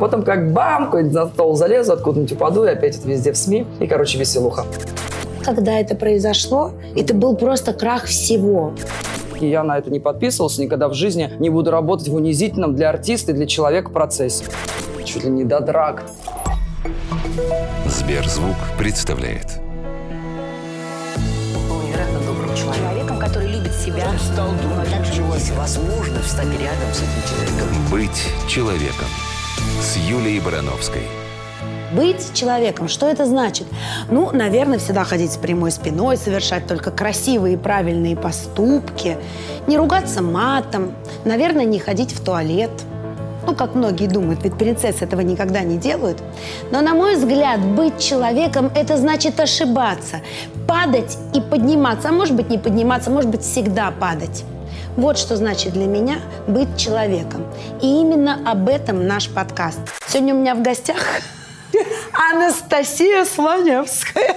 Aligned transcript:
Потом 0.00 0.22
как 0.22 0.52
бам, 0.52 0.86
какой-нибудь 0.86 1.14
на 1.14 1.26
стол 1.26 1.56
залезу, 1.56 1.92
откуда-нибудь 1.92 2.32
упаду, 2.32 2.64
и 2.64 2.68
опять 2.68 2.96
это 2.96 3.08
везде 3.08 3.32
в 3.32 3.36
СМИ. 3.36 3.66
И, 3.80 3.86
короче, 3.86 4.18
веселуха. 4.18 4.64
Когда 5.44 5.78
это 5.78 5.94
произошло, 5.94 6.70
это 6.96 7.14
был 7.14 7.36
просто 7.36 7.72
крах 7.72 8.04
всего. 8.04 8.72
И 9.40 9.48
я 9.48 9.64
на 9.64 9.76
это 9.76 9.90
не 9.90 9.98
подписывался, 9.98 10.62
никогда 10.62 10.88
в 10.88 10.94
жизни 10.94 11.30
не 11.40 11.50
буду 11.50 11.70
работать 11.72 12.08
в 12.08 12.14
унизительном 12.14 12.76
для 12.76 12.90
артиста 12.90 13.32
и 13.32 13.34
для 13.34 13.46
человека 13.46 13.90
процессе. 13.90 14.44
Чуть 15.04 15.24
ли 15.24 15.30
не 15.30 15.44
до 15.44 15.60
драк. 15.60 16.04
Сберзвук 17.86 18.56
представляет. 18.78 19.60
Был 21.68 21.80
невероятно 21.82 22.20
добрым 22.26 22.54
человеком. 22.54 22.84
Человеком, 22.88 23.18
который 23.18 23.48
любит 23.48 23.72
себя. 23.74 24.04
Он 24.08 24.18
стал 24.18 24.48
но 24.48 24.84
также 24.90 25.22
есть 25.22 25.50
возможность 25.56 26.26
встать 26.26 26.46
рядом 26.46 26.92
с 26.92 26.98
этим 26.98 27.22
человеком. 27.28 27.90
Быть 27.90 28.48
человеком. 28.48 29.08
С 29.82 29.96
Юлией 29.96 30.38
Барановской. 30.38 31.02
Быть 31.92 32.32
человеком, 32.34 32.86
что 32.86 33.08
это 33.08 33.26
значит? 33.26 33.66
Ну, 34.08 34.30
наверное, 34.32 34.78
всегда 34.78 35.02
ходить 35.02 35.32
с 35.32 35.36
прямой 35.36 35.72
спиной, 35.72 36.16
совершать 36.16 36.68
только 36.68 36.92
красивые 36.92 37.54
и 37.54 37.56
правильные 37.56 38.14
поступки, 38.14 39.18
не 39.66 39.76
ругаться 39.76 40.22
матом, 40.22 40.92
наверное, 41.24 41.64
не 41.64 41.80
ходить 41.80 42.12
в 42.12 42.24
туалет. 42.24 42.70
Ну, 43.44 43.56
как 43.56 43.74
многие 43.74 44.06
думают, 44.06 44.44
ведь 44.44 44.56
принцессы 44.56 45.04
этого 45.04 45.20
никогда 45.20 45.62
не 45.62 45.78
делают. 45.78 46.22
Но, 46.70 46.80
на 46.80 46.94
мой 46.94 47.16
взгляд, 47.16 47.58
быть 47.58 47.98
человеком– 47.98 48.70
это 48.76 48.96
значит 48.96 49.40
ошибаться, 49.40 50.20
падать 50.68 51.18
и 51.34 51.40
подниматься. 51.40 52.10
А 52.10 52.12
может 52.12 52.36
быть, 52.36 52.48
не 52.50 52.58
подниматься, 52.58 53.10
может 53.10 53.30
быть, 53.30 53.42
всегда 53.42 53.90
падать. 53.90 54.44
Вот 54.96 55.16
что 55.16 55.36
значит 55.36 55.72
для 55.72 55.86
меня 55.86 56.20
быть 56.46 56.76
человеком. 56.76 57.46
И 57.80 57.86
именно 57.86 58.38
об 58.44 58.68
этом 58.68 59.06
наш 59.06 59.28
подкаст. 59.30 59.80
Сегодня 60.06 60.34
у 60.34 60.38
меня 60.38 60.54
в 60.54 60.60
гостях 60.60 60.98
Анастасия 62.30 63.24
Слоневская. 63.24 64.36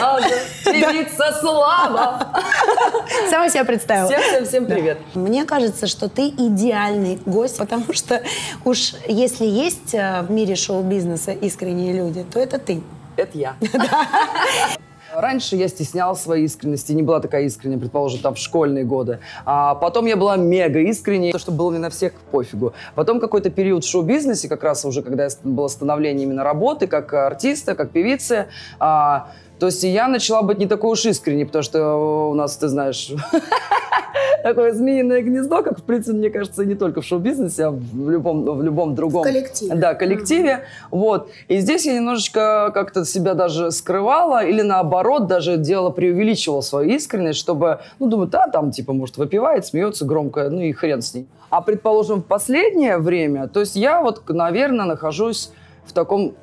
Она 0.00 0.20
же 0.22 0.34
певица 0.64 1.36
слава. 1.38 2.42
Сама 3.30 3.50
себя 3.50 3.66
представила. 3.66 4.08
Всем, 4.08 4.22
всем, 4.22 4.46
всем 4.46 4.66
привет. 4.66 4.98
Мне 5.14 5.44
кажется, 5.44 5.86
что 5.86 6.08
ты 6.08 6.28
идеальный 6.28 7.18
гость, 7.26 7.58
потому 7.58 7.92
что 7.92 8.22
уж 8.64 8.94
если 9.06 9.44
есть 9.44 9.92
э, 9.92 10.22
в 10.22 10.30
мире 10.30 10.56
шоу-бизнеса 10.56 11.32
искренние 11.32 11.92
люди, 11.92 12.24
то 12.32 12.40
это 12.40 12.58
ты. 12.58 12.82
Это 13.16 13.36
я. 13.36 13.56
Раньше 15.16 15.56
я 15.56 15.68
стесняла 15.68 16.14
своей 16.14 16.44
искренности, 16.44 16.92
не 16.92 17.02
была 17.02 17.20
такая 17.20 17.44
искренняя, 17.44 17.78
предположим, 17.78 18.20
там 18.20 18.34
в 18.34 18.38
школьные 18.38 18.84
годы. 18.84 19.20
А 19.44 19.74
потом 19.76 20.06
я 20.06 20.16
была 20.16 20.36
мега 20.36 20.80
искренней, 20.80 21.32
то, 21.32 21.38
что 21.38 21.52
было 21.52 21.72
не 21.72 21.78
на 21.78 21.90
всех 21.90 22.14
пофигу. 22.32 22.74
Потом 22.94 23.20
какой-то 23.20 23.50
период 23.50 23.84
в 23.84 23.88
шоу-бизнесе, 23.88 24.48
как 24.48 24.64
раз 24.64 24.84
уже 24.84 25.02
когда 25.02 25.28
было 25.44 25.68
становление 25.68 26.26
именно 26.26 26.42
работы, 26.42 26.86
как 26.88 27.12
артиста, 27.12 27.74
как 27.74 27.90
певицы, 27.90 28.46
а, 28.80 29.28
то 29.58 29.66
есть 29.66 29.82
я 29.84 30.08
начала 30.08 30.42
быть 30.42 30.58
не 30.58 30.66
такой 30.66 30.92
уж 30.92 31.04
искренней, 31.06 31.44
потому 31.44 31.62
что 31.62 32.30
у 32.30 32.34
нас, 32.34 32.56
ты 32.56 32.68
знаешь, 32.68 33.12
такое 34.44 34.72
змеиное 34.72 35.22
гнездо, 35.22 35.62
как, 35.62 35.78
в 35.78 35.82
принципе, 35.82 36.16
мне 36.16 36.30
кажется, 36.30 36.64
не 36.64 36.74
только 36.74 37.00
в 37.00 37.04
шоу-бизнесе, 37.04 37.64
а 37.64 37.70
в 37.70 38.10
любом, 38.10 38.44
в 38.44 38.62
любом 38.62 38.94
другом... 38.94 39.22
коллективе. 39.22 39.74
Да, 39.74 39.94
коллективе. 39.94 40.50
Mm-hmm. 40.50 40.88
Вот. 40.90 41.30
И 41.48 41.58
здесь 41.58 41.86
я 41.86 41.94
немножечко 41.94 42.70
как-то 42.74 43.04
себя 43.06 43.32
даже 43.34 43.70
скрывала 43.70 44.44
или, 44.44 44.60
наоборот, 44.60 45.26
даже 45.26 45.56
делала, 45.56 45.90
преувеличивала 45.90 46.60
свою 46.60 46.90
искренность, 46.90 47.38
чтобы, 47.38 47.80
ну, 47.98 48.06
думаю, 48.06 48.28
да, 48.28 48.46
там, 48.48 48.70
типа, 48.70 48.92
может, 48.92 49.16
выпивает, 49.16 49.64
смеется 49.64 50.04
громко, 50.04 50.50
ну 50.50 50.60
и 50.60 50.72
хрен 50.72 51.00
с 51.00 51.14
ней. 51.14 51.26
А, 51.48 51.62
предположим, 51.62 52.20
в 52.20 52.26
последнее 52.26 52.98
время, 52.98 53.48
то 53.48 53.60
есть 53.60 53.76
я 53.76 54.02
вот, 54.02 54.28
наверное, 54.28 54.84
нахожусь 54.84 55.52
в 55.86 55.92
таком 55.92 56.34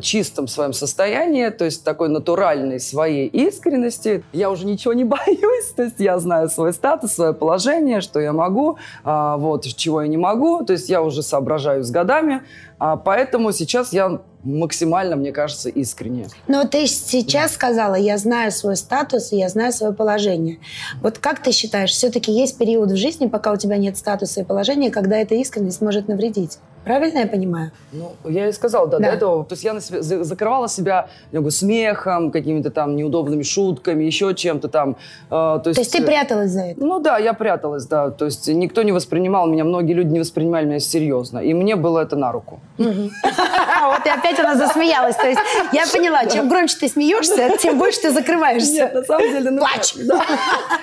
чистом 0.00 0.48
своем 0.48 0.72
состоянии, 0.72 1.48
то 1.48 1.64
есть 1.64 1.84
такой 1.84 2.08
натуральной 2.08 2.80
своей 2.80 3.26
искренности. 3.28 4.24
Я 4.32 4.50
уже 4.50 4.66
ничего 4.66 4.94
не 4.94 5.04
боюсь, 5.04 5.72
то 5.76 5.84
есть 5.84 6.00
я 6.00 6.18
знаю 6.18 6.48
свой 6.48 6.72
статус, 6.72 7.12
свое 7.12 7.32
положение, 7.32 8.00
что 8.00 8.20
я 8.20 8.32
могу, 8.32 8.78
а, 9.04 9.36
вот, 9.36 9.64
чего 9.64 10.02
я 10.02 10.08
не 10.08 10.16
могу, 10.16 10.64
то 10.64 10.72
есть 10.72 10.88
я 10.88 11.02
уже 11.02 11.22
соображаю 11.22 11.84
с 11.84 11.90
годами, 11.90 12.42
а, 12.78 12.96
поэтому 12.96 13.52
сейчас 13.52 13.92
я 13.92 14.20
максимально, 14.44 15.16
мне 15.16 15.32
кажется, 15.32 15.68
искренне. 15.68 16.28
Но 16.48 16.64
ты 16.64 16.86
сейчас 16.86 17.54
сказала, 17.54 17.94
я 17.94 18.18
знаю 18.18 18.52
свой 18.52 18.76
статус, 18.76 19.32
я 19.32 19.48
знаю 19.48 19.72
свое 19.72 19.92
положение. 19.92 20.58
Вот 21.02 21.18
как 21.18 21.42
ты 21.42 21.52
считаешь, 21.52 21.90
все-таки 21.90 22.30
есть 22.30 22.58
период 22.58 22.90
в 22.90 22.96
жизни, 22.96 23.26
пока 23.26 23.52
у 23.52 23.56
тебя 23.56 23.76
нет 23.76 23.96
статуса 23.96 24.40
и 24.40 24.44
положения, 24.44 24.90
когда 24.90 25.16
эта 25.16 25.34
искренность 25.34 25.80
может 25.80 26.08
навредить? 26.08 26.58
Правильно 26.84 27.20
я 27.20 27.26
понимаю? 27.26 27.70
Ну, 27.92 28.12
я 28.24 28.48
и 28.48 28.52
сказала, 28.52 28.86
да, 28.86 28.98
да. 28.98 29.10
до 29.10 29.16
этого. 29.16 29.44
То 29.44 29.54
есть 29.54 29.64
я 29.64 29.72
на 29.72 29.80
себя, 29.80 30.02
закрывала 30.02 30.68
себя 30.68 31.08
говорю, 31.32 31.50
смехом, 31.50 32.30
какими-то 32.30 32.70
там 32.70 32.94
неудобными 32.94 33.42
шутками, 33.42 34.04
еще 34.04 34.34
чем-то 34.34 34.68
там. 34.68 34.96
Э, 35.30 35.30
то, 35.30 35.62
есть, 35.64 35.76
то 35.76 35.80
есть 35.80 35.92
ты 35.92 36.02
пряталась 36.02 36.50
за 36.50 36.60
это? 36.60 36.84
Ну 36.84 37.00
да, 37.00 37.16
я 37.16 37.32
пряталась, 37.32 37.86
да. 37.86 38.10
То 38.10 38.26
есть 38.26 38.48
никто 38.48 38.82
не 38.82 38.92
воспринимал 38.92 39.46
меня, 39.46 39.64
многие 39.64 39.94
люди 39.94 40.12
не 40.12 40.20
воспринимали 40.20 40.66
меня 40.66 40.78
серьезно. 40.78 41.38
И 41.38 41.54
мне 41.54 41.74
было 41.76 42.00
это 42.00 42.16
на 42.16 42.32
руку. 42.32 42.60
Вот 42.76 44.06
и 44.06 44.08
опять 44.08 44.38
она 44.40 44.56
засмеялась. 44.56 45.16
То 45.16 45.28
есть 45.28 45.40
я 45.72 45.84
поняла, 45.86 46.26
чем 46.26 46.48
громче 46.48 46.76
ты 46.80 46.88
смеешься, 46.88 47.56
тем 47.58 47.78
больше 47.78 48.00
ты 48.00 48.10
закрываешься. 48.10 48.72
Нет, 48.72 48.94
на 48.94 49.02
самом 49.02 49.30
деле... 49.30 49.50
Ну, 49.50 49.58
Плачь! 49.58 49.94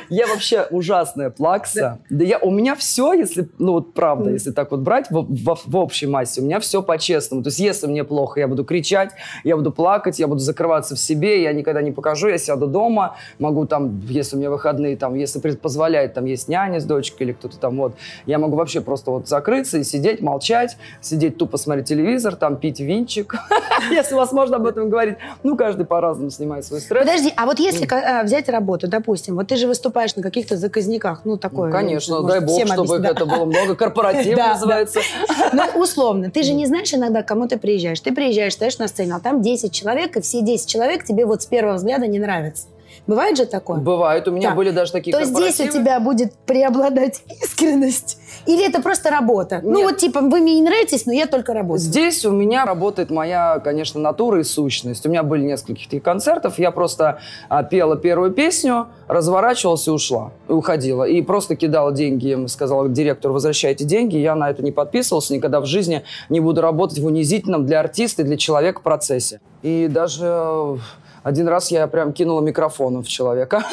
Я 0.09 0.27
вообще 0.27 0.67
ужасная 0.69 1.29
плакса. 1.29 1.99
Да 2.09 2.23
я, 2.23 2.37
у 2.37 2.51
меня 2.51 2.75
все, 2.75 3.13
если, 3.13 3.49
ну 3.59 3.73
вот 3.73 3.93
правда, 3.93 4.29
если 4.29 4.51
так 4.51 4.71
вот 4.71 4.81
брать, 4.81 5.07
в, 5.09 5.77
общей 5.77 6.07
массе, 6.07 6.41
у 6.41 6.43
меня 6.43 6.59
все 6.59 6.81
по-честному. 6.81 7.43
То 7.43 7.49
есть 7.49 7.59
если 7.59 7.87
мне 7.87 8.03
плохо, 8.03 8.39
я 8.39 8.47
буду 8.47 8.63
кричать, 8.63 9.11
я 9.43 9.55
буду 9.55 9.71
плакать, 9.71 10.19
я 10.19 10.27
буду 10.27 10.39
закрываться 10.39 10.95
в 10.95 10.99
себе, 10.99 11.43
я 11.43 11.53
никогда 11.53 11.81
не 11.81 11.91
покажу, 11.91 12.27
я 12.27 12.37
сяду 12.37 12.67
дома, 12.67 13.15
могу 13.39 13.65
там, 13.65 14.01
если 14.07 14.35
у 14.35 14.39
меня 14.39 14.49
выходные, 14.49 14.95
там, 14.97 15.15
если 15.15 15.39
позволяет, 15.51 16.13
там 16.13 16.25
есть 16.25 16.47
няня 16.47 16.79
с 16.79 16.85
дочкой 16.85 17.27
или 17.27 17.33
кто-то 17.33 17.57
там, 17.57 17.77
вот, 17.77 17.95
я 18.25 18.37
могу 18.37 18.55
вообще 18.55 18.81
просто 18.81 19.11
вот 19.11 19.27
закрыться 19.27 19.77
и 19.77 19.83
сидеть, 19.83 20.21
молчать, 20.21 20.77
сидеть 21.01 21.37
тупо 21.37 21.57
смотреть 21.57 21.80
телевизор, 21.83 22.35
там 22.35 22.57
пить 22.57 22.79
винчик, 22.79 23.35
если 23.91 24.15
возможно 24.15 24.57
об 24.57 24.65
этом 24.65 24.89
говорить. 24.89 25.15
Ну, 25.43 25.55
каждый 25.55 25.85
по-разному 25.85 26.29
снимает 26.29 26.65
свой 26.65 26.81
стресс. 26.81 26.99
Подожди, 26.99 27.33
а 27.35 27.45
вот 27.45 27.59
если 27.59 27.87
а, 27.91 28.23
взять 28.23 28.49
работу, 28.49 28.87
допустим, 28.87 29.35
вот 29.35 29.47
ты 29.47 29.55
же 29.55 29.67
выступаешь 29.67 30.15
на 30.15 30.23
каких-то 30.23 30.57
заказниках, 30.57 31.21
ну, 31.23 31.37
такое. 31.37 31.67
Ну, 31.69 31.71
конечно, 31.71 32.21
дай 32.23 32.39
бог, 32.39 32.65
чтобы 32.65 32.95
это 32.95 33.25
было 33.25 33.45
много, 33.45 33.75
корпоратив 33.75 34.37
называется. 34.51 34.99
Ну, 35.53 35.63
условно, 35.81 36.31
ты 36.31 36.43
же 36.43 36.53
не 36.53 36.65
знаешь 36.65 36.93
иногда, 36.93 37.23
к 37.23 37.27
кому 37.27 37.47
ты 37.47 37.57
приезжаешь. 37.57 37.99
Ты 37.99 38.13
приезжаешь, 38.13 38.53
стоишь 38.53 38.77
на 38.77 38.87
сцене, 38.87 39.15
а 39.15 39.19
там 39.19 39.41
10 39.41 39.71
человек, 39.73 40.17
и 40.17 40.21
все 40.21 40.41
10 40.41 40.67
человек 40.67 41.03
тебе 41.03 41.25
вот 41.25 41.41
с 41.41 41.45
первого 41.45 41.75
взгляда 41.75 42.07
не 42.07 42.19
нравятся. 42.19 42.67
Бывает 43.07 43.37
же 43.37 43.45
такое? 43.45 43.79
Бывает. 43.79 44.27
У 44.27 44.31
меня 44.31 44.49
да. 44.49 44.55
были 44.55 44.71
даже 44.71 44.91
такие 44.91 45.15
То 45.15 45.23
здесь 45.25 45.59
у 45.59 45.67
тебя 45.67 45.99
будет 45.99 46.33
преобладать 46.45 47.23
искренность? 47.43 48.17
Или 48.45 48.67
это 48.67 48.81
просто 48.81 49.09
работа? 49.09 49.59
Ну, 49.63 49.69
Нет. 49.69 49.77
Ну 49.77 49.83
вот 49.83 49.97
типа 49.97 50.21
вы 50.21 50.39
мне 50.39 50.55
не 50.55 50.61
нравитесь, 50.61 51.05
но 51.05 51.13
я 51.13 51.27
только 51.27 51.53
работаю. 51.53 51.79
Здесь 51.79 52.25
у 52.25 52.31
меня 52.31 52.65
работает 52.65 53.09
моя, 53.09 53.59
конечно, 53.59 53.99
натура 53.99 54.39
и 54.39 54.43
сущность. 54.43 55.05
У 55.05 55.09
меня 55.09 55.23
были 55.23 55.43
несколько 55.43 55.81
таких 55.81 56.03
концертов. 56.03 56.59
Я 56.59 56.71
просто 56.71 57.19
а, 57.49 57.63
пела 57.63 57.97
первую 57.97 58.31
песню, 58.31 58.87
разворачивалась 59.07 59.87
и 59.87 59.91
ушла. 59.91 60.31
И 60.47 60.51
уходила. 60.51 61.03
И 61.03 61.21
просто 61.21 61.55
кидала 61.55 61.91
деньги. 61.91 62.45
Сказала 62.47 62.89
директору, 62.89 63.33
возвращайте 63.33 63.83
деньги. 63.83 64.17
Я 64.17 64.35
на 64.35 64.49
это 64.49 64.63
не 64.63 64.71
подписывался. 64.71 65.33
Никогда 65.33 65.59
в 65.59 65.65
жизни 65.65 66.03
не 66.29 66.39
буду 66.39 66.61
работать 66.61 66.99
в 66.99 67.05
унизительном 67.05 67.65
для 67.65 67.79
артиста 67.79 68.21
и 68.21 68.25
для 68.25 68.37
человека 68.37 68.81
процессе. 68.81 69.39
И 69.61 69.87
даже 69.89 70.79
один 71.23 71.47
раз 71.47 71.71
я 71.71 71.87
прям 71.87 72.13
кинула 72.13 72.41
микрофоном 72.41 73.03
в 73.03 73.07
человека. 73.07 73.63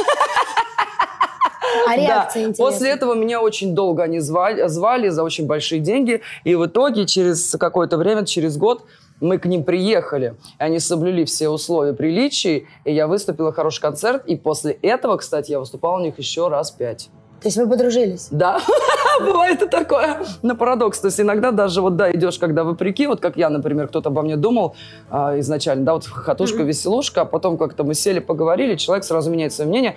А 1.87 1.97
реакция 1.97 2.43
да. 2.43 2.49
интересная. 2.49 2.67
После 2.67 2.91
этого 2.91 3.15
меня 3.15 3.41
очень 3.41 3.75
долго 3.75 4.03
они 4.03 4.21
звали, 4.21 4.67
звали 4.69 5.09
за 5.09 5.23
очень 5.23 5.47
большие 5.47 5.81
деньги. 5.81 6.21
И 6.45 6.55
в 6.55 6.67
итоге 6.67 7.07
через 7.07 7.57
какое-то 7.59 7.97
время, 7.97 8.25
через 8.25 8.57
год, 8.57 8.85
мы 9.21 9.39
к 9.39 9.47
ним 9.47 9.65
приехали. 9.65 10.37
Они 10.59 10.79
соблюли 10.79 11.25
все 11.25 11.49
условия 11.49 11.93
приличий, 11.93 12.69
и 12.85 12.93
я 12.93 13.07
выступила 13.07 13.53
хороший 13.53 13.81
концерт. 13.81 14.25
И 14.27 14.37
после 14.37 14.73
этого, 14.73 15.17
кстати, 15.17 15.51
я 15.51 15.59
выступала 15.59 15.99
у 15.99 16.03
них 16.03 16.19
еще 16.19 16.49
раз 16.49 16.71
пять. 16.71 17.11
То 17.41 17.47
есть 17.47 17.57
вы 17.57 17.69
подружились? 17.69 18.29
Да, 18.33 18.61
бывает 19.21 19.63
и 19.63 19.69
такое. 19.69 20.19
На 20.43 20.57
парадокс. 20.57 20.99
То 20.99 21.07
есть 21.07 21.21
иногда 21.21 21.53
даже 21.53 21.81
вот, 21.81 21.97
да, 21.97 22.11
идешь, 22.11 22.39
когда 22.39 22.65
вопреки, 22.65 23.07
вот 23.07 23.21
как 23.21 23.37
я, 23.37 23.49
например, 23.49 23.89
кто-то 23.89 24.09
обо 24.09 24.23
мне 24.23 24.37
думал 24.37 24.75
а, 25.09 25.39
изначально, 25.39 25.85
да, 25.85 25.93
вот 25.95 26.05
хохотушка, 26.07 26.63
mm-hmm. 26.63 26.67
веселушка, 26.67 27.21
а 27.21 27.25
потом 27.25 27.57
как-то 27.57 27.85
мы 27.85 27.95
сели, 27.95 28.19
поговорили, 28.19 28.75
человек 28.75 29.05
сразу 29.05 29.31
меняет 29.31 29.53
свое 29.53 29.71
мнение. 29.71 29.97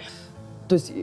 То 0.70 0.76
есть 0.76 0.94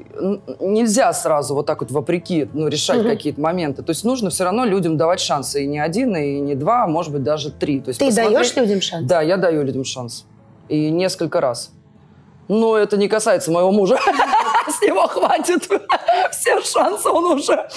нельзя 0.61 1.13
сразу 1.13 1.55
вот 1.55 1.67
так 1.67 1.81
вот 1.81 1.91
вопреки 1.91 2.49
ну, 2.53 2.69
решать 2.69 3.01
mm-hmm. 3.01 3.11
какие-то 3.11 3.41
моменты. 3.41 3.83
То 3.83 3.91
есть 3.91 4.05
нужно 4.05 4.31
все 4.31 4.45
равно 4.45 4.65
людям 4.65 4.97
давать 4.97 5.21
шансы. 5.21 5.65
И 5.65 5.67
не 5.67 5.81
один, 5.81 6.17
и 6.17 6.39
не 6.39 6.55
два, 6.55 6.85
а 6.85 6.87
может 6.87 7.13
быть 7.13 7.25
даже 7.25 7.51
три. 7.51 7.81
То 7.81 7.89
есть 7.89 7.99
Ты 7.99 8.07
посмотреть... 8.07 8.35
даешь 8.35 8.57
людям 8.57 8.81
шанс? 8.81 9.07
Да, 9.07 9.23
я 9.23 9.37
даю 9.37 9.65
людям 9.65 9.85
шанс. 9.85 10.25
И 10.69 10.89
несколько 10.91 11.41
раз. 11.41 11.73
Но 12.47 12.77
это 12.77 12.97
не 12.97 13.09
касается 13.09 13.51
моего 13.51 13.73
мужа. 13.73 13.99
С 14.79 14.83
него 14.83 15.07
хватит. 15.07 15.69
все 16.31 16.61
шансы 16.61 17.09
он 17.09 17.25
уже 17.39 17.69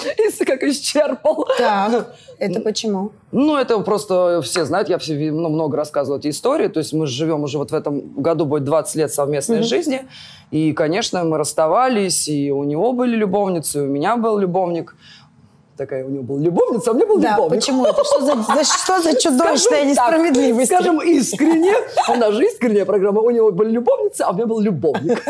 как 0.46 0.62
исчерпал. 0.62 1.46
Так, 1.58 2.14
это 2.38 2.60
почему? 2.60 3.12
Ну, 3.30 3.56
это 3.56 3.78
просто 3.80 4.40
все 4.42 4.64
знают, 4.64 4.88
я 4.88 4.98
все, 4.98 5.14
ну, 5.32 5.48
много 5.48 5.76
рассказывала 5.76 6.18
эти 6.18 6.28
истории. 6.28 6.68
То 6.68 6.78
есть 6.78 6.92
мы 6.92 7.06
живем 7.06 7.44
уже 7.44 7.58
вот 7.58 7.70
в 7.70 7.74
этом 7.74 8.20
году 8.20 8.44
будет 8.44 8.64
20 8.64 8.94
лет 8.96 9.12
совместной 9.12 9.60
mm-hmm. 9.60 9.62
жизни. 9.62 10.02
И, 10.50 10.72
конечно, 10.72 11.24
мы 11.24 11.38
расставались, 11.38 12.28
и 12.28 12.52
у 12.52 12.64
него 12.64 12.92
были 12.92 13.16
любовницы, 13.16 13.78
и 13.78 13.82
у 13.82 13.86
меня 13.86 14.16
был 14.16 14.38
любовник 14.38 14.94
такая 15.82 16.04
у 16.04 16.10
него 16.10 16.22
была 16.22 16.40
любовница, 16.40 16.90
а 16.90 16.92
у 16.92 16.96
меня 16.96 17.06
был 17.06 17.18
да, 17.18 17.30
любовник. 17.30 17.60
почему 17.60 17.84
это? 17.84 18.04
Что 18.04 18.20
за, 18.20 18.34
за, 18.42 18.64
что 18.64 19.02
за 19.02 19.14
чудовищная 19.20 19.84
несправедливость? 19.84 20.72
Скажем 20.72 21.00
искренне, 21.00 21.74
у 22.08 22.14
нас 22.14 22.34
же 22.34 22.44
искренняя 22.44 22.84
программа, 22.84 23.20
у 23.20 23.30
него 23.30 23.50
были 23.50 23.70
любовницы, 23.70 24.22
а 24.22 24.30
у 24.30 24.34
меня 24.34 24.46
был 24.46 24.60
любовник. 24.60 25.22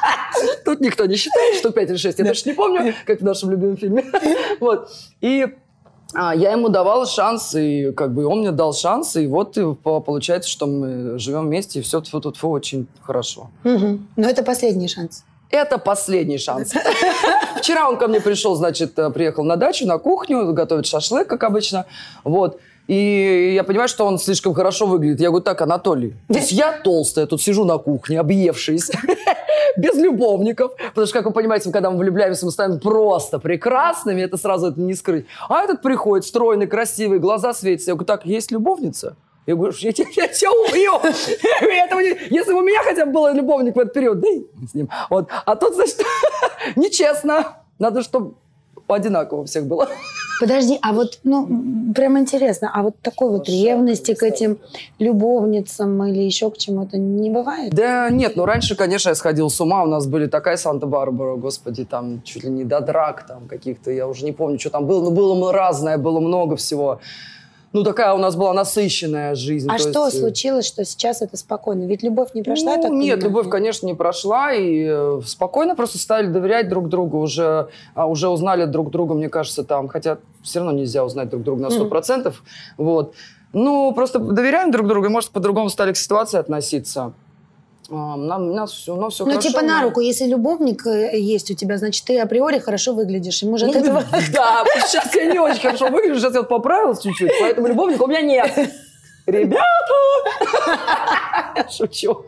Тут 0.64 0.80
никто 0.80 1.04
не 1.04 1.16
считает, 1.16 1.56
что 1.56 1.70
5 1.70 1.90
или 1.90 1.96
6, 1.96 2.18
я 2.18 2.24
даже 2.24 2.42
не 2.46 2.54
помню, 2.54 2.94
как 3.04 3.20
в 3.20 3.24
нашем 3.24 3.50
любимом 3.50 3.76
фильме. 3.76 4.04
Вот. 4.60 4.90
И 5.20 5.46
а, 6.14 6.34
я 6.34 6.52
ему 6.52 6.68
давала 6.68 7.06
шанс, 7.06 7.54
и 7.54 7.92
как 7.92 8.14
бы 8.14 8.26
он 8.26 8.40
мне 8.40 8.52
дал 8.52 8.72
шанс, 8.72 9.16
и 9.16 9.26
вот 9.26 9.58
и 9.58 9.74
получается, 9.74 10.48
что 10.48 10.66
мы 10.66 11.18
живем 11.18 11.46
вместе, 11.46 11.78
и 11.78 11.82
все 11.82 12.00
тут 12.00 12.38
очень 12.42 12.86
хорошо. 13.02 13.50
Угу. 13.64 13.98
Но 14.16 14.28
это 14.28 14.42
последний 14.42 14.88
шанс. 14.88 15.24
Это 15.50 15.78
последний 15.78 16.38
шанс. 16.38 16.72
Вчера 17.60 17.88
он 17.88 17.98
ко 17.98 18.08
мне 18.08 18.20
пришел, 18.20 18.54
значит, 18.54 18.98
э, 18.98 19.10
приехал 19.10 19.44
на 19.44 19.56
дачу, 19.56 19.86
на 19.86 19.98
кухню, 19.98 20.52
готовит 20.54 20.86
шашлык, 20.86 21.26
как 21.28 21.44
обычно. 21.44 21.84
Вот. 22.24 22.58
И 22.88 23.52
я 23.54 23.64
понимаю, 23.64 23.88
что 23.88 24.06
он 24.06 24.18
слишком 24.18 24.54
хорошо 24.54 24.86
выглядит. 24.86 25.20
Я 25.20 25.28
говорю, 25.28 25.44
так, 25.44 25.60
Анатолий, 25.60 26.14
то 26.26 26.38
есть 26.38 26.52
я 26.52 26.72
толстая, 26.72 27.26
тут 27.26 27.42
сижу 27.42 27.64
на 27.64 27.76
кухне, 27.76 28.18
объевшаяся, 28.18 28.98
без 29.76 29.94
любовников. 29.94 30.72
Потому 30.88 31.06
что, 31.06 31.18
как 31.18 31.26
вы 31.26 31.32
понимаете, 31.32 31.70
когда 31.70 31.90
мы 31.90 31.98
влюбляемся, 31.98 32.46
мы 32.46 32.50
станем 32.50 32.80
просто 32.80 33.38
прекрасными, 33.38 34.22
это 34.22 34.38
сразу 34.38 34.68
это 34.68 34.80
не 34.80 34.94
скрыть. 34.94 35.26
А 35.48 35.62
этот 35.62 35.82
приходит, 35.82 36.26
стройный, 36.26 36.66
красивый, 36.66 37.18
глаза 37.18 37.52
светятся. 37.52 37.90
Я 37.90 37.94
говорю, 37.94 38.06
так, 38.06 38.24
есть 38.24 38.50
любовница? 38.50 39.16
Я 39.50 39.56
говорю, 39.56 39.74
я, 39.80 39.92
тебя 39.92 40.50
убью. 40.52 40.92
Если 42.30 42.52
бы 42.52 42.58
у 42.58 42.62
меня 42.62 42.82
хотя 42.84 43.04
бы 43.04 43.12
был 43.12 43.34
любовник 43.34 43.74
в 43.74 43.78
этот 43.80 43.92
период, 43.92 44.20
да 44.20 44.28
и 44.28 44.44
с 44.66 44.74
ним. 44.74 44.88
Вот. 45.08 45.28
А 45.44 45.56
тут, 45.56 45.74
значит, 45.74 46.02
нечестно. 46.76 47.56
Надо, 47.78 48.02
чтобы 48.02 48.34
одинаково 48.86 49.40
у 49.40 49.44
всех 49.44 49.66
было. 49.66 49.88
Подожди, 50.40 50.78
а 50.82 50.92
вот, 50.92 51.18
ну, 51.22 51.92
прям 51.94 52.18
интересно, 52.18 52.70
а 52.72 52.82
вот 52.82 52.94
такой 53.02 53.30
вот 53.30 53.48
ревности 53.48 54.14
к 54.14 54.22
этим 54.22 54.58
любовницам 54.98 56.02
или 56.04 56.22
еще 56.22 56.50
к 56.50 56.56
чему-то 56.56 56.96
не 56.96 57.28
бывает? 57.28 57.74
Да 57.74 58.08
нет, 58.08 58.36
ну 58.36 58.46
раньше, 58.46 58.74
конечно, 58.74 59.10
я 59.10 59.14
сходил 59.14 59.50
с 59.50 59.60
ума, 59.60 59.82
у 59.82 59.86
нас 59.86 60.06
были 60.06 60.26
такая 60.28 60.56
Санта-Барбара, 60.56 61.36
господи, 61.36 61.84
там 61.84 62.22
чуть 62.22 62.44
ли 62.44 62.50
не 62.50 62.64
до 62.64 62.80
драк 62.80 63.26
там 63.26 63.48
каких-то, 63.48 63.90
я 63.90 64.08
уже 64.08 64.24
не 64.24 64.32
помню, 64.32 64.58
что 64.58 64.70
там 64.70 64.86
было, 64.86 65.04
но 65.04 65.10
было 65.10 65.52
разное, 65.52 65.98
было 65.98 66.20
много 66.20 66.56
всего 66.56 67.00
ну, 67.72 67.84
такая 67.84 68.12
у 68.14 68.18
нас 68.18 68.34
была 68.34 68.52
насыщенная 68.52 69.36
жизнь. 69.36 69.68
А 69.70 69.78
что 69.78 70.06
есть... 70.06 70.16
Э, 70.16 70.20
случилось, 70.20 70.66
что 70.66 70.84
сейчас 70.84 71.22
это 71.22 71.36
спокойно? 71.36 71.84
Ведь 71.84 72.02
любовь 72.02 72.34
не 72.34 72.42
прошла, 72.42 72.76
ну, 72.76 72.82
так 72.82 72.90
Нет, 72.90 73.20
понимаю? 73.20 73.22
любовь, 73.22 73.48
конечно, 73.48 73.86
не 73.86 73.94
прошла, 73.94 74.52
и 74.52 74.86
э, 74.88 75.20
спокойно 75.24 75.76
просто 75.76 75.98
стали 75.98 76.26
доверять 76.26 76.68
друг 76.68 76.88
другу, 76.88 77.20
уже, 77.20 77.68
а, 77.94 78.06
уже 78.06 78.28
узнали 78.28 78.64
друг 78.64 78.90
друга, 78.90 79.14
мне 79.14 79.28
кажется, 79.28 79.62
там, 79.62 79.86
хотя 79.86 80.18
все 80.42 80.58
равно 80.58 80.72
нельзя 80.72 81.04
узнать 81.04 81.28
друг 81.28 81.44
друга 81.44 81.62
на 81.62 81.66
100%, 81.68 82.24
mm-hmm. 82.24 82.34
вот. 82.76 83.14
Ну, 83.52 83.92
просто 83.94 84.18
доверяем 84.18 84.70
друг 84.72 84.88
другу, 84.88 85.06
и, 85.06 85.08
может, 85.08 85.30
по-другому 85.30 85.70
стали 85.70 85.92
к 85.92 85.96
ситуации 85.96 86.38
относиться. 86.38 87.12
А, 87.90 88.16
нам, 88.16 88.50
у 88.50 88.54
нас 88.54 88.72
все, 88.72 88.94
у 88.94 89.00
нас 89.00 89.14
все 89.14 89.24
ну, 89.24 89.32
хорошо. 89.32 89.48
типа 89.48 89.62
на 89.62 89.82
руку, 89.82 90.00
если 90.00 90.26
любовник 90.26 90.86
э, 90.86 91.18
есть 91.18 91.50
у 91.50 91.54
тебя, 91.54 91.76
значит, 91.76 92.04
ты 92.04 92.20
априори 92.20 92.60
хорошо 92.60 92.94
выглядишь. 92.94 93.42
И 93.42 93.46
может 93.46 93.74
ну, 93.74 93.80
этого... 93.80 94.04
Да, 94.32 94.64
сейчас 94.86 95.12
я 95.14 95.24
не 95.26 95.40
очень 95.40 95.60
хорошо 95.60 95.88
выгляжу, 95.88 96.20
сейчас 96.20 96.34
я 96.34 96.40
вот 96.40 96.48
поправилась 96.48 97.00
чуть-чуть, 97.00 97.32
поэтому 97.40 97.66
любовника 97.66 98.02
у 98.02 98.06
меня 98.06 98.20
нет. 98.20 98.52
Ребята! 99.26 99.64
Шучу. 101.70 102.24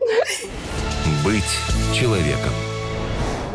Быть 1.23 1.43
человеком. 1.97 2.51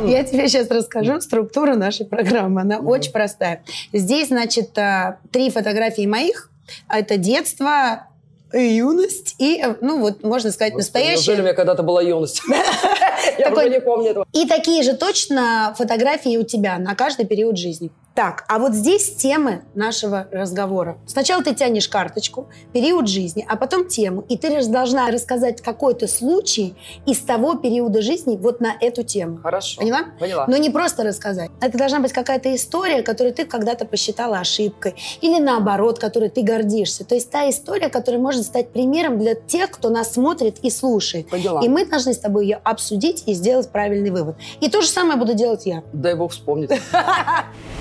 Я 0.07 0.25
тебе 0.25 0.49
сейчас 0.49 0.71
расскажу 0.71 1.21
структуру 1.21 1.77
нашей 1.77 2.07
программы. 2.07 2.63
Она 2.63 2.79
очень 2.79 3.13
простая. 3.13 3.65
Здесь, 3.93 4.29
значит, 4.29 4.79
э, 4.79 5.19
три 5.31 5.51
фотографии 5.51 6.07
моих. 6.07 6.51
Это 6.89 7.17
детство, 7.17 8.09
юность 8.53 9.35
и, 9.39 9.61
э, 9.63 9.75
ну 9.81 10.01
вот, 10.01 10.23
можно 10.23 10.51
сказать, 10.51 10.73
Господи, 10.73 10.87
настоящая... 10.87 11.17
Неужели 11.17 11.41
у 11.41 11.45
меня 11.45 11.55
когда-то 11.55 11.83
была 11.83 12.03
юность? 12.03 12.43
Я 13.39 13.53
уже 13.53 13.69
не 13.69 13.81
помню 13.81 14.11
этого. 14.11 14.27
И 14.33 14.47
такие 14.47 14.83
же 14.83 14.95
точно 14.95 15.75
фотографии 15.77 16.37
у 16.37 16.45
тебя 16.45 16.79
на 16.79 16.95
каждый 16.95 17.27
период 17.27 17.59
жизни. 17.59 17.91
Так, 18.19 18.45
а 18.49 18.59
вот 18.59 18.75
здесь 18.75 19.15
темы 19.15 19.63
нашего 19.77 20.27
разговора. 20.33 20.99
Сначала 21.07 21.41
ты 21.45 21.55
тянешь 21.55 21.89
карточку, 21.89 22.49
период 22.73 23.07
жизни, 23.07 23.47
а 23.49 23.55
потом 23.55 23.87
тему. 23.87 24.25
И 24.29 24.37
ты 24.37 24.61
должна 24.67 25.09
рассказать 25.13 25.63
какой-то 25.63 26.09
случай 26.09 26.75
из 27.07 27.21
того 27.21 27.55
периода 27.55 28.03
жизни 28.03 28.37
вот 28.37 28.61
на 28.61 28.75
эту 28.81 29.05
тему. 29.05 29.39
Хорошо. 29.41 29.81
Поняла? 29.81 30.07
Поняла. 30.19 30.47
Но 30.49 30.57
не 30.57 30.69
просто 30.69 31.05
рассказать. 31.05 31.49
Это 31.61 31.79
должна 31.79 32.01
быть 32.01 32.13
какая-то 32.13 32.53
история, 32.57 33.03
которую 33.03 33.35
ты 33.35 33.45
когда-то 33.45 33.85
посчитала 33.85 34.41
ошибкой. 34.41 34.97
Или 35.21 35.39
наоборот, 35.39 36.01
которой 36.01 36.29
ты 36.29 36.43
гордишься. 36.43 37.05
То 37.05 37.15
есть 37.15 37.31
та 37.31 37.49
история, 37.49 37.89
которая 37.89 38.21
может 38.21 38.43
стать 38.43 38.73
примером 38.73 39.21
для 39.21 39.37
тех, 39.37 39.71
кто 39.71 39.91
нас 39.91 40.15
смотрит 40.15 40.59
и 40.65 40.71
слушает. 40.71 41.29
Поняла. 41.29 41.61
И 41.65 41.69
мы 41.69 41.87
должны 41.87 42.15
с 42.15 42.19
тобой 42.19 42.47
ее 42.47 42.61
обсудить 42.65 43.23
и 43.27 43.33
сделать 43.33 43.69
правильный 43.69 44.11
вывод. 44.11 44.35
И 44.61 44.69
то 44.69 44.83
же 44.83 44.89
самое 44.89 45.17
буду 45.17 45.35
делать 45.35 45.67
я. 45.67 45.85
Дай 45.93 46.17
бог 46.17 46.33
вспомнить. 46.33 46.71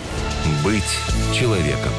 Быть 0.64 0.84
человеком. 1.34 1.92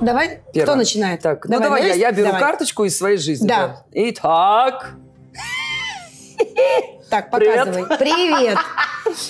Давай, 0.00 0.40
Первое. 0.52 0.66
кто 0.66 0.74
начинает? 0.76 1.20
Так, 1.22 1.46
ну 1.46 1.60
давай, 1.60 1.88
я. 1.88 1.94
Я 1.94 2.12
беру 2.12 2.26
давай. 2.26 2.40
карточку 2.40 2.84
из 2.84 2.96
своей 2.96 3.18
жизни. 3.18 3.46
Да. 3.46 3.66
да. 3.66 3.84
Итак. 3.92 4.94
Так, 7.10 7.30
показывай. 7.30 7.84
Привет. 7.98 7.98
Привет. 7.98 8.58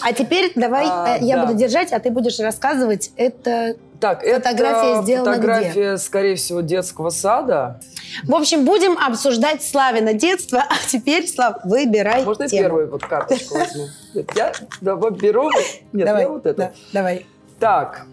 А 0.02 0.12
теперь 0.12 0.52
давай 0.54 0.86
а, 0.86 1.16
э, 1.16 1.24
я 1.24 1.36
да. 1.36 1.46
буду 1.46 1.58
держать, 1.58 1.92
а 1.92 2.00
ты 2.00 2.10
будешь 2.10 2.38
рассказывать. 2.38 3.10
Это 3.16 3.76
так, 4.00 4.22
фотография 4.22 4.92
это 4.92 5.02
сделана 5.02 5.32
фотография, 5.32 5.70
где? 5.70 5.96
скорее 5.98 6.36
всего, 6.36 6.60
детского 6.60 7.10
сада. 7.10 7.80
В 8.24 8.34
общем, 8.34 8.64
будем 8.64 8.98
обсуждать 8.98 9.62
Славина 9.62 10.14
детство, 10.14 10.64
а 10.68 10.74
теперь, 10.86 11.28
Слав, 11.28 11.58
выбирай 11.64 12.24
Можно 12.24 12.48
тему. 12.48 12.62
я 12.62 12.68
первую 12.68 12.90
вот 12.90 13.04
карточку 13.04 13.58
возьму? 13.58 13.88
Я 14.34 14.52
давай 14.80 15.10
беру. 15.12 15.50
Нет, 15.92 16.06
давай, 16.06 16.22
я 16.22 16.28
вот 16.28 16.46
эту. 16.46 16.58
Да, 16.58 16.72
давай. 16.92 17.26
Так, 17.60 18.06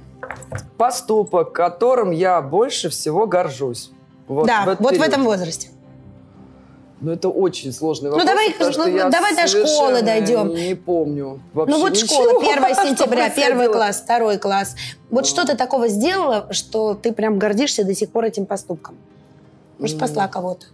поступок, 0.77 1.53
которым 1.53 2.11
я 2.11 2.41
больше 2.41 2.89
всего 2.89 3.25
горжусь. 3.25 3.91
Вот 4.27 4.45
да, 4.45 4.65
в 4.65 4.81
вот 4.83 4.97
в 4.97 5.01
этом 5.01 5.23
возрасте. 5.23 5.69
Ну, 6.99 7.11
это 7.11 7.29
очень 7.29 7.71
сложный 7.71 8.09
ну, 8.09 8.17
вопрос. 8.17 8.27
Ну, 8.27 8.83
давай, 8.83 9.03
ну, 9.05 9.09
давай 9.09 9.35
до 9.35 9.47
школы 9.47 10.01
дойдем. 10.01 10.53
Не 10.53 10.75
помню. 10.75 11.39
Вообще 11.53 11.75
ну, 11.75 11.81
вот 11.81 11.91
ничего, 11.91 12.07
школа, 12.41 12.67
1 12.67 12.75
сентября, 12.75 13.29
первый 13.29 13.71
класс, 13.71 14.01
второй 14.03 14.37
класс. 14.39 14.75
Вот 15.11 15.25
mm. 15.25 15.27
что 15.27 15.45
ты 15.45 15.55
такого 15.55 15.87
сделала, 15.87 16.47
что 16.51 16.95
ты 16.95 17.13
прям 17.13 17.37
гордишься 17.37 17.83
до 17.83 17.93
сих 17.93 18.09
пор 18.09 18.25
этим 18.25 18.47
поступком? 18.47 18.97
Может, 19.77 19.97
спасла 19.97 20.27
кого-то? 20.27 20.65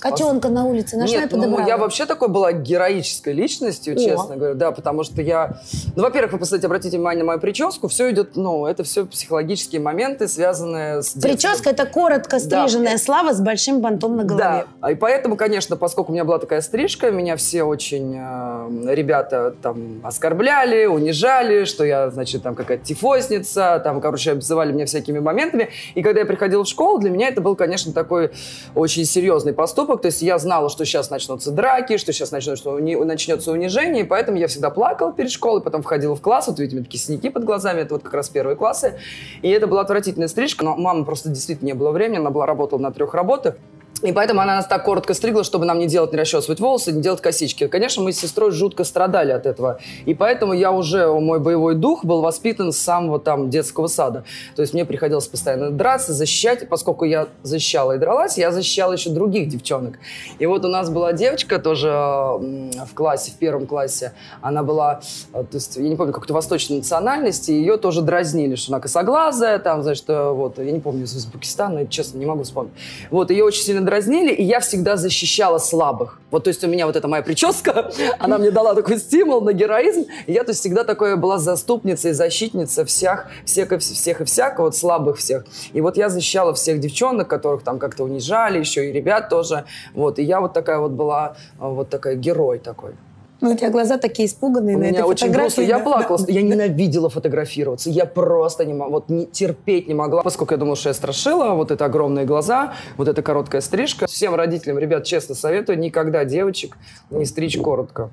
Котенка 0.00 0.48
на 0.48 0.64
улице 0.64 0.96
нашла 0.96 1.16
Нет, 1.16 1.26
и 1.26 1.34
подобрала. 1.34 1.60
Ну, 1.62 1.68
я 1.68 1.76
вообще 1.76 2.06
такой 2.06 2.28
была 2.28 2.52
героической 2.52 3.32
личностью, 3.32 3.94
О. 3.94 3.98
честно 3.98 4.36
говоря, 4.36 4.54
да, 4.54 4.72
потому 4.72 5.04
что 5.04 5.22
я... 5.22 5.58
Ну, 5.94 6.02
во-первых, 6.02 6.32
вы, 6.32 6.38
кстати, 6.40 6.66
обратите 6.66 6.96
внимание 6.96 7.22
на 7.22 7.28
мою 7.28 7.40
прическу, 7.40 7.88
все 7.88 8.10
идет, 8.10 8.36
ну, 8.36 8.66
это 8.66 8.84
все 8.84 9.06
психологические 9.06 9.80
моменты, 9.80 10.28
связанные 10.28 11.02
с 11.02 11.14
детством. 11.14 11.22
Прическа– 11.22 11.70
это 11.70 11.86
коротко 11.86 12.38
стриженная 12.38 12.92
да. 12.92 12.98
слава 12.98 13.32
с 13.32 13.40
большим 13.40 13.80
бантом 13.80 14.16
на 14.16 14.24
голове. 14.24 14.66
Да, 14.80 14.90
и 14.90 14.94
поэтому, 14.94 15.36
конечно, 15.36 15.76
поскольку 15.76 16.10
у 16.10 16.14
меня 16.14 16.24
была 16.24 16.38
такая 16.38 16.60
стрижка, 16.60 17.10
меня 17.10 17.36
все 17.36 17.62
очень 17.62 18.16
э, 18.16 18.94
ребята 18.94 19.54
там 19.62 20.00
оскорбляли, 20.02 20.86
унижали, 20.86 21.64
что 21.64 21.84
я, 21.84 22.10
значит, 22.10 22.42
там 22.42 22.54
какая-то 22.54 22.84
тифозница, 22.84 23.80
там, 23.82 24.00
короче, 24.00 24.32
обзывали 24.32 24.72
меня 24.72 24.86
всякими 24.86 25.18
моментами. 25.18 25.70
И 25.94 26.02
когда 26.02 26.20
я 26.20 26.26
приходила 26.26 26.64
в 26.64 26.68
школу, 26.68 26.98
для 26.98 27.10
меня 27.10 27.28
это 27.28 27.40
был, 27.40 27.56
конечно, 27.56 27.92
такой 27.92 28.32
очень 28.74 29.04
серьезный 29.04 29.52
поступок, 29.52 29.83
поступок. 29.84 30.02
То 30.02 30.06
есть 30.06 30.22
я 30.22 30.38
знала, 30.38 30.68
что 30.68 30.84
сейчас 30.84 31.10
начнутся 31.10 31.50
драки, 31.50 31.96
что 31.96 32.12
сейчас 32.12 32.32
начнется, 32.32 32.70
уни... 32.70 32.96
начнется 32.96 33.52
унижение, 33.52 34.04
и 34.04 34.06
поэтому 34.06 34.38
я 34.38 34.46
всегда 34.46 34.70
плакала 34.70 35.12
перед 35.12 35.30
школой, 35.30 35.60
потом 35.62 35.82
входила 35.82 36.14
в 36.16 36.20
класс, 36.20 36.48
вот 36.48 36.58
видите, 36.58 36.82
такие 36.82 37.00
синяки 37.00 37.30
под 37.30 37.44
глазами, 37.44 37.80
это 37.80 37.94
вот 37.94 38.02
как 38.02 38.14
раз 38.14 38.28
первые 38.28 38.56
классы. 38.56 38.98
И 39.42 39.48
это 39.48 39.66
была 39.66 39.82
отвратительная 39.82 40.28
стрижка, 40.28 40.64
но 40.64 40.76
мама 40.76 41.04
просто 41.04 41.28
действительно 41.28 41.68
не 41.68 41.74
было 41.74 41.90
времени, 41.90 42.18
она 42.18 42.30
была 42.30 42.46
работала 42.46 42.80
на 42.80 42.92
трех 42.92 43.14
работах. 43.14 43.56
И 44.02 44.12
поэтому 44.12 44.40
она 44.40 44.56
нас 44.56 44.66
так 44.66 44.84
коротко 44.84 45.14
стригла, 45.14 45.44
чтобы 45.44 45.64
нам 45.64 45.78
не 45.78 45.86
делать, 45.86 46.12
не 46.12 46.18
расчесывать 46.18 46.60
волосы, 46.60 46.92
не 46.92 47.00
делать 47.00 47.20
косички. 47.20 47.68
Конечно, 47.68 48.02
мы 48.02 48.12
с 48.12 48.18
сестрой 48.18 48.50
жутко 48.50 48.84
страдали 48.84 49.32
от 49.32 49.46
этого. 49.46 49.78
И 50.04 50.14
поэтому 50.14 50.52
я 50.52 50.72
уже, 50.72 51.06
мой 51.06 51.38
боевой 51.40 51.74
дух 51.74 52.04
был 52.04 52.20
воспитан 52.20 52.72
с 52.72 52.78
самого 52.78 53.18
там 53.18 53.50
детского 53.50 53.86
сада. 53.86 54.24
То 54.56 54.62
есть 54.62 54.74
мне 54.74 54.84
приходилось 54.84 55.26
постоянно 55.26 55.70
драться, 55.70 56.12
защищать. 56.12 56.68
Поскольку 56.68 57.04
я 57.04 57.28
защищала 57.42 57.92
и 57.92 57.98
дралась, 57.98 58.36
я 58.36 58.50
защищала 58.50 58.92
еще 58.92 59.10
других 59.10 59.48
девчонок. 59.48 59.98
И 60.38 60.46
вот 60.46 60.64
у 60.64 60.68
нас 60.68 60.90
была 60.90 61.12
девочка 61.12 61.58
тоже 61.58 61.88
в 61.88 62.94
классе, 62.94 63.30
в 63.30 63.36
первом 63.36 63.66
классе. 63.66 64.12
Она 64.42 64.62
была, 64.62 65.00
э, 65.32 65.44
то 65.44 65.56
есть, 65.56 65.76
я 65.76 65.88
не 65.88 65.96
помню, 65.96 66.12
какой-то 66.12 66.34
восточной 66.34 66.78
национальности. 66.78 67.52
Ее 67.52 67.76
тоже 67.76 68.02
дразнили, 68.02 68.56
что 68.56 68.72
она 68.72 68.80
косоглазая, 68.80 69.58
там, 69.60 69.82
значит, 69.82 70.04
вот, 70.08 70.58
я 70.58 70.72
не 70.72 70.80
помню, 70.80 71.04
из 71.04 71.14
Узбекистана, 71.14 71.86
честно, 71.86 72.18
не 72.18 72.26
могу 72.26 72.42
вспомнить. 72.42 72.74
Вот, 73.10 73.30
ее 73.30 73.44
очень 73.44 73.62
сильно 73.62 73.83
дразнили, 73.84 74.32
и 74.32 74.42
я 74.42 74.60
всегда 74.60 74.96
защищала 74.96 75.58
слабых. 75.58 76.18
Вот, 76.30 76.44
то 76.44 76.48
есть 76.48 76.64
у 76.64 76.66
меня 76.66 76.86
вот 76.86 76.96
эта 76.96 77.06
моя 77.06 77.22
прическа, 77.22 77.92
она 78.18 78.38
мне 78.38 78.50
дала 78.50 78.74
такой 78.74 78.98
стимул 78.98 79.40
на 79.40 79.52
героизм. 79.52 80.06
И 80.26 80.32
я, 80.32 80.42
то 80.42 80.50
есть, 80.50 80.60
всегда 80.60 80.84
такое 80.84 81.16
была 81.16 81.38
заступница 81.38 82.08
и 82.08 82.12
защитница 82.12 82.84
всех, 82.84 83.28
всех, 83.44 83.72
и 83.72 83.78
всех 83.78 84.20
и 84.20 84.24
всяко, 84.24 84.62
вот 84.62 84.76
слабых 84.76 85.18
всех. 85.18 85.44
И 85.72 85.80
вот 85.80 85.96
я 85.96 86.08
защищала 86.08 86.52
всех 86.54 86.80
девчонок, 86.80 87.28
которых 87.28 87.62
там 87.62 87.78
как-то 87.78 88.04
унижали, 88.04 88.58
еще 88.58 88.88
и 88.88 88.92
ребят 88.92 89.28
тоже. 89.28 89.64
Вот, 89.94 90.18
и 90.18 90.22
я 90.22 90.40
вот 90.40 90.52
такая 90.52 90.78
вот 90.78 90.92
была, 90.92 91.36
вот 91.58 91.90
такая 91.90 92.16
герой 92.16 92.58
такой. 92.58 92.94
Ну, 93.44 93.52
у 93.52 93.56
тебя 93.58 93.68
глаза 93.68 93.98
такие 93.98 94.26
испуганные 94.26 94.74
у 94.74 94.78
на 94.78 94.84
меня 94.84 95.00
этой 95.00 95.02
очень 95.02 95.26
фотографии. 95.26 95.56
грустно. 95.56 95.70
Я 95.70 95.78
плакала. 95.78 96.18
Я 96.28 96.40
ненавидела 96.40 97.10
фотографироваться. 97.10 97.90
Я 97.90 98.06
просто 98.06 98.64
не 98.64 98.72
могла, 98.72 99.00
вот 99.00 99.10
не, 99.10 99.26
терпеть 99.26 99.86
не 99.86 99.92
могла. 99.92 100.22
Поскольку 100.22 100.54
я 100.54 100.58
думала, 100.58 100.76
что 100.76 100.88
я 100.88 100.94
страшила, 100.94 101.52
вот 101.52 101.70
это 101.70 101.84
огромные 101.84 102.24
глаза, 102.24 102.72
вот 102.96 103.06
эта 103.06 103.20
короткая 103.20 103.60
стрижка. 103.60 104.06
Всем 104.06 104.34
родителям, 104.34 104.78
ребят, 104.78 105.04
честно 105.04 105.34
советую, 105.34 105.78
никогда 105.78 106.24
девочек 106.24 106.78
не 107.10 107.26
стричь 107.26 107.58
коротко. 107.58 108.08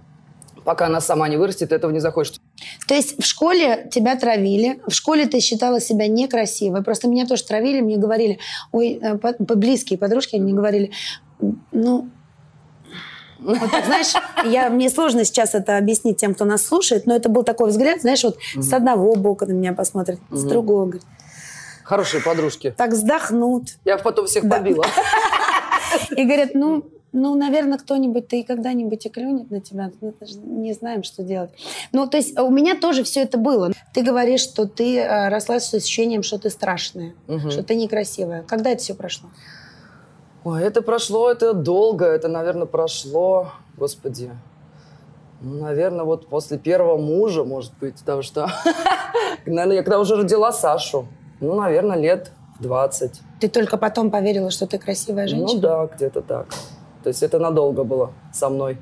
Пока 0.65 0.87
она 0.87 0.99
сама 0.99 1.29
не 1.29 1.37
вырастет, 1.37 1.71
этого 1.71 1.91
не 1.91 1.99
захочет. 1.99 2.35
То 2.85 2.93
есть 2.93 3.17
в 3.17 3.25
школе 3.25 3.87
тебя 3.89 4.17
травили, 4.17 4.81
в 4.85 4.91
школе 4.91 5.27
ты 5.27 5.39
считала 5.39 5.79
себя 5.79 6.09
некрасивой. 6.09 6.83
Просто 6.83 7.07
меня 7.07 7.25
тоже 7.25 7.45
травили, 7.45 7.79
мне 7.79 7.95
говорили, 7.95 8.37
ой, 8.73 8.99
э, 9.01 9.17
близкие 9.39 9.97
подружки 9.97 10.35
мне 10.35 10.51
говорили, 10.51 10.91
ну, 11.71 12.09
вот 13.41 13.71
так, 13.71 13.85
знаешь, 13.85 14.13
я, 14.45 14.69
мне 14.69 14.89
сложно 14.89 15.25
сейчас 15.25 15.55
это 15.55 15.77
объяснить 15.77 16.17
тем, 16.17 16.35
кто 16.35 16.45
нас 16.45 16.65
слушает, 16.65 17.05
но 17.05 17.15
это 17.15 17.29
был 17.29 17.43
такой 17.43 17.69
взгляд, 17.69 18.01
знаешь, 18.01 18.23
вот 18.23 18.37
угу. 18.55 18.63
с 18.63 18.71
одного 18.73 19.15
бока 19.15 19.45
на 19.45 19.51
меня 19.51 19.73
посмотрят, 19.73 20.19
угу. 20.29 20.37
с 20.37 20.43
другого. 20.43 20.85
Говорит, 20.85 21.03
Хорошие 21.83 22.23
подружки. 22.23 22.73
Так 22.77 22.91
вздохнут. 22.91 23.63
Я 23.83 23.97
потом 23.97 24.25
всех 24.25 24.47
да. 24.47 24.57
побила. 24.57 24.85
И 26.15 26.23
говорят, 26.23 26.51
ну, 26.53 26.85
ну, 27.11 27.35
наверное, 27.35 27.77
кто-нибудь-то 27.77 28.37
и 28.37 28.43
когда-нибудь 28.43 29.05
и 29.05 29.09
клюнет 29.09 29.51
на 29.51 29.59
тебя. 29.59 29.91
Мы 29.99 30.13
не 30.45 30.71
знаем, 30.71 31.03
что 31.03 31.23
делать. 31.23 31.49
Ну, 31.91 32.07
то 32.07 32.15
есть 32.15 32.39
у 32.39 32.49
меня 32.49 32.75
тоже 32.75 33.03
все 33.03 33.23
это 33.23 33.37
было. 33.37 33.73
Ты 33.93 34.03
говоришь, 34.03 34.39
что 34.39 34.65
ты 34.65 34.99
э, 34.99 35.27
росла 35.27 35.59
с 35.59 35.73
ощущением, 35.73 36.23
что 36.23 36.39
ты 36.39 36.49
страшная, 36.49 37.13
угу. 37.27 37.51
что 37.51 37.63
ты 37.63 37.75
некрасивая. 37.75 38.43
Когда 38.43 38.69
это 38.69 38.81
все 38.81 38.93
прошло? 38.93 39.29
Ой, 40.43 40.63
это 40.63 40.81
прошло, 40.81 41.31
это 41.31 41.53
долго, 41.53 42.05
это, 42.05 42.27
наверное, 42.27 42.65
прошло, 42.65 43.51
господи, 43.77 44.31
ну, 45.41 45.61
наверное, 45.61 46.03
вот 46.03 46.27
после 46.27 46.57
первого 46.57 46.97
мужа, 46.97 47.43
может 47.43 47.73
быть, 47.79 47.99
потому 47.99 48.21
что, 48.23 48.47
наверное, 49.45 49.77
я 49.77 49.83
когда 49.83 49.99
уже 49.99 50.15
родила 50.15 50.51
Сашу, 50.51 51.07
ну, 51.39 51.55
наверное, 51.55 51.97
лет 51.97 52.31
20. 52.59 53.21
Ты 53.39 53.49
только 53.49 53.77
потом 53.77 54.11
поверила, 54.11 54.51
что 54.51 54.67
ты 54.67 54.77
красивая 54.77 55.27
женщина? 55.27 55.53
Ну 55.53 55.59
да, 55.59 55.89
где-то 55.95 56.21
так. 56.21 56.47
То 57.03 57.09
есть 57.09 57.23
это 57.23 57.39
надолго 57.39 57.83
было 57.83 58.11
со 58.33 58.49
мной. 58.49 58.77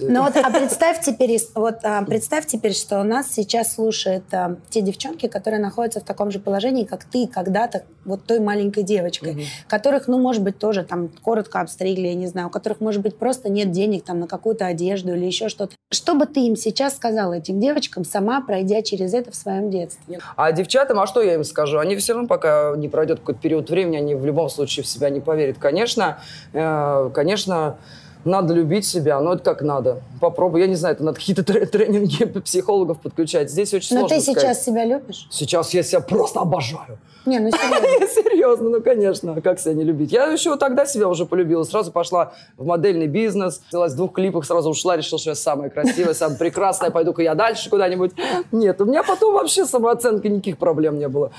Ну 0.00 0.22
вот, 0.22 0.36
а 0.36 0.50
представь 0.50 1.00
теперь, 1.00 1.38
вот, 1.54 1.76
а, 1.82 2.02
представь 2.04 2.46
теперь, 2.46 2.74
что 2.74 3.02
нас 3.02 3.32
сейчас 3.32 3.74
слушают 3.74 4.24
а, 4.32 4.56
те 4.70 4.80
девчонки, 4.80 5.26
которые 5.26 5.60
находятся 5.60 6.00
в 6.00 6.04
таком 6.04 6.30
же 6.30 6.38
положении, 6.38 6.84
как 6.84 7.04
ты 7.04 7.26
когда-то, 7.26 7.84
вот 8.04 8.24
той 8.24 8.40
маленькой 8.40 8.84
девочкой, 8.84 9.32
угу. 9.32 9.40
которых, 9.68 10.08
ну, 10.08 10.18
может 10.18 10.42
быть, 10.42 10.58
тоже 10.58 10.84
там 10.84 11.08
коротко 11.22 11.60
обстригли, 11.60 12.08
я 12.08 12.14
не 12.14 12.26
знаю, 12.26 12.48
у 12.48 12.50
которых, 12.50 12.80
может 12.80 13.02
быть, 13.02 13.18
просто 13.18 13.48
нет 13.48 13.70
денег 13.72 14.04
там 14.04 14.20
на 14.20 14.26
какую-то 14.26 14.66
одежду 14.66 15.14
или 15.14 15.24
еще 15.24 15.48
что-то. 15.48 15.74
Что 15.92 16.14
бы 16.14 16.26
ты 16.26 16.40
им 16.46 16.56
сейчас 16.56 16.96
сказала, 16.96 17.34
этим 17.34 17.60
девочкам, 17.60 18.04
сама 18.04 18.40
пройдя 18.40 18.82
через 18.82 19.14
это 19.14 19.30
в 19.30 19.36
своем 19.36 19.70
детстве? 19.70 20.20
А 20.36 20.52
девчатам, 20.52 20.98
а 21.00 21.06
что 21.06 21.22
я 21.22 21.34
им 21.34 21.44
скажу? 21.44 21.78
Они 21.78 21.96
все 21.96 22.14
равно, 22.14 22.28
пока 22.28 22.74
не 22.76 22.88
пройдет 22.88 23.20
какой-то 23.20 23.40
период 23.40 23.70
времени, 23.70 23.96
они 23.96 24.14
в 24.14 24.24
любом 24.24 24.48
случае 24.48 24.84
в 24.84 24.86
себя 24.86 25.10
не 25.10 25.20
поверят. 25.20 25.58
Конечно, 25.58 26.18
э, 26.52 27.10
конечно, 27.14 27.78
надо 28.26 28.54
любить 28.54 28.84
себя, 28.86 29.20
но 29.20 29.34
это 29.34 29.42
как 29.42 29.62
надо. 29.62 30.02
Попробуй. 30.20 30.60
Я 30.60 30.66
не 30.66 30.74
знаю, 30.74 30.94
это 30.94 31.04
надо 31.04 31.18
какие-то 31.18 31.44
тренинги 31.44 32.24
психологов 32.44 33.00
подключать. 33.00 33.50
Здесь 33.50 33.72
очень 33.74 33.96
но 33.96 34.00
сложно 34.00 34.16
Но 34.16 34.20
ты 34.20 34.32
сказать. 34.32 34.42
сейчас 34.42 34.64
себя 34.64 34.84
любишь? 34.84 35.26
Сейчас 35.30 35.72
я 35.74 35.82
себя 35.82 36.00
просто 36.00 36.40
обожаю. 36.40 36.98
Не, 37.26 37.40
ну 37.40 37.50
серьезно. 37.50 38.06
серьезно, 38.22 38.70
ну 38.70 38.80
конечно, 38.80 39.34
а 39.36 39.40
как 39.40 39.58
себя 39.58 39.74
не 39.74 39.82
любить? 39.82 40.12
Я 40.12 40.26
еще 40.26 40.56
тогда 40.56 40.86
себя 40.86 41.08
уже 41.08 41.26
полюбила. 41.26 41.64
Сразу 41.64 41.90
пошла 41.90 42.32
в 42.56 42.64
модельный 42.64 43.08
бизнес, 43.08 43.60
снялась 43.68 43.94
в 43.94 43.96
двух 43.96 44.12
клипах, 44.12 44.44
сразу 44.44 44.70
ушла, 44.70 44.96
решила, 44.96 45.18
что 45.18 45.30
я 45.30 45.34
самая 45.34 45.68
красивая, 45.70 46.14
самая 46.14 46.38
прекрасная, 46.38 46.90
пойду-ка 46.90 47.22
я 47.22 47.34
дальше 47.34 47.68
куда-нибудь. 47.68 48.12
Нет, 48.52 48.80
у 48.80 48.84
меня 48.84 49.02
потом 49.02 49.34
вообще 49.34 49.66
самооценка, 49.66 50.28
никаких 50.28 50.58
проблем 50.58 50.98
не 50.98 51.08
было. 51.08 51.32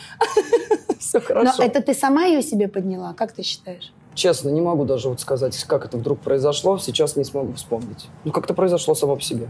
Все 0.99 1.21
хорошо. 1.21 1.53
Но 1.57 1.63
это 1.63 1.81
ты 1.81 1.93
сама 1.93 2.25
ее 2.25 2.41
себе 2.41 2.67
подняла, 2.67 3.13
как 3.13 3.31
ты 3.31 3.43
считаешь? 3.43 3.93
Честно, 4.17 4.49
не 4.49 4.61
могу 4.61 4.83
даже 4.83 5.09
вот 5.09 5.21
сказать, 5.21 5.55
как 5.65 5.85
это 5.85 5.95
вдруг 5.95 6.19
произошло. 6.19 6.79
Сейчас 6.79 7.15
не 7.15 7.23
смогу 7.23 7.53
вспомнить. 7.53 8.07
Ну, 8.23 8.31
как-то 8.31 8.55
произошло 8.55 8.95
само 8.95 9.15
по 9.15 9.21
себе. 9.21 9.47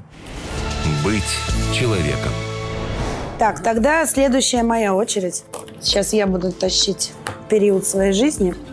Быть 1.05 1.23
человеком. 1.73 2.33
Так, 3.39 3.63
тогда 3.63 4.05
следующая 4.05 4.63
моя 4.63 4.93
очередь. 4.93 5.45
Сейчас 5.79 6.11
я 6.11 6.27
буду 6.27 6.51
тащить 6.51 7.13
период 7.47 7.87
своей 7.87 8.11
жизни– 8.11 8.55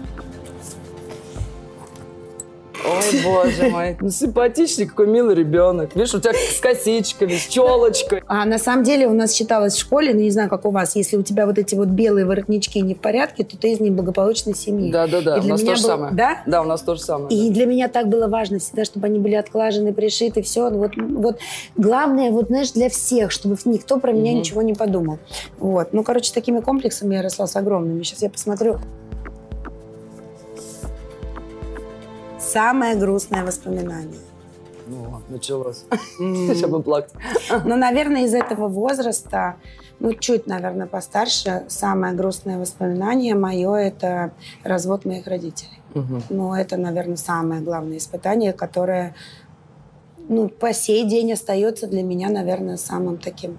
боже 3.25 3.69
мой. 3.71 3.97
Ну, 4.01 4.11
симпатичный, 4.11 4.87
какой 4.87 5.07
милый 5.07 5.35
ребенок. 5.35 5.95
Видишь, 5.95 6.15
у 6.15 6.21
тебя 6.21 6.33
с 6.33 6.61
косичками, 6.61 7.35
с 7.37 7.47
челочкой. 7.47 8.23
А 8.27 8.45
на 8.45 8.59
самом 8.59 8.85
деле 8.85 9.07
у 9.07 9.13
нас 9.13 9.33
считалось 9.33 9.75
в 9.75 9.79
школе, 9.79 10.15
ну, 10.15 10.21
не 10.21 10.31
знаю, 10.31 10.49
как 10.49 10.65
у 10.65 10.71
вас, 10.71 10.97
если 10.97 11.17
у 11.17 11.23
тебя 11.23 11.47
вот 11.47 11.59
эти 11.59 11.75
вот 11.75 11.89
белые 11.89 12.27
воротнички 12.27 12.81
не 12.81 12.95
в 12.95 13.01
порядке, 13.01 13.45
то 13.45 13.57
ты 13.57 13.73
из 13.73 13.81
неблагополучной 13.81 14.55
семьи. 14.55 14.91
Да-да-да, 14.91 15.41
у 15.41 15.47
нас 15.47 15.63
то 15.63 15.77
же 15.77 15.83
самое. 15.83 16.15
Да? 16.15 16.43
Да, 16.47 16.63
у 16.63 16.65
нас 16.65 16.83
то 16.83 16.95
же 16.95 17.01
самое. 17.01 17.35
И 17.35 17.49
да. 17.49 17.55
для 17.55 17.67
меня 17.67 17.89
так 17.89 18.09
было 18.09 18.29
важно 18.29 18.59
всегда, 18.59 18.85
чтобы 18.85 19.07
они 19.07 19.19
были 19.19 19.35
отклажены, 19.35 19.93
пришиты, 19.93 20.43
все. 20.43 20.71
Вот, 20.71 20.93
вот 20.97 21.39
главное, 21.77 22.31
вот, 22.31 22.49
знаешь, 22.49 22.73
для 22.73 22.89
всех, 22.89 23.31
чтобы 23.31 23.57
никто 23.65 23.99
про 23.99 24.13
меня 24.13 24.33
угу. 24.33 24.41
ничего 24.41 24.63
не 24.63 24.75
подумал. 24.75 25.19
Вот. 25.59 25.93
Ну, 25.93 26.03
короче, 26.03 26.33
такими 26.33 26.61
комплексами 26.61 27.15
я 27.15 27.23
росла 27.23 27.47
с 27.47 27.57
огромными. 27.57 28.03
Сейчас 28.03 28.23
я 28.23 28.31
посмотрю 28.31 28.79
Самое 32.55 32.95
грустное 32.95 33.45
воспоминание. 33.45 34.21
Ну, 34.87 35.21
началось. 35.29 35.87
Будем 36.21 36.83
плакать. 36.85 37.13
Ну, 37.65 37.75
наверное, 37.75 38.27
из 38.27 38.33
этого 38.33 38.69
возраста, 38.69 39.57
ну, 39.99 40.13
чуть, 40.13 40.47
наверное, 40.47 40.87
постарше, 40.87 41.65
самое 41.67 42.15
грустное 42.15 42.61
воспоминание 42.61 43.35
мое– 43.35 43.75
это 43.75 44.35
развод 44.63 45.05
моих 45.05 45.27
родителей. 45.27 45.81
Угу. 45.97 46.23
Ну, 46.31 46.55
это, 46.55 46.77
наверное, 46.77 47.17
самое 47.17 47.61
главное 47.61 47.97
испытание, 47.97 48.53
которое, 48.53 49.17
ну, 50.29 50.49
по 50.49 50.73
сей 50.73 51.09
день 51.09 51.33
остается 51.33 51.89
для 51.89 52.05
меня, 52.05 52.29
наверное, 52.29 52.77
самым 52.77 53.19
таким 53.19 53.59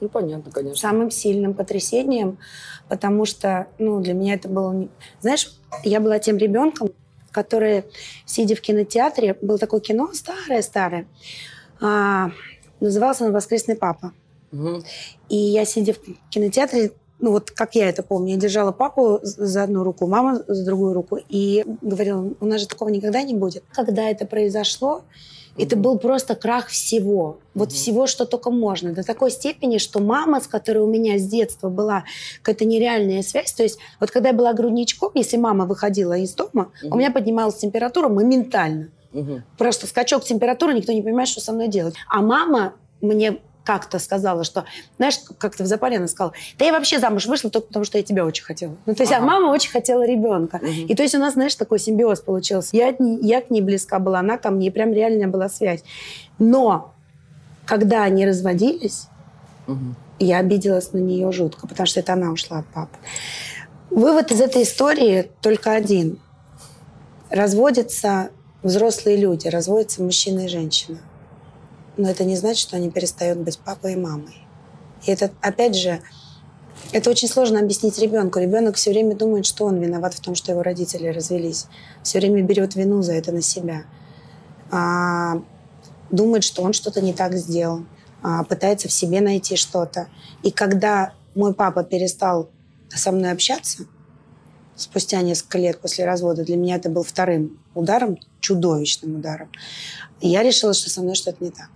ну, 0.00 0.08
понятно, 0.08 0.52
конечно. 0.52 0.76
Самым 0.76 1.10
сильным 1.10 1.54
потрясением, 1.54 2.38
потому 2.86 3.24
что, 3.24 3.66
ну, 3.78 3.98
для 4.00 4.14
меня 4.14 4.34
это 4.34 4.46
было... 4.48 4.88
Знаешь, 5.20 5.58
я 5.84 6.00
была 6.00 6.18
тем 6.18 6.36
ребенком, 6.36 6.90
которые, 7.36 7.84
сидя 8.24 8.56
в 8.56 8.62
кинотеатре, 8.62 9.36
было 9.42 9.58
такое 9.58 9.80
кино 9.80 10.10
старое-старое, 10.14 11.06
а, 11.82 12.30
назывался 12.80 13.26
он 13.26 13.32
«Воскресный 13.32 13.76
папа». 13.76 14.12
Угу. 14.52 14.82
И 15.28 15.36
я, 15.36 15.66
сидя 15.66 15.92
в 15.92 15.98
кинотеатре, 16.30 16.92
ну 17.18 17.32
вот 17.32 17.50
как 17.50 17.74
я 17.74 17.90
это 17.90 18.02
помню, 18.02 18.36
я 18.36 18.40
держала 18.40 18.72
папу 18.72 19.20
за 19.22 19.64
одну 19.64 19.84
руку, 19.84 20.06
маму 20.06 20.40
за 20.48 20.64
другую 20.64 20.94
руку, 20.94 21.18
и 21.28 21.62
говорила, 21.82 22.32
у 22.40 22.46
нас 22.46 22.62
же 22.62 22.68
такого 22.68 22.88
никогда 22.88 23.22
не 23.22 23.34
будет. 23.34 23.64
Когда 23.70 24.08
это 24.08 24.24
произошло, 24.24 25.02
это 25.58 25.76
был 25.76 25.98
просто 25.98 26.34
крах 26.34 26.68
всего. 26.68 27.38
Вот 27.54 27.72
всего, 27.72 28.06
что 28.06 28.26
только 28.26 28.50
можно. 28.50 28.92
До 28.92 29.02
такой 29.02 29.30
степени, 29.30 29.78
что 29.78 30.00
мама, 30.00 30.40
с 30.40 30.46
которой 30.46 30.78
у 30.78 30.86
меня 30.86 31.18
с 31.18 31.26
детства 31.26 31.68
была 31.68 32.04
какая-то 32.42 32.64
нереальная 32.64 33.22
связь, 33.22 33.52
то 33.52 33.62
есть 33.62 33.78
вот 34.00 34.10
когда 34.10 34.30
я 34.30 34.34
была 34.34 34.52
грудничком, 34.52 35.12
если 35.14 35.36
мама 35.36 35.66
выходила 35.66 36.16
из 36.16 36.34
дома, 36.34 36.70
у 36.82 36.96
меня 36.96 37.10
поднималась 37.10 37.56
температура 37.56 38.08
моментально. 38.08 38.88
Просто 39.56 39.86
скачок 39.86 40.24
температуры, 40.24 40.74
никто 40.74 40.92
не 40.92 41.02
понимает, 41.02 41.28
что 41.28 41.40
со 41.40 41.52
мной 41.52 41.68
делать. 41.68 41.94
А 42.08 42.20
мама 42.20 42.74
мне 43.00 43.38
как-то 43.66 43.98
сказала, 43.98 44.44
что, 44.44 44.64
знаешь, 44.96 45.18
как-то 45.38 45.64
в 45.64 45.66
запале 45.66 45.96
она 45.96 46.06
сказала, 46.06 46.32
да 46.56 46.64
я 46.64 46.72
вообще 46.72 47.00
замуж 47.00 47.26
вышла 47.26 47.50
только 47.50 47.66
потому, 47.66 47.84
что 47.84 47.98
я 47.98 48.04
тебя 48.04 48.24
очень 48.24 48.44
хотела. 48.44 48.76
Ну, 48.86 48.94
то 48.94 49.02
есть, 49.02 49.12
а 49.12 49.20
мама 49.20 49.50
очень 49.50 49.70
хотела 49.70 50.06
ребенка. 50.06 50.58
И 50.58 50.94
то 50.94 51.02
есть 51.02 51.14
у 51.16 51.18
нас, 51.18 51.34
знаешь, 51.34 51.54
такой 51.56 51.80
симбиоз 51.80 52.20
получился. 52.20 52.76
Я, 52.76 52.94
я 52.98 53.40
к 53.42 53.50
ней 53.50 53.60
близка 53.60 53.98
была, 53.98 54.20
она 54.20 54.38
ко 54.38 54.50
мне, 54.50 54.68
и 54.68 54.70
прям 54.70 54.92
реально 54.92 55.26
была 55.26 55.48
связь. 55.48 55.82
Но 56.38 56.94
когда 57.66 58.04
они 58.04 58.24
разводились, 58.24 59.08
я 60.20 60.38
обиделась 60.38 60.92
на 60.92 60.98
нее 60.98 61.30
жутко, 61.32 61.66
потому 61.66 61.86
что 61.86 62.00
это 62.00 62.12
она 62.12 62.30
ушла 62.30 62.60
от 62.60 62.66
папы. 62.66 62.96
Вывод 63.90 64.30
из 64.30 64.40
этой 64.40 64.62
истории 64.62 65.30
только 65.42 65.72
один. 65.72 66.18
Разводятся 67.30 68.30
взрослые 68.62 69.16
люди, 69.16 69.48
разводятся 69.48 70.02
мужчина 70.02 70.44
и 70.44 70.48
женщина. 70.48 70.98
Но 71.96 72.10
это 72.10 72.24
не 72.24 72.36
значит, 72.36 72.58
что 72.58 72.76
они 72.76 72.90
перестают 72.90 73.38
быть 73.38 73.58
папой 73.58 73.94
и 73.94 73.96
мамой. 73.96 74.46
И 75.04 75.10
это, 75.10 75.30
опять 75.40 75.74
же, 75.76 76.00
это 76.92 77.10
очень 77.10 77.28
сложно 77.28 77.60
объяснить 77.60 77.98
ребенку. 77.98 78.38
Ребенок 78.38 78.76
все 78.76 78.90
время 78.90 79.16
думает, 79.16 79.46
что 79.46 79.64
он 79.64 79.78
виноват 79.78 80.14
в 80.14 80.20
том, 80.20 80.34
что 80.34 80.52
его 80.52 80.62
родители 80.62 81.08
развелись. 81.08 81.66
Все 82.02 82.18
время 82.18 82.42
берет 82.42 82.74
вину 82.74 83.02
за 83.02 83.14
это 83.14 83.32
на 83.32 83.42
себя. 83.42 83.84
А, 84.70 85.42
думает, 86.10 86.44
что 86.44 86.62
он 86.62 86.72
что-то 86.72 87.00
не 87.00 87.12
так 87.12 87.34
сделал. 87.34 87.84
А, 88.22 88.44
пытается 88.44 88.88
в 88.88 88.92
себе 88.92 89.20
найти 89.20 89.56
что-то. 89.56 90.08
И 90.42 90.50
когда 90.50 91.14
мой 91.34 91.54
папа 91.54 91.82
перестал 91.82 92.50
со 92.88 93.12
мной 93.12 93.32
общаться, 93.32 93.84
спустя 94.74 95.22
несколько 95.22 95.58
лет 95.58 95.80
после 95.80 96.04
развода, 96.04 96.44
для 96.44 96.56
меня 96.56 96.76
это 96.76 96.88
был 96.88 97.02
вторым 97.02 97.58
ударом, 97.74 98.18
чудовищным 98.40 99.16
ударом, 99.16 99.48
я 100.20 100.42
решила, 100.42 100.72
что 100.72 100.90
со 100.90 101.02
мной 101.02 101.14
что-то 101.14 101.42
не 101.42 101.50
так. 101.50 101.75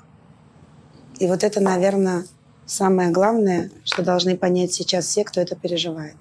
И 1.21 1.27
вот 1.27 1.45
это, 1.45 1.61
наверное, 1.61 2.25
самое 2.67 3.11
главное, 3.11 3.71
что 3.85 4.03
должны 4.03 4.37
понять 4.37 4.73
сейчас 4.73 5.07
все, 5.07 5.23
кто 5.23 5.41
это 5.41 5.55
переживает. 5.55 6.15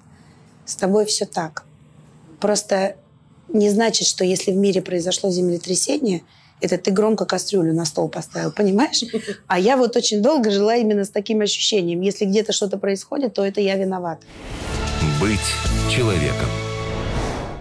С 0.66 0.76
тобой 0.76 1.06
все 1.06 1.24
так. 1.24 1.64
Просто 2.38 2.96
не 3.48 3.70
значит, 3.70 4.06
что 4.06 4.24
если 4.24 4.52
в 4.52 4.56
мире 4.56 4.82
произошло 4.82 5.30
землетрясение, 5.30 6.22
это 6.60 6.76
ты 6.76 6.90
громко 6.90 7.24
кастрюлю 7.24 7.72
на 7.72 7.86
стол 7.86 8.08
поставил, 8.10 8.52
понимаешь? 8.52 9.02
А 9.46 9.58
я 9.58 9.78
вот 9.78 9.96
очень 9.96 10.20
долго 10.22 10.50
жила 10.50 10.76
именно 10.76 11.06
с 11.06 11.10
таким 11.10 11.40
ощущением. 11.40 12.02
Если 12.02 12.26
где-то 12.26 12.52
что-то 12.52 12.76
происходит, 12.76 13.32
то 13.32 13.44
это 13.44 13.62
я 13.62 13.76
виновата. 13.76 14.22
Быть 15.18 15.40
человеком. 15.90 16.48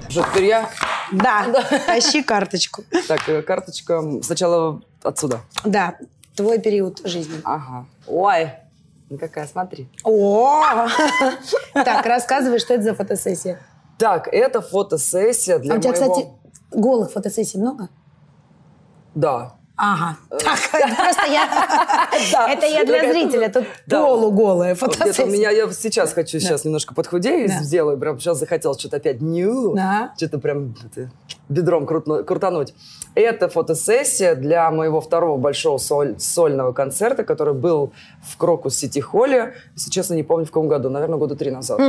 Что, 0.09 0.25
теперь 0.29 0.45
я? 0.45 0.69
Да, 1.13 1.45
тащи 1.85 2.21
карточку. 2.21 2.83
Так, 3.07 3.29
э, 3.29 3.41
карточка 3.41 4.03
сначала 4.21 4.81
отсюда. 5.01 5.39
Да, 5.63 5.95
твой 6.39 6.57
период 6.59 7.01
жизни. 7.03 7.41
Ага. 7.43 7.85
Ой, 8.07 8.51
ну 9.09 9.17
какая, 9.17 9.45
смотри. 9.45 9.89
О! 10.03 10.63
Так, 11.73 12.05
рассказывай, 12.05 12.59
что 12.59 12.75
это 12.75 12.83
за 12.83 12.93
фотосессия. 12.93 13.59
Так, 13.97 14.29
это 14.31 14.61
фотосессия 14.61 15.59
для 15.59 15.73
А 15.73 15.77
у 15.77 15.81
тебя, 15.81 15.91
моего... 15.91 16.13
кстати, 16.13 16.29
голых 16.71 17.11
фотосессий 17.11 17.59
много? 17.59 17.89
Да. 19.15 19.55
Ага. 19.81 20.17
Так, 20.29 20.59
это 20.73 20.95
просто 20.95 21.25
я... 21.31 22.49
Это 22.53 22.65
я 22.65 22.83
для 22.83 22.99
Так, 23.01 23.11
зрителя. 23.13 23.49
Тут 23.49 23.65
полуголая 23.89 24.75
фотосессия. 24.75 25.23
у 25.25 25.29
меня, 25.29 25.51
я 25.51 25.71
сейчас 25.71 26.11
хочу 26.11 26.37
сейчас 26.39 26.65
немножко 26.65 26.93
подхудею, 26.93 27.47
сделаю, 27.47 27.97
прям 27.97 28.19
сейчас 28.19 28.39
захотел 28.39 28.77
что-то 28.77 28.97
опять 28.97 29.19
Да. 29.21 30.13
что-то 30.17 30.39
прям 30.39 30.75
бедром 31.47 31.85
крутануть. 31.85 32.73
Это 33.15 33.47
фотосессия 33.47 34.35
для 34.35 34.69
моего 34.69 34.99
второго 34.99 35.37
большого 35.37 35.77
соль- 35.77 36.19
сольного 36.19 36.73
концерта, 36.73 37.23
который 37.23 37.53
был 37.53 37.93
в 38.21 38.35
Крокус 38.37 38.75
Сити 38.75 38.99
Холле, 38.99 39.53
если 39.75 39.89
честно, 39.91 40.13
не 40.15 40.23
помню 40.23 40.45
в 40.45 40.49
каком 40.49 40.67
году, 40.67 40.89
наверное, 40.89 41.17
года 41.17 41.35
три 41.37 41.51
назад. 41.51 41.79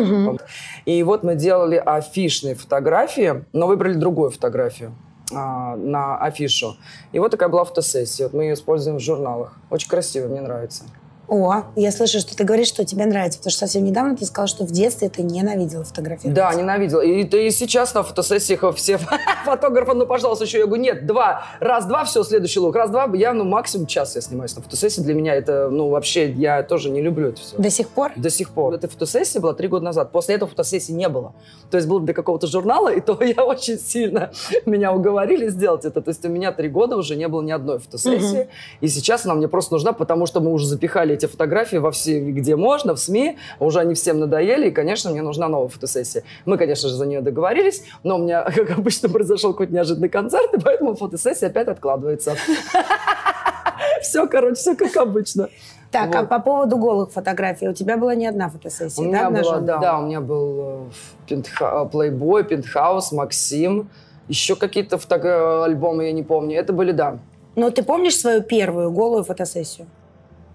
И 0.86 1.02
вот 1.02 1.24
мы 1.24 1.34
делали 1.34 1.76
афишные 1.84 2.54
фотографии, 2.54 3.44
но 3.52 3.66
выбрали 3.66 3.94
другую 3.94 4.30
фотографию 4.30 4.92
а, 5.32 5.76
на 5.76 6.16
афишу. 6.18 6.76
И 7.12 7.18
вот 7.18 7.30
такая 7.30 7.48
была 7.48 7.64
фотосессия. 7.64 8.26
Вот 8.26 8.34
мы 8.34 8.44
ее 8.44 8.54
используем 8.54 8.98
в 8.98 9.00
журналах. 9.00 9.54
Очень 9.70 9.88
красиво, 9.88 10.28
мне 10.28 10.40
нравится. 10.40 10.84
О, 11.30 11.62
я 11.76 11.92
слышу, 11.92 12.18
что 12.18 12.36
ты 12.36 12.42
говоришь, 12.42 12.66
что 12.66 12.84
тебе 12.84 13.06
нравится. 13.06 13.38
Потому 13.38 13.52
что 13.52 13.60
совсем 13.60 13.84
недавно 13.84 14.16
ты 14.16 14.26
сказал, 14.26 14.48
что 14.48 14.64
в 14.64 14.72
детстве 14.72 15.08
ты 15.08 15.22
ненавидела 15.22 15.84
фотографировать. 15.84 16.34
Да, 16.34 16.52
ненавидела. 16.52 17.02
И, 17.02 17.22
и, 17.22 17.46
и 17.46 17.50
сейчас 17.52 17.94
на 17.94 18.02
фотосессиях 18.02 18.64
все 18.74 18.98
фотографы, 19.44 19.94
ну, 19.94 20.06
пожалуйста, 20.06 20.44
еще. 20.44 20.58
Я 20.58 20.66
говорю, 20.66 20.82
нет, 20.82 21.06
два. 21.06 21.44
Раз-два, 21.60 22.04
все, 22.04 22.24
следующий 22.24 22.58
лук. 22.58 22.74
Раз-два, 22.74 23.08
я, 23.14 23.32
ну, 23.32 23.44
максимум 23.44 23.86
час 23.86 24.16
я 24.16 24.22
снимаюсь 24.22 24.56
на 24.56 24.62
фотосессии. 24.62 25.02
Для 25.02 25.14
меня 25.14 25.36
это, 25.36 25.68
ну, 25.70 25.88
вообще, 25.90 26.32
я 26.32 26.64
тоже 26.64 26.90
не 26.90 27.00
люблю 27.00 27.28
это 27.28 27.40
все. 27.40 27.56
До 27.56 27.70
сих 27.70 27.90
пор? 27.90 28.10
До 28.16 28.28
сих 28.28 28.50
пор. 28.50 28.74
Эта 28.74 28.88
фотосессия 28.88 29.40
была 29.40 29.54
три 29.54 29.68
года 29.68 29.84
назад. 29.84 30.10
После 30.10 30.34
этого 30.34 30.50
фотосессии 30.50 30.90
не 30.90 31.08
было. 31.08 31.32
То 31.70 31.76
есть 31.76 31.86
был 31.86 32.00
для 32.00 32.12
какого-то 32.12 32.48
журнала, 32.48 32.92
и 32.92 33.00
то 33.00 33.16
я 33.22 33.44
очень 33.44 33.78
сильно 33.78 34.32
меня 34.66 34.92
уговорили 34.92 35.48
сделать 35.48 35.84
это. 35.84 36.00
То 36.00 36.08
есть 36.08 36.24
у 36.24 36.28
меня 36.28 36.50
три 36.50 36.68
года 36.68 36.96
уже 36.96 37.14
не 37.14 37.28
было 37.28 37.40
ни 37.40 37.52
одной 37.52 37.78
фотосессии. 37.78 38.48
И 38.80 38.88
сейчас 38.88 39.24
она 39.26 39.36
мне 39.36 39.46
просто 39.46 39.74
нужна, 39.74 39.92
потому 39.92 40.26
что 40.26 40.40
мы 40.40 40.52
уже 40.52 40.66
запихали 40.66 41.19
эти 41.20 41.30
фотографии 41.30 41.76
во 41.76 41.90
все, 41.90 42.20
где 42.20 42.56
можно, 42.56 42.94
в 42.94 42.98
СМИ. 43.00 43.36
Уже 43.58 43.80
они 43.80 43.94
всем 43.94 44.18
надоели, 44.20 44.68
и, 44.68 44.70
конечно, 44.70 45.10
мне 45.10 45.22
нужна 45.22 45.48
новая 45.48 45.68
фотосессия. 45.68 46.22
Мы, 46.46 46.56
конечно 46.56 46.88
же, 46.88 46.94
за 46.94 47.06
нее 47.06 47.20
договорились, 47.20 47.82
но 48.02 48.16
у 48.16 48.18
меня, 48.18 48.42
как 48.56 48.70
обычно, 48.78 49.08
произошел 49.08 49.52
какой-то 49.52 49.72
неожиданный 49.74 50.08
концерт, 50.08 50.54
и 50.54 50.60
поэтому 50.60 50.94
фотосессия 50.94 51.48
опять 51.48 51.68
откладывается. 51.68 52.34
Все, 54.02 54.26
короче, 54.26 54.54
все 54.54 54.74
как 54.74 54.96
обычно. 54.96 55.48
Так, 55.90 56.14
а 56.14 56.20
Вот. 56.20 56.28
по 56.28 56.38
поводу 56.38 56.76
голых 56.78 57.10
фотографий, 57.12 57.68
у 57.68 57.72
тебя 57.74 57.96
была 57.96 58.14
не 58.14 58.26
одна 58.26 58.48
фотосессия, 58.48 59.02
У 59.02 59.10
да, 59.10 59.28
меня 59.28 59.30
была, 59.30 59.56
обнаженная? 59.56 59.78
да, 59.80 59.98
у 59.98 60.02
меня 60.06 60.20
был 60.20 60.88
э, 61.28 61.32
пентха- 61.34 61.90
Playboy, 61.90 62.44
Пентхаус, 62.44 63.12
Максим. 63.12 63.90
Еще 64.28 64.54
какие-то 64.56 64.96
фото- 64.98 65.16
э, 65.16 65.64
альбомы, 65.64 66.04
я 66.06 66.12
не 66.12 66.22
помню. 66.22 66.56
Это 66.58 66.72
были, 66.72 66.92
да. 66.92 67.18
Но 67.56 67.70
ты 67.70 67.82
помнишь 67.82 68.16
свою 68.16 68.42
первую 68.42 68.90
голую 68.92 69.24
фотосессию? 69.24 69.86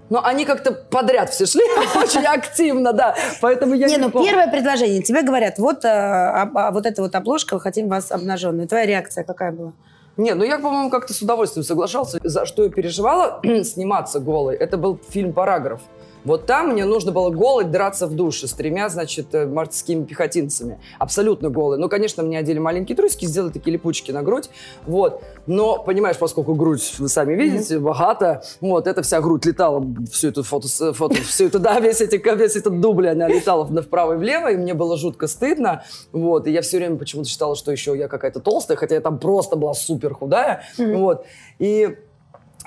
Но 0.10 0.24
они 0.24 0.46
как-то 0.46 0.72
подряд 0.72 1.30
все 1.32 1.46
шли, 1.46 1.62
очень 1.96 2.26
активно, 2.26 2.94
да. 2.94 3.16
Поэтому 3.42 3.74
я 3.74 3.88
не, 3.88 3.96
не 3.96 4.02
ну 4.02 4.12
помню. 4.12 4.28
первое 4.30 4.48
предложение. 4.52 5.02
Тебе 5.02 5.24
говорят, 5.24 5.58
вот, 5.58 5.84
а- 5.84 6.50
а 6.54 6.72
вот 6.72 6.86
эта 6.86 7.02
вот 7.02 7.16
обложка, 7.16 7.56
мы 7.56 7.62
хотим 7.62 7.88
вас 7.90 8.12
обнаженной. 8.12 8.68
Твоя 8.68 8.86
реакция 8.86 9.24
какая 9.24 9.52
была? 9.52 9.74
Не, 10.18 10.34
ну 10.36 10.44
я, 10.44 10.60
по-моему, 10.60 10.90
как-то 10.90 11.14
с 11.14 11.22
удовольствием 11.22 11.64
соглашался. 11.66 12.20
За 12.24 12.46
что 12.46 12.64
я 12.64 12.70
переживала 12.70 13.42
сниматься 13.64 14.20
голой, 14.20 14.56
это 14.56 14.78
был 14.78 15.00
фильм 15.10 15.34
«Параграф». 15.34 15.82
Вот 16.26 16.48
там 16.48 16.70
мне 16.70 16.86
нужно 16.86 17.12
было 17.12 17.30
голой 17.30 17.66
драться 17.66 18.08
в 18.08 18.16
душе 18.16 18.48
с 18.48 18.54
тремя, 18.54 18.90
значит, 18.90 19.34
э, 19.34 19.46
морскими 19.46 20.04
пехотинцами. 20.04 20.80
Абсолютно 20.98 21.50
голой. 21.50 21.78
Ну, 21.78 21.88
конечно, 21.88 22.24
мне 22.24 22.40
одели 22.40 22.58
маленькие 22.58 22.98
трусики, 22.98 23.26
сделали 23.26 23.52
такие 23.52 23.74
липучки 23.74 24.12
на 24.12 24.24
грудь. 24.24 24.50
Вот. 24.88 25.22
Но, 25.46 25.78
понимаешь, 25.84 26.18
поскольку 26.18 26.56
грудь, 26.56 26.96
вы 26.98 27.10
сами 27.10 27.36
видите, 27.36 27.78
богата, 27.80 28.44
вот, 28.60 28.88
эта 28.88 29.04
вся 29.04 29.22
грудь 29.22 29.46
летала, 29.46 29.86
всю 30.12 30.30
эту 30.30 30.44
фото, 30.44 30.68
фото 30.94 31.16
всю 31.16 31.46
эту, 31.46 31.60
да, 31.60 31.80
весь, 31.80 32.02
эти, 32.02 32.16
весь 32.36 32.56
этот 32.56 32.82
дубль, 32.82 33.10
она 33.10 33.28
летала 33.28 33.66
вправо 33.66 34.14
и 34.14 34.18
влево, 34.18 34.52
и 34.52 34.58
мне 34.58 34.74
было 34.74 34.98
жутко 34.98 35.28
стыдно. 35.28 35.84
Вот. 36.12 36.48
И 36.48 36.52
я 36.52 36.62
все 36.62 36.78
время 36.78 36.98
почему-то 36.98 37.30
считала, 37.30 37.56
что 37.56 37.72
еще 37.72 37.96
я 37.96 38.08
какая-то 38.08 38.40
толстая, 38.40 38.78
хотя 38.78 38.96
я 38.96 39.02
там 39.02 39.20
просто 39.20 39.56
была 39.56 39.76
супер 39.76 40.16
худая. 40.16 40.64
Вот. 40.78 41.26
И 41.60 41.98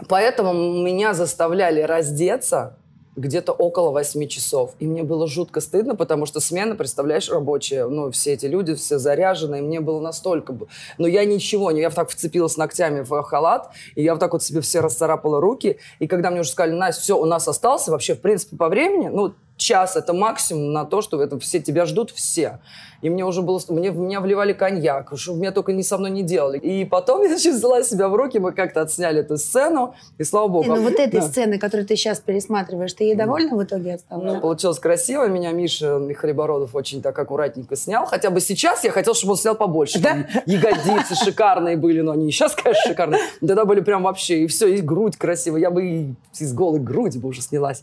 поэтому 0.09 0.53
меня 0.53 1.13
заставляли 1.13 1.81
раздеться 1.81 2.77
где-то 3.19 3.53
около 3.53 3.91
8 3.91 4.27
часов. 4.29 4.75
И 4.79 4.87
мне 4.87 5.03
было 5.03 5.27
жутко 5.27 5.61
стыдно, 5.61 5.95
потому 5.95 6.27
что 6.27 6.41
смена, 6.41 6.75
представляешь, 6.75 7.29
рабочая, 7.29 7.87
ну, 7.87 8.11
все 8.11 8.35
эти 8.35 8.47
люди, 8.47 8.75
все 8.75 8.99
заряжены, 8.99 9.59
и 9.59 9.63
мне 9.63 9.81
было 9.81 10.01
настолько... 10.01 10.57
Но 10.99 11.07
я 11.07 11.25
ничего, 11.25 11.71
не, 11.71 11.81
я 11.81 11.91
так 11.91 12.11
вцепилась 12.11 12.57
ногтями 12.57 13.03
в 13.03 13.23
халат, 13.23 13.71
и 13.95 14.03
я 14.03 14.13
вот 14.13 14.21
так 14.21 14.33
вот 14.33 14.43
себе 14.43 14.61
все 14.61 14.81
расцарапала 14.81 15.41
руки, 15.41 15.79
и 15.99 16.07
когда 16.07 16.31
мне 16.31 16.41
уже 16.41 16.51
сказали, 16.51 16.75
Настя, 16.75 17.03
все, 17.03 17.19
у 17.19 17.25
нас 17.25 17.47
остался 17.49 17.91
вообще, 17.91 18.15
в 18.15 18.21
принципе, 18.21 18.57
по 18.57 18.69
времени, 18.69 19.09
ну, 19.09 19.35
час 19.59 19.97
это 19.97 20.15
максимум 20.15 20.73
на 20.73 20.85
то, 20.87 21.03
что 21.03 21.21
это 21.23 21.39
все 21.39 21.61
тебя 21.61 21.85
ждут 21.85 22.11
все. 22.11 22.61
И 23.01 23.11
мне 23.11 23.25
уже 23.25 23.43
было... 23.43 23.61
Мне, 23.69 23.91
меня 23.91 24.21
вливали 24.21 24.53
коньяк, 24.53 25.13
что 25.17 25.35
меня 25.35 25.53
только 25.53 25.73
не 25.73 25.85
со 25.85 25.99
мной 25.99 26.11
не 26.11 26.23
делали. 26.25 26.59
И 26.59 26.85
потом 26.85 27.23
я, 27.23 27.29
значит, 27.29 27.55
взяла 27.55 27.83
себя 27.85 28.09
в 28.09 28.15
руки, 28.17 28.39
мы 28.39 28.53
как-то 28.53 28.81
отсняли 28.81 29.21
эту 29.21 29.37
сцену, 29.37 29.95
и 30.17 30.25
слава 30.25 30.49
богу. 30.49 30.65
ну 30.75 30.83
вот 30.83 30.95
этой 30.99 31.21
Да. 31.21 31.29
сцены, 31.29 31.59
которую 31.59 31.87
ты 31.87 31.95
сейчас 31.97 32.19
пересматриваешь, 32.21 32.93
ты 32.95 33.05
ей 33.05 33.15
довольна 33.15 33.57
в 33.57 33.63
итоге 33.63 33.95
осталась? 33.95 34.25
Ну, 34.25 34.41
получилось 34.41 34.79
красиво. 34.79 35.29
Меня 35.29 35.53
Миша 35.53 36.01
Хлебородов 36.15 36.75
очень 36.75 37.03
так 37.03 37.17
аккуратненько 37.19 37.77
снял. 37.77 38.07
Хотя 38.07 38.31
бы 38.31 38.41
сейчас 38.41 38.83
я 38.85 38.91
хотел, 38.91 39.15
чтобы 39.15 39.33
он 39.33 39.39
снял 39.39 39.55
побольше. 39.55 40.01
Да? 40.01 40.27
Ягодицы 40.47 41.15
шикарные 41.15 41.77
были, 41.77 42.01
но 42.01 42.13
они 42.13 42.31
сейчас, 42.33 42.55
конечно, 42.55 42.91
шикарные. 42.91 43.21
Тогда 43.41 43.65
были 43.65 43.81
прям 43.81 44.03
вообще, 44.05 44.41
и 44.45 44.47
все, 44.49 44.67
и 44.69 44.81
грудь 44.81 45.17
красивая. 45.17 45.61
Я 45.61 45.71
бы 45.71 45.87
и 45.87 46.15
из 46.39 46.53
голой 46.53 46.81
груди 46.81 47.19
бы 47.19 47.29
уже 47.29 47.43
снялась. 47.43 47.83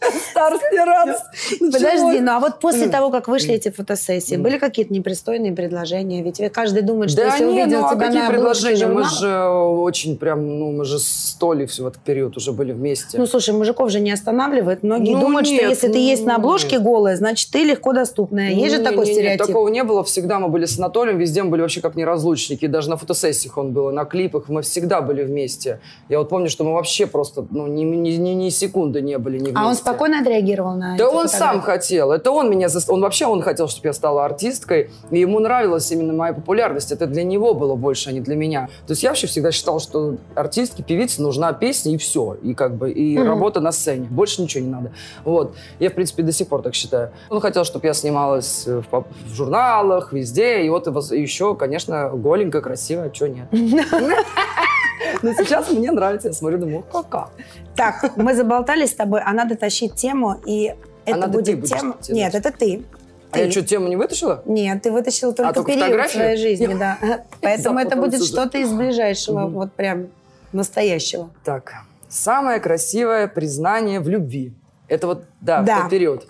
Старости 0.31 0.75
раз. 0.75 1.23
Подожди, 1.59 2.19
ну 2.19 2.31
а 2.31 2.39
вот 2.39 2.59
после 2.59 2.87
того, 2.87 3.11
как 3.11 3.27
вышли 3.27 3.53
эти 3.53 3.69
фотосессии, 3.69 4.35
были 4.35 4.57
какие-то 4.57 4.93
непристойные 4.93 5.53
предложения? 5.53 6.23
Ведь 6.23 6.41
каждый 6.51 6.81
думает, 6.81 7.11
что 7.11 7.23
если 7.23 7.45
увидел 7.45 7.81
ну 7.81 7.87
а 7.87 7.95
тебя 7.95 8.09
на 8.11 8.27
обложке 8.27 8.67
предложения? 8.67 8.87
Мы 8.87 9.03
же 9.03 9.45
очень 9.47 10.17
прям, 10.17 10.59
ну 10.59 10.71
мы 10.71 10.85
же 10.85 10.99
сто 10.99 11.53
ли 11.53 11.65
в 11.65 11.79
этот 11.79 11.99
период 11.99 12.37
уже 12.37 12.51
были 12.51 12.71
вместе. 12.71 13.17
Ну, 13.17 13.25
слушай, 13.25 13.53
мужиков 13.53 13.91
же 13.91 13.99
не 13.99 14.11
останавливает. 14.11 14.83
Многие 14.83 15.13
Ну, 15.13 15.21
думают, 15.21 15.47
что 15.47 15.55
если 15.55 15.87
ты 15.87 15.93
ну, 15.93 15.99
есть 15.99 16.25
на 16.25 16.35
обложке 16.35 16.75
нет. 16.77 16.83
голая, 16.83 17.15
значит, 17.15 17.51
ты 17.51 17.63
легко 17.63 17.93
доступная. 17.93 18.51
Есть 18.51 18.75
же 18.75 18.83
такой 18.83 19.05
стереотип. 19.05 19.45
такого 19.45 19.67
не 19.67 19.83
было. 19.83 20.03
Всегда 20.03 20.39
мы 20.39 20.47
были 20.49 20.65
с 20.65 20.77
Анатолием, 20.77 21.17
везде 21.17 21.43
мы 21.43 21.51
были 21.51 21.61
вообще 21.61 21.81
как 21.81 21.95
неразлучники. 21.95 22.65
Даже 22.67 22.89
на 22.89 22.97
фотосессиях 22.97 23.57
он 23.57 23.71
был, 23.71 23.91
на 23.91 24.05
клипах. 24.05 24.49
Мы 24.49 24.61
всегда 24.61 25.01
были 25.01 25.23
вместе. 25.23 25.79
Я 26.09 26.19
вот 26.19 26.29
помню, 26.29 26.49
что 26.49 26.63
мы 26.63 26.73
вообще 26.73 27.05
просто 27.05 27.45
ну, 27.51 27.67
ни, 27.67 27.83
ни, 27.83 28.09
ни, 28.11 28.29
ни 28.31 28.49
секунды 28.49 29.01
не 29.01 29.17
были 29.17 29.37
не 29.37 29.45
вместе. 29.45 29.59
А 29.59 29.67
он 29.67 29.75
спокойно 29.91 30.19
отреагировал 30.19 30.73
на 30.75 30.97
Да 30.97 31.05
эти 31.07 31.13
он 31.13 31.27
сам 31.29 31.61
хотел. 31.61 32.11
Это 32.11 32.31
он 32.31 32.49
меня... 32.49 32.67
зас- 32.67 32.85
Он 32.89 33.01
вообще 33.01 33.25
он 33.25 33.41
хотел, 33.41 33.67
чтобы 33.67 33.87
я 33.87 33.93
стала 33.93 34.25
артисткой. 34.25 34.89
И 35.11 35.19
ему 35.19 35.39
нравилась 35.39 35.91
именно 35.91 36.13
моя 36.13 36.33
популярность. 36.33 36.91
Это 36.91 37.07
для 37.07 37.23
него 37.23 37.53
было 37.53 37.75
больше, 37.75 38.09
а 38.09 38.13
не 38.13 38.19
для 38.21 38.35
меня. 38.35 38.67
То 38.87 38.91
есть 38.91 39.03
я 39.03 39.09
вообще 39.09 39.27
всегда 39.27 39.51
считал, 39.51 39.79
что 39.79 40.15
артистке, 40.35 40.83
певице 40.83 41.21
нужна 41.21 41.53
песня 41.53 41.93
и 41.93 41.97
все. 41.97 42.37
И 42.41 42.53
как 42.53 42.75
бы 42.75 42.91
и 42.91 43.17
Мгм. 43.17 43.27
работа 43.27 43.59
на 43.59 43.71
сцене. 43.71 44.07
Больше 44.09 44.41
ничего 44.41 44.63
не 44.63 44.69
надо. 44.71 44.91
Вот. 45.23 45.55
Я, 45.79 45.89
в 45.89 45.93
принципе, 45.93 46.23
до 46.23 46.31
сих 46.31 46.47
пор 46.47 46.61
так 46.61 46.73
считаю. 46.75 47.11
Он 47.29 47.39
хотел, 47.41 47.63
чтобы 47.65 47.87
я 47.87 47.93
снималась 47.93 48.65
в, 48.67 48.83
поп- 48.83 49.07
в 49.25 49.33
журналах, 49.33 50.13
везде. 50.13 50.63
И 50.63 50.69
вот 50.69 50.87
еще, 51.11 51.55
конечно, 51.55 52.09
голенькая, 52.09 52.61
красивая. 52.61 53.07
а 53.07 53.09
Чего 53.09 53.27
нет? 53.29 53.47
Но 55.21 55.33
сейчас 55.33 55.69
мне 55.71 55.91
нравится. 55.91 56.29
Я 56.29 56.33
смотрю, 56.33 56.57
думаю, 56.59 56.83
кака. 56.91 57.29
Так, 57.75 58.17
мы 58.17 58.35
заболтались 58.35 58.91
с 58.91 58.95
тобой, 58.95 59.21
а 59.25 59.33
надо 59.33 59.55
тащить 59.55 59.95
тему, 59.95 60.37
и 60.45 60.75
это 61.05 61.19
надо 61.19 61.43
ты 61.43 61.55
будет 61.55 61.69
тема... 61.69 61.97
Нет, 62.09 62.35
это 62.35 62.51
ты. 62.51 62.83
А 63.31 63.39
я 63.39 63.45
Ты. 63.45 63.51
что, 63.51 63.63
тему 63.63 63.87
не 63.87 63.95
вытащила? 63.95 64.41
Нет, 64.45 64.81
ты 64.81 64.91
вытащила 64.91 65.31
только, 65.33 65.53
только 65.53 65.71
период 65.71 65.85
фотографию? 65.85 66.21
своей 66.21 66.37
жизни, 66.37 66.73
да. 66.73 66.97
Поэтому 67.41 67.79
это 67.79 67.95
будет 67.95 68.23
что-то 68.23 68.57
из 68.57 68.73
ближайшего, 68.73 69.47
вот 69.47 69.71
прям 69.71 70.07
настоящего. 70.51 71.29
Так, 71.45 71.73
самое 72.09 72.59
красивое 72.59 73.27
признание 73.27 74.01
в 74.01 74.09
любви. 74.09 74.53
Это 74.89 75.07
вот, 75.07 75.23
да, 75.39 75.61
Да. 75.61 75.81
тот 75.81 75.89
период. 75.89 76.27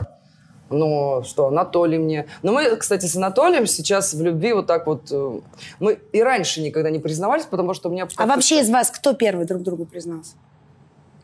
Ну, 0.69 1.23
что, 1.25 1.47
Анатолий 1.47 1.97
мне... 1.97 2.27
Ну, 2.43 2.53
мы, 2.53 2.77
кстати, 2.77 3.05
с 3.05 3.15
Анатолием 3.15 3.65
сейчас 3.65 4.13
в 4.13 4.21
любви 4.21 4.53
вот 4.53 4.67
так 4.67 4.87
вот... 4.87 5.11
э, 5.11 5.39
Мы 5.79 5.99
и 6.13 6.23
раньше 6.23 6.61
никогда 6.61 6.89
не 6.89 6.99
признавались, 6.99 7.43
потому 7.43 7.73
что 7.73 7.89
у 7.89 7.91
меня... 7.91 8.07
А 8.15 8.25
вообще 8.25 8.61
из 8.61 8.69
вас 8.69 8.89
кто 8.89 9.13
первый 9.13 9.45
друг 9.45 9.63
другу 9.63 9.85
признался? 9.85 10.35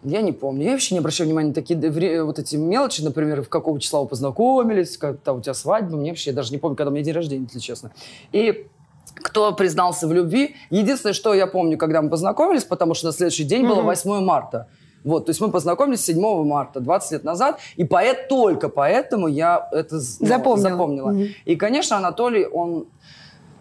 Я 0.04 0.22
не 0.22 0.32
помню. 0.32 0.66
Я 0.66 0.72
вообще 0.72 0.96
не 0.96 1.00
обращаю 1.00 1.28
внимания 1.28 1.50
на 1.50 1.54
такие 1.54 2.24
вот 2.24 2.40
эти 2.40 2.56
мелочи, 2.56 3.02
например, 3.02 3.42
в 3.42 3.50
какого 3.50 3.80
числа 3.80 4.02
вы 4.02 4.08
познакомились, 4.08 4.98
когда 4.98 5.34
у 5.34 5.42
тебя 5.42 5.54
свадьба. 5.54 5.98
Мне 5.98 6.12
вообще 6.12 6.32
я 6.32 6.36
даже 6.36 6.52
не 6.52 6.58
помню, 6.58 6.76
когда 6.76 6.92
у 6.92 6.94
меня 6.94 7.04
день 7.04 7.14
рождения, 7.14 7.46
если 7.46 7.60
честно. 7.60 7.92
И 8.32 8.68
кто 9.16 9.52
признался 9.54 10.08
в 10.08 10.14
любви. 10.14 10.56
Единственное, 10.70 11.14
что 11.14 11.34
я 11.34 11.48
помню, 11.48 11.78
когда 11.78 12.02
мы 12.02 12.10
познакомились, 12.10 12.64
потому 12.64 12.94
что 12.94 13.08
на 13.08 13.14
следующий 13.14 13.44
день 13.44 13.68
было 13.68 13.82
8 13.82 14.22
марта. 14.22 14.68
Вот, 15.04 15.26
то 15.26 15.30
есть 15.30 15.40
мы 15.40 15.52
познакомились 15.52 16.04
7 16.04 16.44
марта, 16.44 16.80
20 16.80 17.12
лет 17.12 17.24
назад, 17.24 17.60
и 17.78 17.86
поэт, 17.86 18.28
только 18.28 18.68
поэтому 18.68 19.28
я 19.28 19.70
это 19.72 19.96
ну, 19.96 20.02
Запомнила. 20.02 20.70
запомнила. 20.70 21.12
Мгм. 21.12 21.28
И, 21.46 21.56
конечно, 21.56 21.98
Анатолий, 21.98 22.46
он 22.46 22.88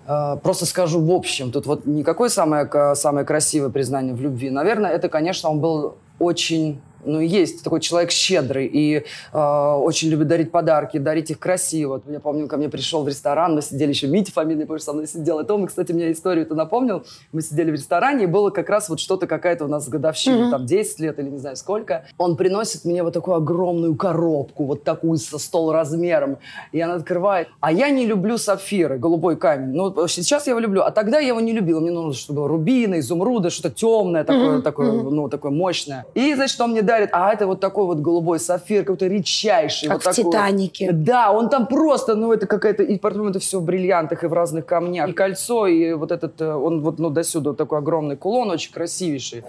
э, 0.09 0.37
просто 0.43 0.67
скажу 0.67 1.01
в 1.01 1.13
общем, 1.13 1.53
тут 1.53 1.67
вот 1.67 1.87
никакое 1.87 2.31
самое, 2.31 2.69
самое 2.97 3.25
красивое 3.25 3.71
признание 3.71 4.15
в 4.15 4.21
любви. 4.21 4.51
Наверное, 4.51 4.91
это, 4.91 5.09
конечно, 5.09 5.51
он 5.51 5.61
был 5.61 5.97
очень, 6.19 6.81
ну, 7.07 7.21
есть 7.21 7.63
такой 7.63 7.81
человек 7.81 8.11
щедрый 8.11 8.67
и 8.67 9.05
э, 9.33 9.39
очень 9.39 10.09
любит 10.09 10.29
дарить 10.29 10.51
подарки, 10.51 10.99
дарить 10.99 11.31
их 11.31 11.39
красиво. 11.39 12.03
Я 12.07 12.21
помню, 12.21 12.49
ко 12.49 12.57
мне 12.57 12.69
пришел 12.69 13.03
в 13.03 13.09
ресторан, 13.09 13.55
мы 13.55 13.63
сидели 13.63 13.91
еще, 13.91 14.07
Митя 14.09 14.33
фамилия, 14.33 14.67
помню, 14.67 14.81
со 14.81 14.93
мной 14.93 15.07
сидел. 15.07 15.41
И 15.41 15.45
Тома, 15.45 15.67
кстати, 15.67 15.93
мне 15.93 16.13
историю 16.13 16.45
это 16.45 16.55
напомнил. 16.55 17.05
Мы 17.33 17.43
сидели 17.43 17.71
в 17.71 17.75
ресторане, 17.75 18.25
и 18.25 18.27
было 18.27 18.51
как 18.51 18.69
раз 18.69 18.89
вот 18.89 19.01
что-то 19.01 19.27
какая-то 19.27 19.65
у 19.65 19.69
нас 19.69 19.89
годовщина, 19.89 20.51
там 20.51 20.67
10 20.67 21.01
лет 21.01 21.19
или 21.19 21.29
не 21.29 21.39
знаю 21.39 21.57
сколько. 21.57 22.07
Он 22.19 22.37
приносит 22.37 22.85
мне 22.85 23.03
вот 23.03 23.15
такую 23.15 23.37
огромную 23.37 23.95
коробку, 23.97 24.65
вот 24.65 24.85
такую 24.85 25.19
со 25.19 25.39
стол 25.39 25.73
размером, 25.73 26.39
и 26.73 26.81
она 26.81 26.95
открывает. 26.95 27.49
А 27.61 27.73
я 27.73 27.91
не 27.91 28.07
люблю 28.07 28.39
сапфиры, 28.39 28.99
голубой 28.99 29.37
камень. 29.37 29.75
Ну, 29.75 30.09
сейчас 30.09 30.47
я 30.47 30.51
его 30.51 30.61
люблю, 30.61 30.83
а 30.83 30.91
тогда 30.91 31.19
я 31.19 31.29
его 31.29 31.41
не 31.41 31.53
любила. 31.53 31.81
Мне 31.81 31.91
нужно, 31.91 32.13
чтобы 32.13 32.41
было 32.41 32.49
рубины, 32.49 32.99
изумруды, 32.99 33.51
что-то 33.51 33.71
темное 33.71 34.25
такое, 34.25 34.63
такое, 34.63 34.93
ну, 34.93 35.29
такое 35.29 35.53
мощное. 35.53 36.07
И, 36.15 36.35
значит, 36.35 36.61
он 36.61 36.73
мне 36.73 36.83
дарит, 36.97 37.11
а 37.13 37.33
это 37.33 37.47
вот 37.47 37.61
такой 37.61 37.87
вот 37.87 37.99
голубой 37.99 38.39
сапфир, 38.39 38.83
какой-то 38.83 39.07
редчайший. 39.07 39.89
Как 39.89 40.05
вот 40.05 40.13
в 40.13 40.17
такой. 40.17 40.33
«Титанике». 40.33 40.93
Да, 40.93 41.33
он 41.33 41.49
там 41.49 41.67
просто, 41.67 42.15
ну, 42.15 42.33
это 42.33 42.47
какая-то, 42.47 42.83
и 42.83 42.99
потом 42.99 43.29
это 43.29 43.39
все 43.39 43.61
в 43.61 43.65
бриллиантах 43.65 44.25
и 44.25 44.27
в 44.27 44.33
разных 44.33 44.67
камнях. 44.67 45.09
И 45.09 45.13
кольцо, 45.13 45.67
и 45.67 45.93
вот 45.93 46.13
этот, 46.13 46.41
э, 46.41 46.55
он 46.55 46.81
вот, 46.81 46.99
ну, 46.99 47.11
до 47.11 47.23
сюда 47.23 47.51
вот 47.51 47.59
такой 47.59 47.79
огромный 47.79 48.17
кулон, 48.17 48.51
очень 48.51 48.73
красивейший. 48.73 49.45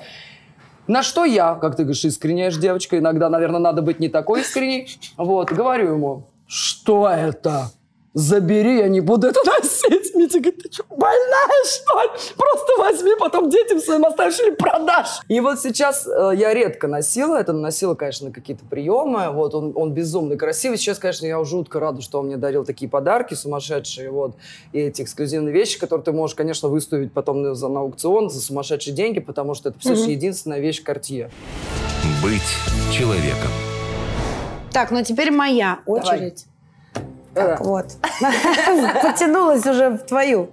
На 0.88 1.03
что 1.03 1.25
я, 1.25 1.55
как 1.55 1.75
ты 1.75 1.83
говоришь, 1.83 2.05
искренняя 2.05 2.51
девочка, 2.51 2.97
иногда, 2.97 3.29
наверное, 3.29 3.60
надо 3.60 3.81
быть 3.81 3.99
не 3.99 4.10
такой 4.10 4.41
искренней, 4.41 4.88
вот, 5.17 5.51
говорю 5.51 5.93
ему, 5.93 6.23
что 6.47 7.10
это? 7.10 7.71
Забери, 8.17 8.80
я 8.80 8.88
не 8.88 8.99
буду 8.99 9.27
это 9.27 9.39
носить. 9.45 10.15
Митя 10.15 10.39
говорит, 10.39 10.63
ты 10.63 10.71
что, 10.71 10.84
больная, 10.89 11.63
что 11.65 12.01
ли? 12.01 12.10
Просто 12.36 12.73
возьми, 12.80 13.12
потом 13.19 13.47
детям 13.47 13.80
своим 13.80 14.06
оставишь 14.06 14.39
или 14.39 14.56
продашь. 14.56 15.19
И 15.27 15.39
вот 15.39 15.60
сейчас 15.60 16.08
э, 16.08 16.32
я 16.36 16.51
редко 16.51 16.88
носила 16.88 17.38
это, 17.38 17.53
носила, 17.53 17.93
конечно, 17.93 18.30
на 18.30 18.34
какие-то 18.34 18.65
приемы. 18.65 19.30
Вот 19.30 19.53
он, 19.53 19.71
он 19.75 19.93
безумно 19.93 20.36
красивый. 20.36 20.80
Сейчас, 20.80 20.97
конечно, 20.97 21.27
я 21.27 21.43
жутко 21.43 21.80
рада, 21.80 22.01
что 22.01 22.17
он 22.17 22.25
мне 22.25 22.38
дарил 22.38 22.65
такие 22.65 22.89
подарки 22.89 23.36
сумасшедшие. 23.36 24.10
Вот. 24.10 24.36
И 24.73 24.80
эти 24.80 25.03
эксклюзивные 25.03 25.53
вещи, 25.53 25.77
которые 25.80 26.03
ты 26.03 26.12
можешь, 26.12 26.36
конечно, 26.36 26.69
выставить 26.69 27.13
потом 27.13 27.43
на, 27.43 27.53
за, 27.53 27.67
на 27.67 27.82
аукцион 27.82 28.32
за 28.32 28.41
сумасшедшие 28.41 28.95
деньги, 28.95 29.19
потому 29.19 29.53
что 29.53 29.69
это, 29.69 29.77
представляешь, 29.77 30.10
единственная 30.10 30.60
вещь 30.60 30.82
Cartier. 30.84 31.30
Быть 32.23 32.41
человеком. 32.91 33.51
Так, 34.71 34.89
ну 34.89 35.03
теперь 35.03 35.30
моя 35.30 35.82
очередь. 35.86 36.47
Так, 37.38 37.62
Э. 37.62 37.63
вот. 37.63 37.86
Потянулась 39.04 39.65
уже 39.65 39.89
в 39.89 40.00
твою. 40.00 40.50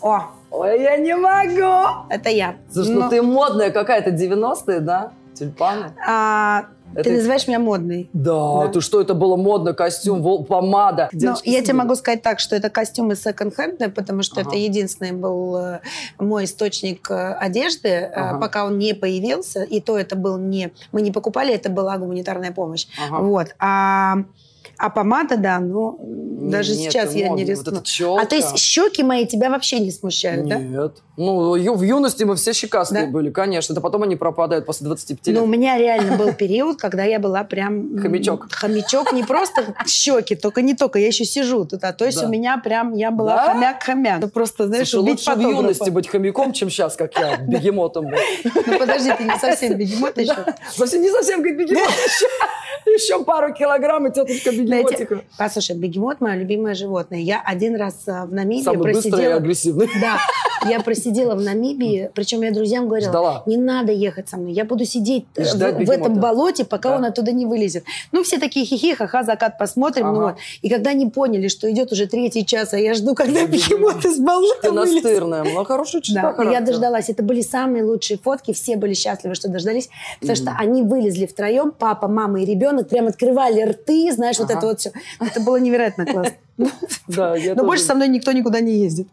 О, 0.00 0.20
Ой, 0.50 0.82
я 0.82 0.96
не 0.96 1.16
могу! 1.16 2.04
это 2.10 2.28
я. 2.28 2.56
Слушай, 2.70 2.94
ну, 2.94 3.08
ты 3.08 3.22
модная 3.22 3.70
какая-то, 3.70 4.10
90-е, 4.10 4.80
да? 4.80 5.12
Тюльпаны? 5.34 5.92
а, 6.06 6.64
Это- 6.94 7.04
Ты 7.04 7.16
называешь 7.16 7.48
меня 7.48 7.58
модной. 7.58 8.10
Да, 8.12 8.68
ты 8.68 8.82
что, 8.82 9.00
это 9.00 9.14
было 9.14 9.36
модно, 9.36 9.72
костюм, 9.72 10.20
вол- 10.20 10.44
помада. 10.44 11.08
Но 11.12 11.18
Девочки 11.18 11.48
я 11.48 11.62
тебе 11.62 11.72
могу 11.72 11.94
сказать 11.94 12.20
так, 12.20 12.38
что 12.38 12.54
это 12.54 12.68
костюмы 12.68 13.16
секонд-хенда, 13.16 13.88
потому 13.88 14.22
что 14.22 14.42
Ага. 14.42 14.50
это 14.50 14.58
единственный 14.58 15.12
был 15.12 15.56
э, 15.56 15.80
мой 16.18 16.44
источник 16.44 17.10
э, 17.10 17.32
одежды, 17.32 18.10
Ага. 18.14 18.38
пока 18.38 18.66
он 18.66 18.76
не 18.76 18.92
появился. 18.92 19.62
И 19.62 19.80
то 19.80 19.96
это 19.96 20.16
был 20.16 20.36
не... 20.36 20.70
Мы 20.92 21.00
не 21.00 21.10
покупали, 21.12 21.54
это 21.54 21.70
была 21.70 21.96
гуманитарная 21.96 22.52
помощь. 22.52 22.86
Ага. 23.02 23.22
Вот. 23.22 23.46
А, 23.58 24.16
а 24.78 24.90
помада, 24.90 25.36
да, 25.36 25.60
ну, 25.60 25.98
даже 26.50 26.74
Нет, 26.74 26.92
сейчас 26.92 27.14
я 27.14 27.28
не 27.28 27.44
модно. 27.44 27.44
рискну. 27.44 27.82
Вот 28.10 28.22
а 28.22 28.26
то 28.26 28.34
есть 28.34 28.58
щеки 28.58 29.02
мои 29.02 29.26
тебя 29.26 29.50
вообще 29.50 29.78
не 29.78 29.90
смущают, 29.90 30.46
да? 30.48 30.56
Нет. 30.58 31.02
Ну, 31.16 31.52
в 31.74 31.82
юности 31.82 32.24
мы 32.24 32.36
все 32.36 32.52
щекастые 32.54 33.04
Да? 33.06 33.10
были, 33.10 33.30
конечно. 33.30 33.74
Это 33.74 33.82
потом 33.82 34.02
они 34.02 34.16
пропадают 34.16 34.64
после 34.64 34.86
25 34.86 35.26
лет. 35.26 35.36
Но 35.36 35.44
у 35.44 35.46
меня 35.46 35.76
реально 35.76 36.16
был 36.16 36.32
период, 36.32 36.80
когда 36.80 37.04
я 37.04 37.18
была 37.18 37.44
прям... 37.44 37.98
Хомячок. 37.98 38.46
Хомячок, 38.50 39.12
не 39.12 39.22
просто 39.22 39.74
щеки, 39.86 40.34
только 40.36 40.62
не 40.62 40.74
только, 40.74 40.98
я 40.98 41.08
еще 41.08 41.24
сижу 41.26 41.66
тут. 41.66 41.84
А 41.84 41.92
то 41.92 42.06
есть 42.06 42.20
Да. 42.20 42.26
у 42.26 42.30
меня 42.30 42.56
прям, 42.58 42.94
я 42.94 43.10
была 43.10 43.36
Да? 43.36 43.52
хомяк-хомяк. 43.52 44.20
Ну, 44.22 44.28
просто, 44.28 44.66
знаешь, 44.68 44.88
Слушай, 44.88 45.02
убить 45.02 45.26
лучше 45.28 45.38
в 45.38 45.40
юности 45.40 45.90
быть 45.90 46.08
хомяком, 46.08 46.52
чем 46.54 46.70
сейчас, 46.70 46.96
как 46.96 47.14
я, 47.18 47.36
бегемотом. 47.46 48.06
Ну 48.06 48.78
подожди, 48.78 49.12
ты 49.18 49.24
не 49.24 49.38
совсем 49.38 49.76
бегемот 49.76 50.16
еще. 50.16 50.34
Да. 50.34 50.56
Совсем, 50.70 51.02
не 51.02 51.10
совсем 51.10 51.42
как 51.42 51.56
бегемот 51.58 51.88
еще. 51.90 52.26
Еще 52.86 53.22
пару 53.24 53.54
килограмм 53.54 54.06
и 54.08 54.12
тетушка 54.12 54.50
бегемотика. 54.50 55.20
Послушай, 55.38 55.76
бегемот 55.76 56.20
мое 56.20 56.34
любимое 56.36 56.74
животное. 56.74 57.20
Я 57.20 57.40
один 57.44 57.76
раз 57.76 57.94
а, 58.08 58.26
в 58.26 58.32
Намибии 58.32 58.64
Самый 58.64 58.92
быстрый 58.92 59.08
и 59.08 59.10
просидела... 59.10 59.34
агрессивный. 59.36 59.88
Да, 60.00 60.18
я 60.68 60.80
просидела 60.80 61.34
в 61.34 61.40
Намибии, 61.42 62.10
причем 62.14 62.42
я 62.42 62.50
друзьям 62.52 62.86
говорила, 62.88 63.10
Ждала. 63.10 63.42
не 63.46 63.56
надо 63.56 63.92
ехать 63.92 64.28
со 64.28 64.36
мной, 64.36 64.52
я 64.52 64.64
буду 64.64 64.84
сидеть 64.84 65.24
э, 65.36 65.44
в, 65.44 65.84
в 65.86 65.90
этом 65.90 66.14
болоте, 66.20 66.64
пока 66.64 66.90
Да. 66.90 66.96
он 66.96 67.04
оттуда 67.04 67.32
не 67.32 67.46
вылезет. 67.46 67.84
Ну, 68.12 68.22
все 68.22 68.38
такие 68.38 68.64
хихи, 68.66 68.94
ха-ха, 68.94 69.22
закат 69.22 69.58
посмотрим. 69.58 70.06
Ну, 70.12 70.18
Ага. 70.18 70.22
вот. 70.32 70.34
И 70.62 70.68
когда 70.68 70.90
они 70.90 71.08
поняли, 71.08 71.48
что 71.48 71.70
идет 71.70 71.92
уже 71.92 72.06
третий 72.06 72.44
час, 72.46 72.72
а 72.74 72.78
я 72.78 72.94
жду, 72.94 73.14
когда 73.14 73.40
Ну, 73.42 73.46
бегемот. 73.48 74.04
из 74.04 74.18
болота 74.18 74.60
Ты 74.62 74.70
вылезет. 74.72 75.04
настырная, 75.04 75.44
ну 75.44 75.64
хорошая 75.64 76.02
Да, 76.14 76.34
но 76.36 76.50
я 76.50 76.60
дождалась. 76.60 77.08
Это 77.08 77.22
были 77.22 77.40
самые 77.40 77.84
лучшие 77.84 78.18
фотки. 78.18 78.52
Все 78.52 78.76
были 78.76 78.94
счастливы, 78.94 79.34
что 79.34 79.48
дождались. 79.48 79.88
Потому 80.20 80.36
что 80.36 80.54
они 80.58 80.82
вылезли 80.82 81.26
втроем, 81.26 81.72
папа, 81.76 82.08
мама 82.08 82.40
и 82.42 82.44
ребенок, 82.44 82.88
прям 82.88 83.06
открывали 83.06 83.62
рты, 83.62 84.12
знаешь, 84.12 84.38
вот 84.38 84.50
Ага. 84.50 84.58
это 84.58 84.66
вот 84.66 84.80
все. 84.80 84.92
Это 85.20 85.40
было 85.40 85.56
невероятно 85.56 86.06
классно. 86.06 86.32
Но 87.56 87.64
больше 87.64 87.84
со 87.84 87.94
мной 87.94 88.08
никто 88.08 88.32
никуда 88.32 88.60
не 88.60 88.72
ездит. 88.78 89.08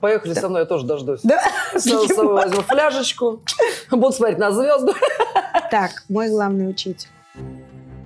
Поехали 0.00 0.34
со 0.34 0.48
мной, 0.48 0.60
я 0.62 0.66
тоже 0.66 0.86
дождусь. 0.86 1.20
Да? 1.22 1.40
С 1.78 1.82
собой 2.08 2.34
возьму 2.34 2.62
фляжечку, 2.62 3.40
буду 3.90 4.12
смотреть 4.12 4.38
на 4.38 4.50
звезды. 4.52 4.92
Так, 5.70 6.02
мой 6.10 6.28
главный 6.28 6.68
учитель. 6.68 7.08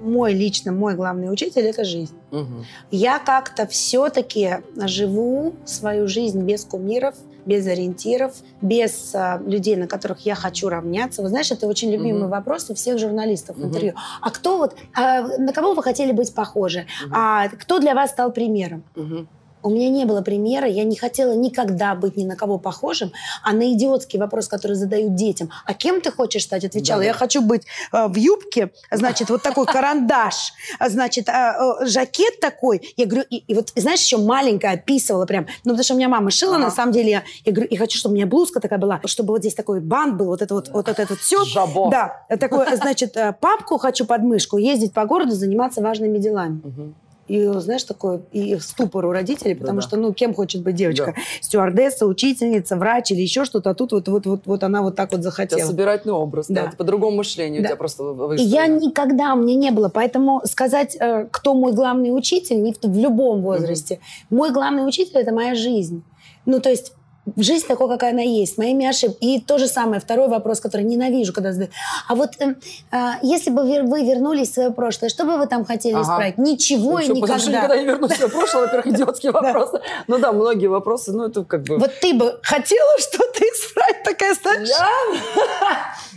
мой 0.01 0.33
лично, 0.35 0.71
мой 0.71 0.95
главный 0.95 1.33
учитель– 1.33 1.63
это 1.67 1.83
жизнь. 1.85 2.15
Мгм. 2.31 2.65
Я 2.93 3.19
как-то 3.19 3.67
все-таки 3.67 4.59
живу 4.77 5.55
свою 5.65 6.07
жизнь 6.07 6.43
без 6.43 6.65
кумиров, 6.65 7.17
без 7.45 7.67
ориентиров, 7.67 8.35
без 8.61 9.13
а, 9.17 9.41
людей, 9.45 9.75
на 9.77 9.89
которых 9.89 10.21
я 10.21 10.35
хочу 10.37 10.69
равняться. 10.69 11.23
Вы 11.23 11.29
знаешь, 11.29 11.51
это 11.51 11.67
очень 11.67 11.91
любимый 11.91 12.23
Мгм. 12.23 12.31
вопрос 12.31 12.71
у 12.71 12.75
всех 12.75 12.99
журналистов 12.99 13.57
в 13.57 13.59
Мгм. 13.59 13.69
интервью. 13.69 13.95
А 14.21 14.31
кто 14.31 14.59
вот, 14.59 14.77
а 14.95 15.23
на 15.23 15.53
кого 15.53 15.75
вы 15.75 15.83
хотели 15.83 16.13
быть 16.13 16.33
похожи? 16.35 16.87
Мгм. 17.05 17.13
А 17.17 17.49
кто 17.49 17.81
для 17.81 17.95
вас 17.95 18.11
стал 18.11 18.31
примером? 18.33 18.85
Мгм. 18.95 19.29
У 19.67 19.71
меня 19.71 19.89
не 19.89 20.05
было 20.05 20.23
примера, 20.23 20.69
я 20.69 20.85
не 20.85 20.95
хотела 20.95 21.33
никогда 21.33 21.97
быть 21.97 22.17
ни 22.17 22.25
на 22.25 22.37
кого 22.37 22.57
похожим, 22.57 23.11
а 23.43 23.53
на 23.53 23.73
идиотский 23.73 24.17
вопрос, 24.17 24.47
который 24.47 24.77
задают 24.77 25.17
детям, 25.17 25.51
а 25.65 25.75
кем 25.75 26.01
ты 26.01 26.13
хочешь 26.13 26.45
стать, 26.45 26.65
отвечала, 26.65 27.01
Да-да. 27.01 27.09
я 27.09 27.13
хочу 27.13 27.43
быть 27.43 27.63
э, 27.93 28.07
в 28.07 28.15
юбке, 28.15 28.71
значит, 28.93 29.29
вот 29.29 29.43
такой 29.43 29.67
карандаш, 29.67 30.53
значит, 30.79 31.29
а, 31.29 31.81
э, 31.83 31.87
жакет 31.87 32.39
такой, 32.39 32.95
я 32.97 33.07
говорю, 33.07 33.25
и, 33.29 33.39
и 33.39 33.55
вот, 33.55 33.73
знаешь, 33.75 34.03
еще 34.03 34.19
маленькая 34.19 34.75
описывала 34.75 35.27
прям, 35.27 35.49
ну, 35.65 35.73
потому 35.73 35.83
что 35.83 35.95
у 35.95 35.97
меня 35.97 36.09
мама 36.09 36.31
шила, 36.31 36.59
на 36.59 36.71
самом 36.71 36.93
деле, 36.93 37.11
я, 37.11 37.23
я 37.45 37.53
говорю, 37.53 37.69
и 37.69 37.77
хочу, 37.77 37.99
чтобы 37.99 38.13
у 38.13 38.17
меня 38.17 38.27
блузка 38.27 38.61
такая 38.61 38.79
была, 38.79 39.01
чтобы 39.07 39.33
вот 39.33 39.41
здесь 39.41 39.55
такой 39.55 39.81
бант 39.81 40.17
был, 40.17 40.27
вот 40.27 40.43
это 40.43 40.55
вот, 40.55 40.69
вот 40.69 40.89
это 40.89 41.07
вот 41.09 41.19
все. 41.19 41.45
Жабо. 41.45 41.91
Да, 41.91 42.25
такой, 42.39 42.77
значит, 42.77 43.17
э, 43.17 43.33
папку 43.33 43.79
хочу 43.79 44.07
под 44.07 44.23
мышку, 44.23 44.59
ездить 44.59 44.93
по 44.93 45.05
городу, 45.07 45.33
заниматься 45.33 45.83
важными 45.83 46.19
делами. 46.19 46.61
Мгм. 46.63 46.95
И, 47.29 47.45
знаешь, 47.59 47.83
такой 47.85 48.21
и 48.33 48.57
ступор 48.61 49.05
у 49.07 49.11
родителей, 49.11 49.55
потому 49.55 49.79
Да-да. 49.81 49.89
что, 49.89 49.97
ну, 49.97 50.13
кем 50.13 50.33
хочет 50.35 50.63
быть 50.63 50.77
девочка? 50.77 51.15
Стюардесса, 51.41 52.07
учительница, 52.07 52.77
врач 52.77 53.11
или 53.11 53.21
еще 53.21 53.45
что-то, 53.45 53.71
а 53.71 53.75
тут 53.75 53.93
вот, 53.93 54.09
вот, 54.09 54.27
вот, 54.27 54.41
вот 54.45 54.63
она 54.63 54.83
вот 54.83 54.95
так 54.97 55.11
вот 55.11 55.21
У 55.21 55.23
захотела. 55.23 55.67
собирательный 55.67 56.15
образ, 56.15 56.47
да. 56.49 56.55
Да. 56.63 56.69
Это 56.69 56.77
по-другому 56.77 57.17
мышление 57.19 57.61
у 57.61 57.63
Да. 57.63 57.69
тебя 57.71 57.77
просто 57.77 58.05
вы- 58.05 58.37
И 58.37 58.43
я 58.43 58.63
выстроено. 58.63 58.81
никогда, 58.87 59.35
у 59.35 59.39
меня 59.39 59.55
не 59.57 59.71
было. 59.71 59.89
Поэтому 59.89 60.41
сказать, 60.45 60.97
э, 61.01 61.27
кто 61.31 61.55
мой 61.55 61.73
главный 61.73 62.17
учитель, 62.17 62.63
не 62.63 62.73
в, 62.73 62.79
в 62.83 62.97
любом 62.97 63.43
возрасте. 63.43 63.99
Мой 64.31 64.51
главный 64.53 64.87
учитель– 64.87 65.13
это 65.19 65.33
моя 65.33 65.55
жизнь. 65.55 66.03
Ну, 66.45 66.61
то 66.61 66.71
есть 66.71 66.93
жизнь 67.37 67.67
такой, 67.67 67.89
какая 67.89 68.13
она 68.13 68.23
есть, 68.23 68.59
моими 68.59 68.87
ошибками. 68.87 69.37
И 69.37 69.41
то 69.41 69.59
же 69.59 69.67
самое, 69.67 70.01
второй 70.01 70.29
вопрос, 70.29 70.61
который 70.61 70.83
ненавижу, 70.83 71.33
когда 71.33 71.53
задают. 71.53 71.73
А 72.09 72.15
вот 72.15 72.31
э, 72.41 72.55
а, 72.93 73.15
если 73.23 73.51
бы 73.51 73.63
вы 73.63 74.05
вернулись 74.05 74.51
в 74.51 74.55
свое 74.55 74.71
прошлое, 74.71 75.09
что 75.09 75.25
бы 75.25 75.37
вы 75.37 75.47
там 75.47 75.65
хотели 75.65 75.95
Ага. 75.95 76.03
исправить? 76.03 76.39
Ничего 76.39 77.01
и 77.01 77.09
Ну, 77.09 77.21
потому 77.21 77.39
что 77.39 77.51
никогда. 77.51 77.75
никогда 77.77 77.81
не 77.83 77.87
вернусь 77.87 78.13
в 78.19 78.29
прошлое, 78.33 78.63
во-первых, 78.67 78.87
идиотские 78.95 79.33
вопросы. 79.33 79.81
Ну 80.07 80.19
да, 80.19 80.33
многие 80.33 80.67
вопросы, 80.69 81.13
ну 81.13 81.25
это 81.27 81.43
как 81.45 81.63
бы... 81.65 81.79
Вот 81.79 81.91
ты 82.01 82.15
бы 82.15 82.39
хотела 82.43 82.91
что-то 82.99 83.41
исправить, 83.43 84.03
такая, 84.05 84.35
знаешь? 84.35 84.69
Я? 84.69 84.87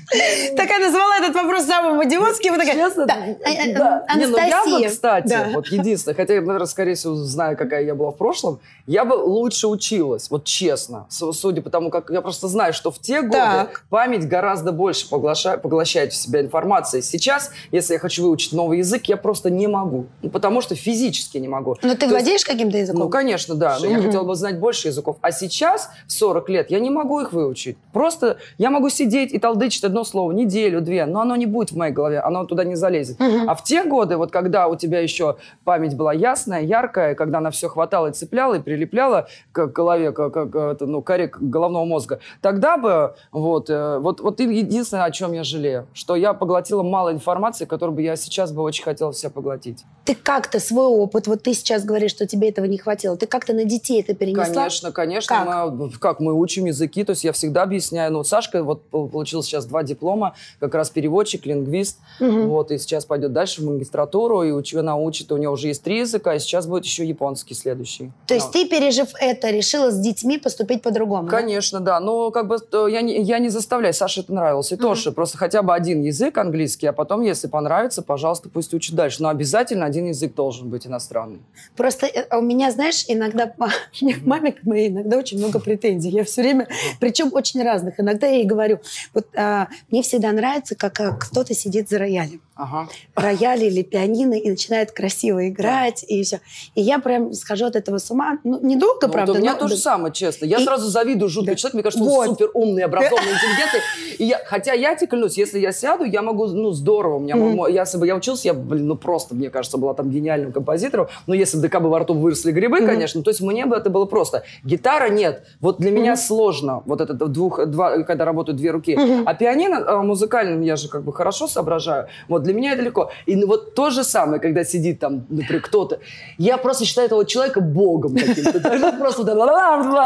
Такая 0.57 0.79
назвала 0.79 1.17
этот 1.17 1.35
вопрос 1.35 1.65
самым 1.65 2.03
идиотским. 2.03 2.57
такая, 2.57 2.73
Честно, 2.73 3.05
да, 3.05 3.15
э, 3.27 3.35
э, 3.45 3.77
да. 3.77 4.05
Не, 4.15 4.25
ну 4.25 4.37
я 4.39 4.63
бы, 4.63 4.69
Анастасия. 4.71 4.89
кстати, 4.89 5.27
Да. 5.27 5.49
вот 5.53 5.67
единственное, 5.67 6.15
хотя 6.15 6.33
я, 6.33 6.41
наверное, 6.41 6.65
скорее 6.65 6.95
всего, 6.95 7.13
знаю, 7.15 7.55
какая 7.55 7.83
я 7.83 7.93
была 7.93 8.09
в 8.11 8.17
прошлом, 8.17 8.59
я 8.87 9.05
бы 9.05 9.13
лучше 9.13 9.67
училась, 9.67 10.31
вот 10.31 10.45
честно, 10.45 10.98
с- 11.09 11.31
судя 11.33 11.61
по 11.61 11.69
тому, 11.69 11.89
как 11.89 12.09
я 12.09 12.21
просто 12.21 12.47
знаю, 12.47 12.73
что 12.73 12.91
в 12.91 12.99
те 12.99 13.21
годы 13.21 13.33
Так. 13.37 13.85
память 13.89 14.27
гораздо 14.27 14.71
больше 14.71 15.07
поглоша- 15.09 15.57
поглощает 15.57 16.11
в 16.13 16.15
себя 16.15 16.41
информации. 16.41 17.01
Сейчас, 17.01 17.51
если 17.71 17.93
я 17.93 17.99
хочу 17.99 18.23
выучить 18.23 18.53
новый 18.53 18.79
язык, 18.79 19.05
я 19.05 19.17
просто 19.17 19.49
не 19.49 19.67
могу, 19.67 20.07
ну, 20.21 20.29
потому 20.29 20.61
что 20.61 20.75
физически 20.75 21.37
не 21.37 21.47
могу. 21.47 21.75
Но 21.81 21.89
ты 21.93 21.97
То 21.99 22.05
есть- 22.05 22.11
владеешь 22.11 22.45
каким-то 22.45 22.77
языком? 22.77 23.01
Ну, 23.01 23.09
конечно, 23.09 23.55
да. 23.55 23.77
Но 23.79 23.85
я 23.87 24.01
хотела 24.01 24.23
бы 24.23 24.35
знать 24.35 24.59
больше 24.59 24.87
языков. 24.89 25.17
А 25.21 25.31
сейчас, 25.31 25.89
в 26.07 26.11
40 26.11 26.49
лет, 26.49 26.71
я 26.71 26.79
не 26.79 26.89
могу 26.89 27.21
их 27.21 27.31
выучить. 27.33 27.77
Просто 27.93 28.37
я 28.57 28.69
могу 28.69 28.89
сидеть 28.89 29.33
и 29.33 29.39
толдычить 29.39 29.83
одно 29.83 30.03
слово 30.03 30.31
неделю, 30.31 30.81
две, 30.81 31.05
но 31.05 31.21
оно 31.21 31.35
не 31.35 31.45
будет 31.45 31.71
в 31.71 31.77
моей 31.77 31.93
голове, 31.93 32.19
оно 32.19 32.45
туда 32.45 32.63
не 32.63 32.75
залезет. 32.75 33.17
А 33.47 33.55
в 33.55 33.63
те 33.63 33.83
годы, 33.83 34.17
вот 34.17 34.31
когда 34.31 34.67
у 34.67 34.75
тебя 34.75 34.99
еще 34.99 35.37
память 35.63 35.95
была 35.95 36.13
ясная, 36.13 36.61
яркая, 36.61 37.15
когда 37.15 37.37
она 37.39 37.51
все 37.51 37.67
хватала 37.69 38.07
и 38.07 38.11
цепляла, 38.11 38.55
и 38.55 38.59
прилепляла 38.59 39.27
к 39.51 39.67
голове, 39.67 40.11
к, 40.11 40.29
к- 40.29 40.45
к- 40.47 40.55
это, 40.71 40.85
ну, 40.89 41.01
коре 41.01 41.27
к 41.27 41.37
головного 41.39 41.85
мозга, 41.85 42.19
тогда 42.41 42.77
бы, 42.77 43.15
вот, 43.31 43.69
э, 43.69 43.99
вот, 43.99 44.19
вот 44.21 44.39
единственное, 44.39 45.03
о 45.05 45.11
чем 45.11 45.33
я 45.33 45.43
жалею, 45.43 45.87
что 45.93 46.15
я 46.15 46.33
поглотила 46.33 46.83
мало 46.83 47.11
информации, 47.11 47.65
которую 47.65 47.95
бы 47.95 48.01
я 48.01 48.15
сейчас 48.15 48.51
бы 48.51 48.61
очень 48.61 48.83
хотела 48.83 49.11
в 49.11 49.17
себя 49.17 49.29
поглотить. 49.29 49.83
Ты 50.05 50.15
как-то 50.15 50.59
свой 50.59 50.85
опыт, 50.87 51.27
вот 51.27 51.43
ты 51.43 51.53
сейчас 51.53 51.83
говоришь, 51.85 52.11
что 52.11 52.25
тебе 52.27 52.49
этого 52.49 52.65
не 52.65 52.77
хватило, 52.77 53.15
ты 53.17 53.27
как-то 53.27 53.53
на 53.53 53.63
детей 53.65 54.01
это 54.01 54.13
перенесла? 54.15 54.45
Конечно, 54.45 54.91
конечно. 54.91 55.35
Как? 55.35 55.71
Мы, 55.73 55.89
как 55.91 56.19
мы 56.19 56.33
учим 56.33 56.65
языки, 56.65 57.03
то 57.03 57.11
есть 57.11 57.23
я 57.23 57.31
всегда 57.31 57.63
объясняю. 57.63 58.11
Ну, 58.11 58.23
Сашка 58.23 58.63
вот 58.63 58.83
пол- 58.89 59.07
получил 59.09 59.43
сейчас 59.43 59.65
два 59.65 59.83
диплома, 59.83 60.33
как 60.59 60.73
раз 60.75 60.89
переводчик, 60.89 61.45
лингвист. 61.45 61.99
Мгм. 62.19 62.49
Вот, 62.49 62.71
и 62.71 62.77
сейчас 62.77 63.05
пойдет 63.05 63.33
дальше 63.33 63.61
в 63.61 63.65
магистратуру, 63.65 64.43
и 64.43 64.51
уч- 64.51 64.77
она 64.77 64.95
учит, 64.95 65.31
у 65.31 65.37
нее 65.37 65.49
уже 65.49 65.67
есть 65.67 65.83
три 65.83 65.99
языка, 65.99 66.33
и 66.35 66.39
сейчас 66.39 66.65
будет 66.67 66.85
еще 66.85 67.05
японский 67.05 67.53
следующий. 67.53 68.11
То 68.27 68.33
есть 68.33 68.47
Ну. 68.47 68.51
ты, 68.53 68.67
пережив 68.67 69.09
это, 69.19 69.49
решила 69.51 69.91
с 69.91 69.99
детьми 69.99 70.37
поступить 70.37 70.78
по-другому? 70.79 71.27
да? 71.29 71.37
Конечно, 71.37 71.79
да. 71.79 71.99
Но 71.99 72.31
как 72.31 72.47
бы 72.47 72.57
э, 72.71 72.87
я 72.89 73.01
не, 73.01 73.21
я 73.21 73.39
не 73.39 73.49
заставляю. 73.49 73.93
Саше 73.93 74.21
это 74.21 74.33
нравилось. 74.33 74.71
И 74.71 74.75
тоже 74.75 75.11
просто 75.11 75.37
хотя 75.37 75.61
бы 75.61 75.73
один 75.73 76.01
язык 76.01 76.37
английский, 76.37 76.87
а 76.87 76.93
потом, 76.93 77.21
если 77.21 77.47
понравится, 77.47 78.01
пожалуйста, 78.01 78.49
пусть 78.49 78.73
учит 78.73 78.95
дальше. 78.95 79.21
Но 79.23 79.29
обязательно 79.29 79.85
один 79.85 80.07
язык 80.07 80.33
должен 80.35 80.69
быть 80.69 80.87
иностранный. 80.87 81.39
Просто 81.75 82.05
э, 82.07 82.35
у 82.37 82.41
меня, 82.41 82.71
знаешь, 82.71 83.05
иногда 83.07 83.53
меня 84.01 84.15
к 84.15 84.25
маме 84.25 84.55
моей 84.63 84.89
иногда 84.89 85.17
очень 85.17 85.37
много 85.37 85.59
претензий. 85.59 86.09
Я 86.09 86.23
все 86.23 86.41
время, 86.41 86.67
причем 86.99 87.29
очень 87.33 87.61
разных. 87.63 87.99
Иногда 87.99 88.27
я 88.27 88.37
ей 88.37 88.45
говорю, 88.45 88.79
вот 89.13 89.27
а, 89.35 89.67
мне 89.91 90.01
всегда 90.01 90.31
нравится, 90.31 90.75
как 90.75 90.99
а, 90.99 91.11
кто-то 91.13 91.53
сидит 91.53 91.89
за 91.89 91.99
роялем. 91.99 92.41
Ага. 92.61 92.89
рояль 93.15 93.63
или 93.63 93.83
пианино 93.83 94.33
и 94.33 94.49
начинает 94.49 94.91
красиво 94.91 95.47
играть, 95.47 96.03
и 96.05 96.23
все. 96.23 96.41
И 96.75 96.81
я 96.81 96.99
прям 96.99 97.31
схожу 97.33 97.67
от 97.67 97.77
этого 97.77 97.99
с 97.99 98.11
ума. 98.11 98.37
Ну, 98.43 98.59
недолго, 98.61 99.07
Ну, 99.07 99.13
правда. 99.13 99.31
у 99.31 99.37
меня 99.37 99.53
но- 99.53 99.59
то 99.59 99.67
же 99.69 99.75
да. 99.75 99.81
самое, 99.81 100.13
честно. 100.13 100.43
Я 100.43 100.58
И- 100.59 100.65
сразу 100.65 100.87
завидую 100.89 101.29
жуткий 101.29 101.51
Да. 101.51 101.55
человек. 101.55 101.73
Мне 101.75 101.83
кажется, 101.83 102.03
Вот. 102.03 102.19
он 102.27 102.35
супер 102.35 102.49
умный, 102.53 102.83
образованный, 102.83 103.31
интеллигентный. 103.33 103.79
И 104.17 104.25
я, 104.25 104.39
хотя 104.45 104.73
я 104.73 104.95
тебе 104.95 105.07
клянусь, 105.07 105.37
если 105.37 105.59
я 105.59 105.71
сяду, 105.71 106.03
я 106.03 106.21
могу, 106.21 106.47
ну, 106.47 106.71
здорово. 106.71 107.15
У 107.15 107.19
меня, 107.19 107.35
мо- 107.35 107.67
я, 107.67 107.81
если 107.81 107.97
бы 107.97 108.05
я 108.07 108.15
учился, 108.15 108.47
я, 108.49 108.53
блин, 108.53 108.87
ну, 108.87 108.95
просто, 108.95 109.35
мне 109.35 109.49
кажется, 109.49 109.77
была 109.77 109.93
там 109.93 110.09
гениальным 110.09 110.51
композитором. 110.51 111.07
Но 111.27 111.33
если 111.33 111.57
бы 111.57 111.67
ДК 111.67 111.79
бы 111.79 111.89
во 111.89 111.99
рту 111.99 112.13
выросли 112.13 112.51
грибы, 112.51 112.77
Мгм. 112.79 112.87
конечно, 112.87 113.23
то 113.23 113.29
есть 113.29 113.41
мне 113.41 113.65
бы 113.65 113.75
это 113.75 113.89
было 113.89 114.05
просто. 114.05 114.43
Гитара 114.63 115.09
нет. 115.09 115.43
Вот 115.61 115.77
для 115.79 115.91
меня 115.91 116.11
Мгм. 116.13 116.21
сложно, 116.21 116.83
вот 116.85 117.01
это 117.01 117.13
двух, 117.13 117.65
два, 117.67 118.03
когда 118.03 118.25
работают 118.25 118.57
две 118.57 118.71
руки. 118.71 118.95
Мгм. 118.97 119.23
А 119.25 119.33
пианино 119.33 119.75
э, 119.75 119.97
музыкальным 120.01 120.61
я 120.61 120.75
же 120.75 120.89
как 120.89 121.03
бы 121.03 121.13
хорошо 121.13 121.47
соображаю. 121.47 122.07
Вот 122.27 122.43
для 122.43 122.53
меня 122.53 122.73
это 122.73 122.81
легко. 122.81 123.11
И 123.25 123.35
ну, 123.35 123.47
вот 123.47 123.73
то 123.73 123.89
же 123.89 124.03
самое, 124.03 124.41
когда 124.41 124.63
сидит 124.63 124.99
там, 124.99 125.25
например, 125.29 125.61
кто-то. 125.61 125.99
Я 126.37 126.57
просто 126.57 126.85
считаю 126.85 127.07
этого 127.07 127.25
человека 127.25 127.61
богом 127.61 128.15
каким-то. 128.15 128.59
Просто 128.99 129.23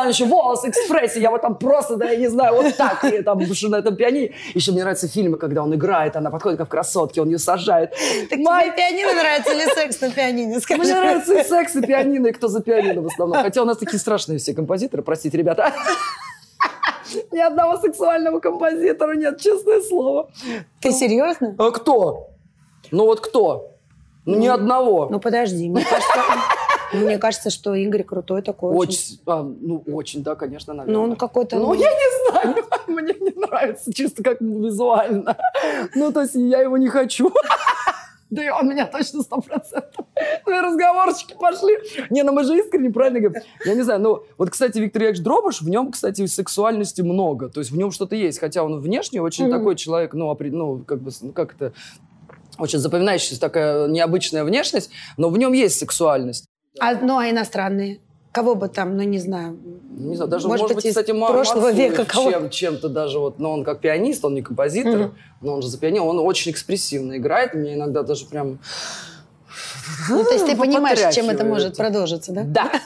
еще 0.10 0.26
волос, 0.44 0.66
экспрессия. 0.66 1.22
Я 1.22 1.32
вот 1.32 1.42
там 1.42 1.56
просто, 1.56 1.96
да, 1.96 2.10
я 2.10 2.18
не 2.18 2.28
знаю, 2.28 2.56
вот 2.56 2.76
так. 2.76 3.04
И 3.06 3.22
там 3.22 3.40
на 3.40 3.76
этом 3.78 3.96
пианино. 3.96 4.34
Еще 4.54 4.72
мне 4.72 4.82
нравятся 4.82 5.08
фильмы, 5.08 5.38
когда 5.38 5.64
он 5.64 5.74
играет, 5.74 6.16
она 6.16 6.30
подходит 6.30 6.58
как 6.60 6.68
в 6.68 6.72
красотке, 6.72 7.22
он 7.22 7.30
ее 7.30 7.40
сажает. 7.40 7.94
Так 8.30 8.40
Май- 8.40 8.66
тебе 8.66 8.78
пианино 8.78 9.14
нравится 9.14 9.54
или 9.54 9.66
секс 9.74 10.02
на 10.02 10.12
пианине? 10.12 10.60
Скажи. 10.60 10.82
Мне 10.82 10.94
нравится 10.94 11.34
и 11.40 11.44
секс, 11.44 11.76
и 11.76 11.82
пианино, 11.82 12.28
и 12.28 12.32
кто 12.32 12.48
за 12.48 12.62
пианино 12.62 13.02
в 13.02 13.08
основном. 13.08 13.42
Хотя 13.42 13.62
у 13.62 13.66
нас 13.66 13.78
такие 13.78 14.00
страшные 14.00 14.38
все 14.40 14.54
композиторы, 14.54 15.04
простите, 15.04 15.38
ребята. 15.38 15.72
Ни 17.32 17.40
одного 17.40 17.78
сексуального 17.78 18.40
композитора 18.40 19.16
нет, 19.16 19.40
честное 19.40 19.82
слово. 19.82 20.30
Ты 20.82 20.92
серьезно? 20.92 21.56
А 21.60 21.72
кто? 21.72 22.30
Ну 22.92 23.06
вот 23.06 23.20
кто? 23.20 23.70
Ну, 24.26 24.38
ни 24.38 24.48
одного. 24.48 25.10
Ну 25.10 25.20
подожди, 25.20 25.70
мне 25.70 25.84
кажется, 25.84 26.14
мне 26.94 27.18
кажется, 27.18 27.50
что 27.50 27.74
Игорь 27.74 28.04
крутой 28.04 28.42
такой. 28.42 28.76
Очень. 28.76 29.20
а, 29.26 29.44
ну, 29.44 29.84
очень, 29.88 30.24
да, 30.24 30.36
конечно, 30.36 30.74
наверное. 30.74 30.98
Ну 30.98 31.04
он 31.04 31.16
какой-то. 31.16 31.58
Ну, 31.58 31.74
я 31.74 31.90
не 31.90 32.30
знаю, 32.32 32.56
мне 32.88 33.14
не 33.20 33.32
нравится, 33.40 33.94
чисто 33.94 34.24
как 34.24 34.42
визуально. 34.42 35.38
Ну, 35.96 36.12
то 36.12 36.22
есть 36.22 36.36
я 36.36 36.62
его 36.62 36.78
не 36.78 36.88
хочу. 36.88 37.32
Да 38.34 38.44
и 38.44 38.50
он 38.50 38.68
меня 38.68 38.88
точно 38.88 39.22
сто 39.22 39.40
процентов. 39.42 40.08
Ну 40.48 40.58
и 40.58 40.60
разговорчики 40.60 41.36
пошли. 41.40 41.78
Не, 42.10 42.24
ну 42.24 42.32
мы 42.32 42.44
же 42.44 42.58
искренне 42.58 42.90
правильно 42.90 43.20
говорим. 43.20 43.44
Я 43.64 43.76
не 43.76 43.84
знаю, 43.84 44.00
ну 44.02 44.24
вот, 44.40 44.50
кстати, 44.50 44.80
Виктор 44.80 45.04
Яковлевич 45.04 45.24
Дробыш, 45.24 45.62
в 45.62 45.70
нем, 45.70 45.92
кстати, 45.92 46.26
сексуальности 46.26 47.02
много. 47.02 47.50
То 47.50 47.60
есть 47.60 47.70
в 47.70 47.78
нем 47.78 47.92
что-то 47.92 48.16
есть. 48.16 48.40
Хотя 48.40 48.64
он 48.64 48.80
внешне 48.82 49.22
очень 49.22 49.46
Мгм. 49.46 49.54
такой 49.60 49.76
человек, 49.76 50.16
ну, 50.16 50.36
ну, 50.40 50.80
как 50.80 51.04
бы, 51.04 51.12
ну, 51.22 51.32
как 51.32 51.54
это, 51.54 51.74
очень 52.58 52.80
запоминающаяся 52.80 53.40
такая 53.40 53.88
необычная 53.88 54.44
внешность, 54.44 54.90
но 55.18 55.30
в 55.30 55.38
нем 55.38 55.54
есть 55.54 55.78
сексуальность. 55.78 56.46
А, 56.80 56.94
ну 56.96 57.18
а 57.18 57.30
иностранные? 57.30 58.00
Кого 58.32 58.56
бы 58.56 58.68
там, 58.68 58.98
ну 58.98 59.04
не 59.04 59.20
знаю. 59.20 59.60
Не 59.92 60.16
знаю, 60.16 60.30
даже, 60.30 60.48
Может 60.48 60.64
может, 60.64 60.76
быть, 60.76 60.86
быть, 60.86 60.92
кстати, 60.92 61.12
прошлого 61.12 61.68
Мацуев 61.68 61.92
века 61.92 62.06
кого- 62.06 62.32
чем, 62.32 62.50
чем-то 62.50 62.90
даже 62.90 63.20
вот, 63.20 63.38
но 63.40 63.52
он 63.52 63.64
как 63.64 63.80
пианист, 63.80 64.26
он 64.26 64.34
не 64.34 64.42
композитор, 64.42 64.98
Мгм. 64.98 65.16
но 65.42 65.54
он 65.54 65.62
же 65.62 65.68
за 65.68 65.78
пианино, 65.78 66.06
он 66.06 66.18
очень 66.20 66.52
экспрессивно 66.52 67.18
играет, 67.18 67.54
мне 67.54 67.76
иногда 67.76 68.02
даже 68.02 68.26
прям... 68.26 68.58
Ну, 70.10 70.24
то 70.24 70.32
есть 70.34 70.48
ты 70.48 70.56
понимаешь, 70.58 71.14
чем 71.14 71.30
это 71.30 71.46
может 71.46 71.78
продолжиться, 71.78 72.32
да? 72.32 72.44
Да. 72.44 72.72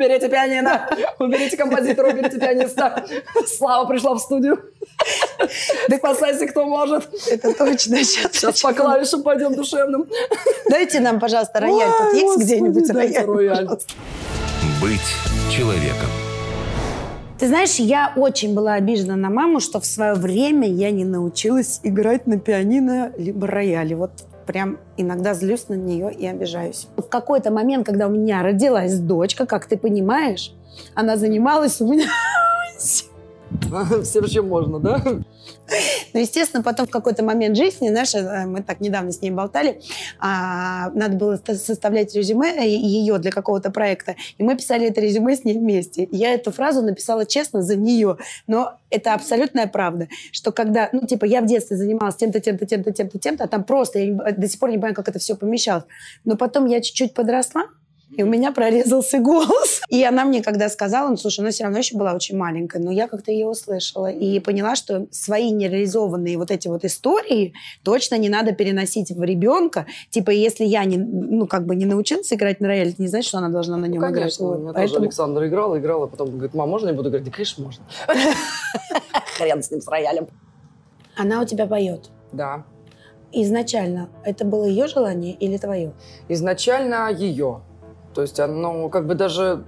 Уберите 0.00 0.30
пианино, 0.30 0.88
уберите 1.18 1.58
композитора, 1.58 2.08
уберите 2.08 2.38
пианиста. 2.38 3.04
Слава 3.46 3.86
пришла 3.86 4.14
в 4.14 4.18
студию. 4.18 4.58
Спасайся, 5.94 6.46
кто 6.46 6.64
может. 6.64 7.06
Это 7.30 7.52
точно. 7.52 8.02
Сейчас 8.02 8.62
по 8.62 8.72
клавишам 8.72 9.22
пойдем 9.22 9.54
душевным. 9.54 10.06
Дайте 10.70 11.00
нам, 11.00 11.20
пожалуйста, 11.20 11.60
рояль. 11.60 11.90
Тут 11.98 12.14
есть 12.14 12.38
где-нибудь 12.38 12.88
рояль? 12.88 13.68
Быть 14.80 15.00
человеком. 15.54 16.08
Ты 17.38 17.48
знаешь, 17.48 17.74
я 17.74 18.14
очень 18.16 18.54
была 18.54 18.74
обижена 18.74 19.16
на 19.16 19.28
маму, 19.28 19.60
что 19.60 19.80
в 19.80 19.86
свое 19.86 20.14
время 20.14 20.66
я 20.66 20.90
не 20.90 21.04
научилась 21.04 21.80
играть 21.82 22.26
на 22.26 22.38
пианино 22.38 23.12
либо 23.18 23.46
рояле. 23.46 23.96
Вот 23.96 24.12
прям 24.50 24.78
иногда 24.96 25.32
злюсь 25.32 25.68
на 25.68 25.74
нее 25.74 26.12
и 26.12 26.26
обижаюсь. 26.26 26.88
В 26.96 27.02
какой-то 27.02 27.52
момент, 27.52 27.86
когда 27.86 28.08
у 28.08 28.10
меня 28.10 28.42
родилась 28.42 28.98
дочка, 28.98 29.46
как 29.46 29.66
ты 29.66 29.76
понимаешь, 29.76 30.52
она 30.96 31.16
занималась 31.16 31.80
у 31.80 31.86
меня 31.86 32.08
Всем, 34.02 34.26
чем 34.26 34.48
можно, 34.48 34.80
да? 34.80 35.02
Ну, 36.12 36.20
естественно, 36.20 36.62
потом 36.62 36.86
в 36.86 36.90
какой-то 36.90 37.24
момент 37.24 37.56
жизни, 37.56 37.88
знаешь, 37.88 38.14
э, 38.14 38.46
мы 38.46 38.62
так 38.62 38.80
недавно 38.80 39.12
с 39.12 39.22
ней 39.22 39.30
болтали, 39.30 39.80
а, 40.18 40.90
надо 40.90 41.16
было 41.16 41.40
составлять 41.54 42.14
резюме 42.14 42.50
э, 42.50 42.68
ее 42.68 43.18
для 43.18 43.30
какого-то 43.30 43.70
проекта, 43.70 44.16
и 44.38 44.42
мы 44.42 44.56
писали 44.56 44.88
это 44.88 45.00
резюме 45.00 45.36
с 45.36 45.44
ней 45.44 45.58
вместе. 45.58 46.08
Я 46.10 46.34
эту 46.34 46.52
фразу 46.52 46.82
написала 46.82 47.26
честно 47.26 47.62
за 47.62 47.76
нее, 47.76 48.16
но 48.46 48.74
это 48.90 49.14
абсолютная 49.14 49.66
правда, 49.66 50.08
что 50.32 50.52
когда, 50.52 50.88
ну, 50.92 51.06
типа, 51.06 51.24
я 51.24 51.40
в 51.40 51.46
детстве 51.46 51.76
занималась 51.76 52.16
тем-то, 52.16 52.40
тем-то, 52.40 52.66
тем-то, 52.66 52.92
тем-то, 52.92 53.18
тем-то, 53.18 53.44
а 53.44 53.48
там 53.48 53.64
просто, 53.64 53.98
я 53.98 54.14
до 54.14 54.48
сих 54.48 54.58
пор 54.58 54.70
не 54.70 54.76
понимаю, 54.76 54.94
как 54.94 55.08
это 55.08 55.18
все 55.18 55.36
помещалось. 55.36 55.84
Но 56.24 56.36
потом 56.36 56.66
я 56.66 56.80
чуть-чуть 56.80 57.14
подросла, 57.14 57.66
и 58.12 58.22
у 58.22 58.26
меня 58.26 58.52
прорезался 58.52 59.18
голос. 59.18 59.80
И 59.88 60.02
она 60.04 60.24
мне 60.24 60.42
когда 60.42 60.68
сказала, 60.68 61.08
ну, 61.08 61.16
слушай, 61.16 61.40
она 61.40 61.50
все 61.50 61.64
равно 61.64 61.78
еще 61.78 61.96
была 61.96 62.14
очень 62.14 62.36
маленькая, 62.36 62.80
но 62.80 62.90
я 62.90 63.08
как-то 63.08 63.32
ее 63.32 63.46
услышала 63.46 64.10
и 64.10 64.38
поняла, 64.40 64.76
что 64.76 65.06
свои 65.10 65.50
нереализованные 65.50 66.38
вот 66.38 66.50
эти 66.50 66.68
вот 66.68 66.84
истории 66.84 67.54
точно 67.82 68.16
не 68.16 68.28
надо 68.28 68.52
переносить 68.52 69.10
в 69.10 69.22
ребенка. 69.22 69.86
Типа, 70.10 70.30
если 70.30 70.64
я 70.64 70.84
не, 70.84 70.96
ну, 70.96 71.46
как 71.46 71.66
бы 71.66 71.74
не 71.74 71.86
научилась 71.86 72.32
играть 72.32 72.60
на 72.60 72.68
рояле, 72.68 72.90
это 72.90 73.02
не 73.02 73.08
значит, 73.08 73.28
что 73.28 73.38
она 73.38 73.48
должна 73.48 73.76
на 73.76 73.86
нем 73.86 74.00
ну, 74.00 74.08
играть. 74.08 74.20
Конечно, 74.20 74.46
вот. 74.46 74.56
у 74.56 74.60
меня 74.60 74.72
Поэтому... 74.72 74.88
тоже 74.88 75.04
Александр 75.04 75.46
играл, 75.46 75.78
играл, 75.78 76.02
а 76.04 76.06
потом 76.06 76.30
говорит, 76.30 76.54
мам, 76.54 76.68
можно 76.68 76.88
я 76.88 76.94
буду 76.94 77.10
играть? 77.10 77.24
Да, 77.24 77.30
конечно, 77.30 77.64
можно. 77.64 77.84
Хрен 79.38 79.62
с 79.62 79.70
ним, 79.70 79.80
с 79.80 79.88
роялем. 79.88 80.28
Она 81.16 81.42
у 81.42 81.44
тебя 81.44 81.66
поет? 81.66 82.10
Да. 82.32 82.64
Изначально 83.32 84.08
это 84.24 84.44
было 84.44 84.64
ее 84.64 84.86
желание 84.88 85.34
или 85.34 85.56
твое? 85.56 85.92
Изначально 86.28 87.10
ее. 87.12 87.60
То 88.14 88.22
есть 88.22 88.40
оно 88.40 88.88
как 88.88 89.06
бы 89.06 89.14
даже, 89.14 89.64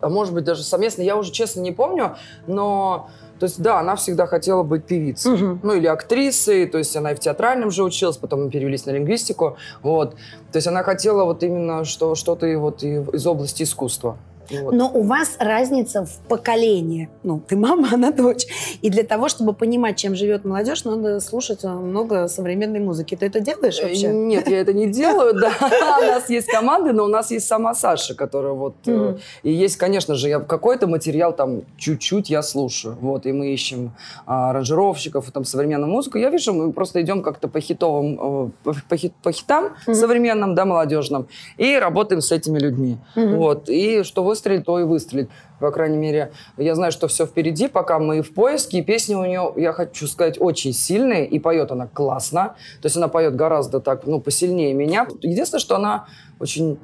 а 0.00 0.08
может 0.08 0.34
быть 0.34 0.44
даже 0.44 0.62
совместно, 0.62 1.02
я 1.02 1.16
уже 1.16 1.32
честно 1.32 1.60
не 1.60 1.72
помню, 1.72 2.16
но 2.46 3.08
то 3.38 3.46
есть, 3.46 3.60
да, 3.60 3.80
она 3.80 3.96
всегда 3.96 4.26
хотела 4.26 4.62
быть 4.62 4.84
певицей. 4.84 5.34
Угу. 5.34 5.58
Ну, 5.62 5.72
или 5.74 5.86
актрисой. 5.86 6.66
То 6.66 6.78
есть, 6.78 6.96
она 6.96 7.12
и 7.12 7.14
в 7.14 7.20
театральном 7.20 7.70
же 7.70 7.82
училась, 7.82 8.16
потом 8.16 8.44
мы 8.44 8.50
перевелись 8.50 8.86
на 8.86 8.92
лингвистику. 8.92 9.56
Вот. 9.82 10.12
То 10.52 10.56
есть, 10.56 10.68
она 10.68 10.82
хотела 10.82 11.24
вот 11.24 11.42
именно 11.42 11.84
что, 11.84 12.14
что-то 12.14 12.46
вот 12.58 12.82
из 12.82 13.26
области 13.26 13.64
искусства. 13.64 14.16
Вот. 14.50 14.74
Но 14.74 14.90
у 14.92 15.02
вас 15.02 15.36
разница 15.38 16.04
в 16.04 16.18
поколении. 16.28 17.08
Ну, 17.22 17.40
ты 17.46 17.56
мама, 17.56 17.88
она 17.92 18.10
дочь. 18.12 18.46
И 18.82 18.90
для 18.90 19.04
того, 19.04 19.28
чтобы 19.28 19.52
понимать, 19.52 19.96
чем 19.96 20.14
живет 20.14 20.44
молодежь, 20.44 20.84
надо 20.84 21.20
слушать 21.20 21.64
много 21.64 22.28
современной 22.28 22.80
музыки. 22.80 23.16
Ты 23.16 23.26
это 23.26 23.40
делаешь 23.40 23.78
э, 23.80 23.88
вообще? 23.88 24.08
Нет, 24.08 24.48
я 24.48 24.60
это 24.60 24.72
не 24.72 24.86
делаю, 24.86 25.34
да. 25.34 25.52
У 25.60 26.06
нас 26.06 26.28
есть 26.30 26.48
команды, 26.48 26.92
но 26.92 27.04
у 27.04 27.08
нас 27.08 27.30
есть 27.30 27.46
сама 27.46 27.74
Саша, 27.74 28.14
которая 28.14 28.52
вот... 28.52 28.74
Э, 28.86 29.16
и 29.42 29.50
есть, 29.52 29.76
конечно 29.76 30.14
же, 30.14 30.28
я 30.28 30.40
какой-то 30.40 30.86
материал 30.86 31.32
там 31.34 31.62
чуть-чуть 31.76 32.30
я 32.30 32.42
слушаю. 32.42 32.96
Вот, 33.00 33.26
и 33.26 33.32
мы 33.32 33.52
ищем 33.52 33.92
а, 34.26 34.50
аранжировщиков, 34.50 35.30
там, 35.30 35.44
современную 35.44 35.90
музыку. 35.90 36.18
Я 36.18 36.30
вижу, 36.30 36.52
мы 36.52 36.72
просто 36.72 37.00
идем 37.02 37.22
как-то 37.22 37.48
по 37.48 37.60
хитовым, 37.60 38.50
э, 38.64 38.72
по, 38.88 38.96
хит, 38.96 39.12
по 39.22 39.32
хитам 39.32 39.76
современным, 39.86 40.54
да, 40.54 40.64
молодежным, 40.64 41.26
и 41.56 41.76
работаем 41.76 42.20
с 42.20 42.32
этими 42.32 42.58
людьми. 42.58 42.98
Вот, 43.14 43.68
и 43.68 44.02
что 44.02 44.22
вы 44.22 44.33
выстрелит, 44.34 44.64
то 44.64 44.80
и 44.80 44.82
выстрелит. 44.82 45.30
По 45.60 45.70
крайней 45.70 45.96
мере, 45.96 46.32
я 46.56 46.74
знаю, 46.74 46.90
что 46.90 47.06
все 47.06 47.26
впереди, 47.26 47.68
пока 47.68 47.98
мы 47.98 48.20
в 48.20 48.34
поиске. 48.34 48.78
И 48.78 48.82
песни 48.82 49.14
у 49.14 49.24
нее, 49.24 49.52
я 49.56 49.72
хочу 49.72 50.08
сказать, 50.08 50.36
очень 50.40 50.72
сильные. 50.72 51.26
И 51.26 51.38
поет 51.38 51.70
она 51.70 51.86
классно. 51.86 52.56
То 52.82 52.86
есть 52.86 52.96
она 52.96 53.08
поет 53.08 53.36
гораздо 53.36 53.80
так, 53.80 54.06
ну, 54.06 54.20
посильнее 54.20 54.74
меня. 54.74 55.06
Единственное, 55.22 55.60
что 55.60 55.76
она 55.76 56.06
очень 56.40 56.78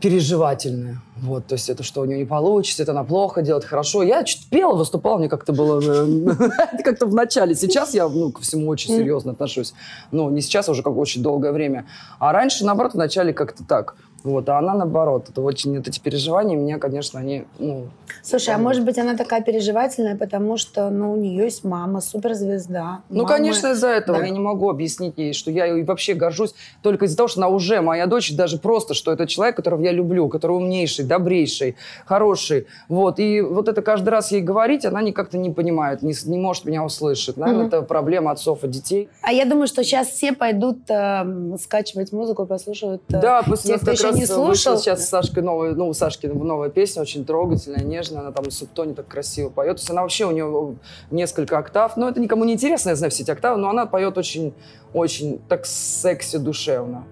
переживательная. 0.00 1.00
Вот, 1.16 1.46
то 1.46 1.54
есть 1.54 1.68
это 1.68 1.82
что 1.82 2.02
у 2.02 2.04
нее 2.04 2.18
не 2.18 2.24
получится, 2.24 2.84
это 2.84 2.92
она 2.92 3.02
плохо 3.02 3.42
делает, 3.42 3.64
хорошо. 3.64 4.02
Я 4.04 4.22
чуть 4.22 4.48
пела, 4.48 4.76
выступала, 4.76 5.18
мне 5.18 5.28
как-то 5.28 5.52
было 5.52 5.80
э, 5.82 6.82
как-то 6.84 7.06
в 7.06 7.14
начале. 7.14 7.56
Сейчас 7.56 7.94
я 7.94 8.08
ну, 8.08 8.30
ко 8.30 8.40
всему 8.42 8.68
очень 8.68 8.94
серьезно 8.94 9.32
отношусь. 9.32 9.74
Ну, 10.12 10.30
не 10.30 10.40
сейчас, 10.40 10.68
а 10.68 10.72
уже 10.72 10.82
как 10.84 10.96
очень 10.96 11.22
долгое 11.22 11.50
время. 11.50 11.86
А 12.20 12.32
раньше, 12.32 12.64
наоборот, 12.64 12.92
в 12.94 12.96
начале 12.96 13.32
как-то 13.32 13.64
так. 13.64 13.96
Вот, 14.28 14.48
а 14.50 14.58
она 14.58 14.74
наоборот. 14.74 15.30
Это 15.30 15.40
очень, 15.40 15.76
вот 15.76 15.88
эти 15.88 15.98
переживания 15.98 16.54
меня, 16.54 16.78
конечно, 16.78 17.18
они... 17.18 17.44
Ну, 17.58 17.86
Слушай, 18.22 18.54
а 18.54 18.58
может 18.58 18.84
быть 18.84 18.98
она 18.98 19.16
такая 19.16 19.40
переживательная, 19.40 20.16
потому 20.16 20.58
что, 20.58 20.90
ну, 20.90 21.12
у 21.12 21.16
нее 21.16 21.44
есть 21.44 21.64
мама, 21.64 22.02
суперзвезда. 22.02 23.00
Ну, 23.08 23.22
мама... 23.22 23.28
конечно, 23.28 23.68
из-за 23.68 23.88
этого. 23.88 24.18
Да. 24.18 24.26
Я 24.26 24.30
не 24.30 24.38
могу 24.38 24.68
объяснить 24.68 25.14
ей, 25.16 25.32
что 25.32 25.50
я 25.50 25.66
и 25.66 25.82
вообще 25.82 26.12
горжусь 26.12 26.54
только 26.82 27.06
из-за 27.06 27.16
того, 27.16 27.28
что 27.28 27.40
она 27.40 27.48
уже 27.48 27.80
моя 27.80 28.06
дочь, 28.06 28.34
даже 28.34 28.58
просто, 28.58 28.92
что 28.92 29.12
это 29.12 29.26
человек, 29.26 29.56
которого 29.56 29.80
я 29.82 29.92
люблю, 29.92 30.28
который 30.28 30.52
умнейший, 30.52 31.06
добрейший, 31.06 31.76
хороший. 32.04 32.66
Вот, 32.88 33.18
и 33.18 33.40
вот 33.40 33.68
это 33.68 33.80
каждый 33.80 34.10
раз 34.10 34.30
ей 34.30 34.42
говорить, 34.42 34.84
она 34.84 35.00
никак-то 35.00 35.38
не 35.38 35.50
понимает, 35.50 36.02
не, 36.02 36.14
не 36.26 36.38
может 36.38 36.66
меня 36.66 36.84
услышать. 36.84 37.38
Наверное, 37.38 37.66
угу. 37.66 37.68
это 37.68 37.82
проблема 37.82 38.32
отцов 38.32 38.62
и 38.64 38.68
детей. 38.68 39.08
А 39.22 39.32
я 39.32 39.46
думаю, 39.46 39.68
что 39.68 39.82
сейчас 39.82 40.08
все 40.08 40.34
пойдут 40.34 40.80
э, 40.90 41.56
скачивать 41.62 42.12
музыку, 42.12 42.44
послушают 42.44 43.02
э, 43.08 43.20
да, 43.20 43.42
после 43.42 43.72
тех, 43.72 43.80
кто 43.80 43.92
еще 43.92 44.10
не 44.12 44.17
слушал. 44.26 44.78
Сейчас 44.78 45.06
с 45.06 45.08
Сашкой 45.08 45.42
новая, 45.42 45.74
ну, 45.74 45.88
у 45.88 45.94
Сашки 45.94 46.26
новая 46.26 46.68
песня, 46.68 47.02
очень 47.02 47.24
трогательная, 47.24 47.82
нежная, 47.82 48.20
она 48.20 48.32
там 48.32 48.44
в 48.46 48.50
субтоне 48.50 48.94
так 48.94 49.08
красиво 49.08 49.50
поет. 49.50 49.76
То 49.76 49.80
есть 49.80 49.90
она 49.90 50.02
вообще, 50.02 50.24
у 50.26 50.30
нее 50.30 50.76
несколько 51.10 51.58
октав, 51.58 51.96
но 51.96 52.08
это 52.08 52.20
никому 52.20 52.44
не 52.44 52.54
интересно, 52.54 52.90
я 52.90 52.96
знаю 52.96 53.10
все 53.10 53.22
эти 53.22 53.30
октавы, 53.30 53.58
но 53.58 53.68
она 53.68 53.86
поет 53.86 54.18
очень, 54.18 54.54
очень 54.92 55.38
так 55.48 55.66
секси 55.66 56.38
душевно. 56.38 57.04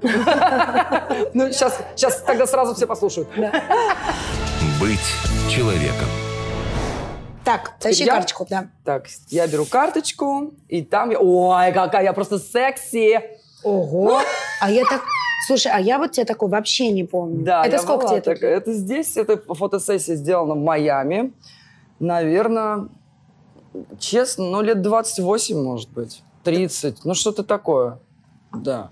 Ну, 1.34 1.50
сейчас, 1.52 1.78
сейчас 1.94 2.22
тогда 2.22 2.46
сразу 2.46 2.74
все 2.74 2.86
послушают. 2.86 3.28
Быть 4.80 5.00
человеком. 5.50 6.08
Так, 7.44 7.78
тащи 7.78 8.04
я, 8.04 8.14
карточку, 8.14 8.46
да. 8.50 8.70
Так, 8.84 9.06
я 9.28 9.46
беру 9.46 9.66
карточку, 9.66 10.54
и 10.68 10.82
там 10.82 11.10
я... 11.10 11.20
Ой, 11.20 11.72
какая 11.72 12.02
я 12.02 12.12
просто 12.12 12.40
секси! 12.40 13.20
Ого! 13.62 14.20
А 14.60 14.70
я 14.70 14.84
так... 14.84 15.02
Слушай, 15.46 15.72
а 15.72 15.80
я 15.80 15.98
вот 15.98 16.12
тебя 16.12 16.26
такой 16.26 16.48
вообще 16.48 16.90
не 16.90 17.04
помню. 17.04 17.44
Да, 17.44 17.64
это 17.64 17.78
сколько 17.78 18.08
тебе 18.08 18.20
так, 18.20 18.42
Это 18.42 18.72
здесь, 18.72 19.16
это 19.16 19.36
фотосессия 19.54 20.16
сделана 20.16 20.54
в 20.54 20.58
Майами. 20.58 21.32
Наверное, 22.00 22.88
честно, 23.98 24.46
ну, 24.46 24.62
лет 24.62 24.82
28, 24.82 25.62
может 25.62 25.90
быть. 25.90 26.22
30, 26.44 27.04
ну, 27.04 27.14
что-то 27.14 27.42
такое. 27.42 27.98
Да. 28.52 28.90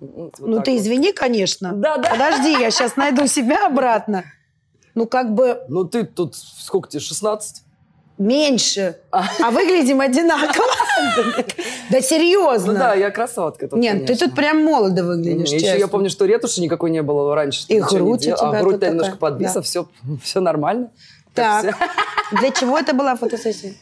Вот 0.00 0.34
ну, 0.38 0.60
ты 0.60 0.72
вот. 0.72 0.80
извини, 0.80 1.12
конечно. 1.12 1.72
Да, 1.72 1.96
да. 1.96 2.10
Подожди, 2.10 2.50
я 2.52 2.70
сейчас 2.70 2.96
найду 2.96 3.26
себя 3.26 3.66
обратно. 3.66 4.24
Ну, 4.94 5.06
как 5.06 5.34
бы... 5.34 5.62
Ну, 5.68 5.84
ты 5.84 6.04
тут, 6.04 6.34
сколько 6.34 6.88
тебе, 6.88 7.00
16? 7.00 7.62
Меньше. 8.18 8.98
А, 9.10 9.24
а 9.42 9.50
выглядим 9.50 10.00
одинаково. 10.00 10.64
Да 11.90 12.00
серьезно. 12.00 12.72
Ну 12.72 12.78
да, 12.78 12.94
я 12.94 13.10
красотка 13.10 13.68
тут, 13.68 13.78
Нет, 13.78 14.06
ты 14.06 14.16
тут 14.16 14.34
прям 14.34 14.64
молодо 14.64 15.04
выглядишь, 15.04 15.50
Еще 15.50 15.78
я 15.78 15.88
помню, 15.88 16.10
что 16.10 16.24
ретуши 16.24 16.60
никакой 16.60 16.90
не 16.90 17.02
было 17.02 17.34
раньше. 17.34 17.64
И 17.68 17.80
грудь 17.80 18.20
у 18.20 18.22
тебя 18.22 18.34
А 18.34 18.60
грудь 18.60 18.82
немножко 18.82 19.16
подвисла, 19.16 19.62
все 19.62 19.86
нормально. 20.40 20.90
Так, 21.34 21.76
для 22.32 22.50
чего 22.50 22.78
это 22.78 22.94
была 22.94 23.16
фотосессия? 23.16 23.74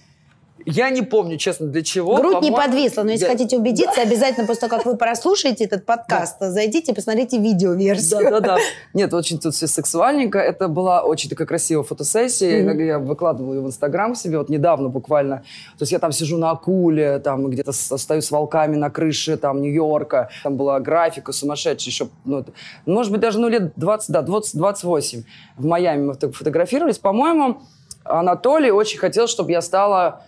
Я 0.66 0.90
не 0.90 1.02
помню, 1.02 1.36
честно, 1.36 1.66
для 1.66 1.82
чего. 1.82 2.16
Грудь 2.16 2.42
не 2.42 2.50
подвисла, 2.50 3.02
но 3.02 3.12
если 3.12 3.26
да. 3.26 3.32
хотите 3.32 3.56
убедиться, 3.56 3.96
да. 3.96 4.02
обязательно 4.02 4.46
после 4.46 4.68
того, 4.68 4.76
как 4.76 4.86
вы 4.86 4.96
прослушаете 4.96 5.64
этот 5.64 5.86
подкаст, 5.86 6.36
да. 6.40 6.50
зайдите 6.50 6.92
и 6.92 6.94
посмотрите 6.94 7.38
видеоверсию. 7.38 8.22
Да-да-да. 8.22 8.58
Нет, 8.94 9.12
очень 9.14 9.38
тут 9.38 9.54
все 9.54 9.66
сексуальненько. 9.66 10.38
Это 10.38 10.68
была 10.68 11.02
очень 11.02 11.30
такая 11.30 11.46
красивая 11.46 11.84
фотосессия. 11.84 12.62
Mm-hmm. 12.62 12.84
Я 12.84 12.98
выкладывала 12.98 13.54
ее 13.54 13.60
в 13.60 13.66
Инстаграм 13.66 14.14
себе, 14.14 14.38
вот 14.38 14.48
недавно 14.48 14.88
буквально. 14.88 15.38
То 15.78 15.82
есть 15.82 15.92
я 15.92 15.98
там 15.98 16.12
сижу 16.12 16.36
на 16.38 16.50
акуле, 16.50 17.18
там 17.18 17.48
где-то 17.48 17.72
стою 17.72 18.22
с 18.22 18.30
волками 18.30 18.76
на 18.76 18.90
крыше 18.90 19.36
там 19.36 19.60
Нью-Йорка. 19.62 20.30
Там 20.42 20.56
была 20.56 20.80
графика 20.80 21.32
сумасшедшая 21.32 21.90
еще. 21.90 22.08
Ну, 22.24 22.44
может 22.86 23.12
быть, 23.12 23.20
даже 23.20 23.38
ну, 23.38 23.48
лет 23.48 23.72
20, 23.76 24.10
да, 24.10 24.22
20, 24.22 24.56
28. 24.56 25.24
В 25.56 25.64
Майами 25.64 26.06
мы 26.06 26.32
фотографировались. 26.32 26.98
По-моему, 26.98 27.62
Анатолий 28.04 28.70
очень 28.70 28.98
хотел, 28.98 29.26
чтобы 29.26 29.52
я 29.52 29.62
стала 29.62 30.22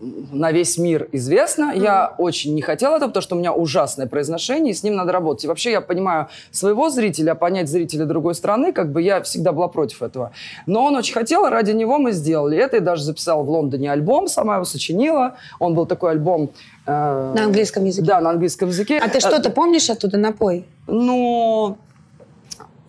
на 0.00 0.52
весь 0.52 0.78
мир 0.78 1.08
известно. 1.12 1.72
Я 1.74 2.14
очень 2.18 2.54
не 2.54 2.62
хотела 2.62 2.96
этого, 2.96 3.08
потому 3.08 3.22
что 3.22 3.36
у 3.36 3.38
меня 3.38 3.52
ужасное 3.52 4.06
произношение, 4.06 4.72
и 4.72 4.74
с 4.74 4.82
ним 4.82 4.94
надо 4.96 5.12
работать. 5.12 5.44
И 5.44 5.48
вообще 5.48 5.70
я 5.72 5.80
понимаю 5.80 6.28
своего 6.50 6.90
зрителя, 6.90 7.32
а 7.32 7.34
понять 7.34 7.68
зрителя 7.68 8.04
другой 8.04 8.34
страны, 8.34 8.72
как 8.72 8.92
бы 8.92 9.02
я 9.02 9.22
всегда 9.22 9.52
была 9.52 9.68
против 9.68 10.02
этого. 10.02 10.32
Но 10.66 10.84
он 10.84 10.96
очень 10.96 11.14
хотел, 11.14 11.46
и 11.46 11.50
ради 11.50 11.70
него 11.72 11.98
мы 11.98 12.12
сделали 12.12 12.58
это. 12.58 12.76
Я 12.76 12.82
даже 12.82 13.02
записала 13.04 13.42
в 13.42 13.50
Лондоне 13.50 13.90
альбом, 13.90 14.28
сама 14.28 14.56
его 14.56 14.64
сочинила. 14.64 15.36
Он 15.58 15.74
был 15.74 15.86
такой 15.86 16.10
альбом... 16.12 16.50
э, 16.86 17.32
На 17.34 17.44
английском 17.44 17.84
языке? 17.84 18.06
Да, 18.06 18.20
на 18.20 18.30
английском 18.30 18.68
языке. 18.68 18.98
А 19.02 19.08
ты 19.08 19.20
что-то 19.20 19.48
Э, 19.48 19.52
помнишь 19.52 19.88
оттуда? 19.90 20.18
Напой. 20.18 20.64
ну, 20.86 21.78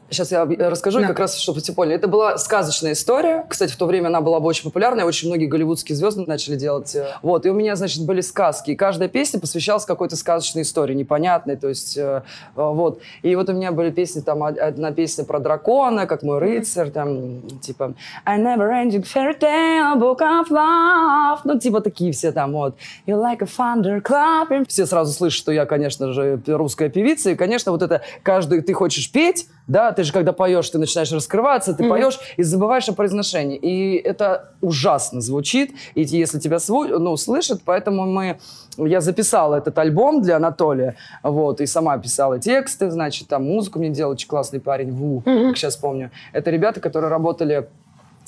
Сейчас 0.10 0.32
я 0.32 0.44
об- 0.44 0.58
расскажу, 0.58 1.02
Да. 1.02 1.08
как 1.08 1.20
раз, 1.20 1.38
чтобы 1.38 1.60
все 1.60 1.74
поняли. 1.74 1.96
Это 1.96 2.08
была 2.08 2.38
сказочная 2.38 2.94
история. 2.94 3.46
Кстати, 3.50 3.74
в 3.74 3.76
то 3.78 3.86
время 3.86 4.08
она 4.08 4.22
была 4.22 4.40
бы 4.40 4.48
очень 4.48 4.64
популярной. 4.64 5.04
Очень 5.04 5.28
многие 5.28 5.48
голливудские 5.48 5.96
звезды 5.98 6.24
начали 6.26 6.56
делать. 6.56 6.96
э, 6.96 7.08
Вот. 7.22 7.46
И 7.46 7.50
у 7.50 7.54
меня, 7.54 7.76
значит, 7.76 8.06
были 8.06 8.22
сказки. 8.22 8.72
И 8.72 8.76
каждая 8.76 9.10
песня 9.10 9.40
посвящалась 9.40 9.84
какой-то 9.84 10.16
сказочной 10.16 10.62
истории, 10.62 10.94
непонятной. 10.94 11.58
То 11.58 11.68
есть, 11.68 11.98
э, 11.98 12.02
э, 12.02 12.22
вот. 12.56 13.02
И 13.22 13.36
вот 13.36 13.50
у 13.50 13.54
меня 13.54 13.74
были 13.74 13.90
песни, 13.92 14.22
там, 14.22 14.42
од- 14.44 14.58
одна 14.58 14.92
песня 14.92 15.26
про 15.26 15.40
дракона, 15.40 16.06
как 16.08 16.24
мой 16.24 16.40
рыцарь, 16.40 16.90
там, 16.90 17.42
типа 17.60 17.94
I 18.26 18.40
never 18.40 18.70
ending 18.72 19.04
fairy 19.04 19.38
tale, 19.38 20.00
book 20.00 20.20
of 20.20 20.48
love. 20.50 21.40
Ну, 21.44 21.60
типа 21.60 21.82
такие 21.82 22.14
все 22.14 22.32
там, 22.32 22.54
вот. 22.54 22.76
You 23.08 23.22
like 23.22 23.42
a 23.42 23.46
thunder 23.46 24.02
clapping. 24.02 24.66
Все 24.70 24.86
сразу 24.86 25.12
слышат, 25.12 25.38
что 25.38 25.52
я, 25.52 25.66
конечно 25.66 26.14
же, 26.14 26.40
русская 26.48 26.88
певица. 26.90 27.32
И, 27.32 27.36
конечно, 27.36 27.72
вот 27.74 27.82
это 27.82 28.02
каждый, 28.24 28.62
ты 28.62 28.74
хочешь 28.74 29.12
петь, 29.12 29.48
да, 29.68 29.92
ты 29.92 30.04
же 30.04 30.14
когда 30.14 30.32
поешь, 30.32 30.70
ты 30.70 30.78
начинаешь 30.80 31.12
раскрываться, 31.12 31.74
ты 31.74 31.88
поешь 31.88 32.20
и 32.38 32.44
забываешь 32.44 32.88
о 32.90 32.94
произношении. 32.94 33.58
И 33.58 33.96
это 33.96 34.54
ужасно 34.62 35.22
звучит, 35.22 35.72
и 35.94 36.02
если 36.02 36.40
тебя 36.40 36.58
сво- 36.58 36.98
ну, 36.98 37.18
слышат, 37.18 37.62
поэтому 37.64 38.06
мы... 38.06 38.40
Я 38.78 39.02
записала 39.02 39.56
этот 39.56 39.78
альбом 39.80 40.22
для 40.22 40.36
Анатолия, 40.36 40.96
вот, 41.24 41.62
и 41.62 41.66
сама 41.66 41.98
писала 41.98 42.40
тексты, 42.40 42.92
значит, 42.92 43.28
там 43.28 43.44
музыку 43.44 43.80
мне 43.80 43.90
делал 43.90 44.12
очень 44.12 44.28
классный 44.28 44.60
парень, 44.60 44.92
Ву, 44.92 45.22
как 45.22 45.58
сейчас 45.58 45.76
помню. 45.76 46.12
Это 46.32 46.52
ребята, 46.52 46.80
которые 46.80 47.10
работали 47.10 47.68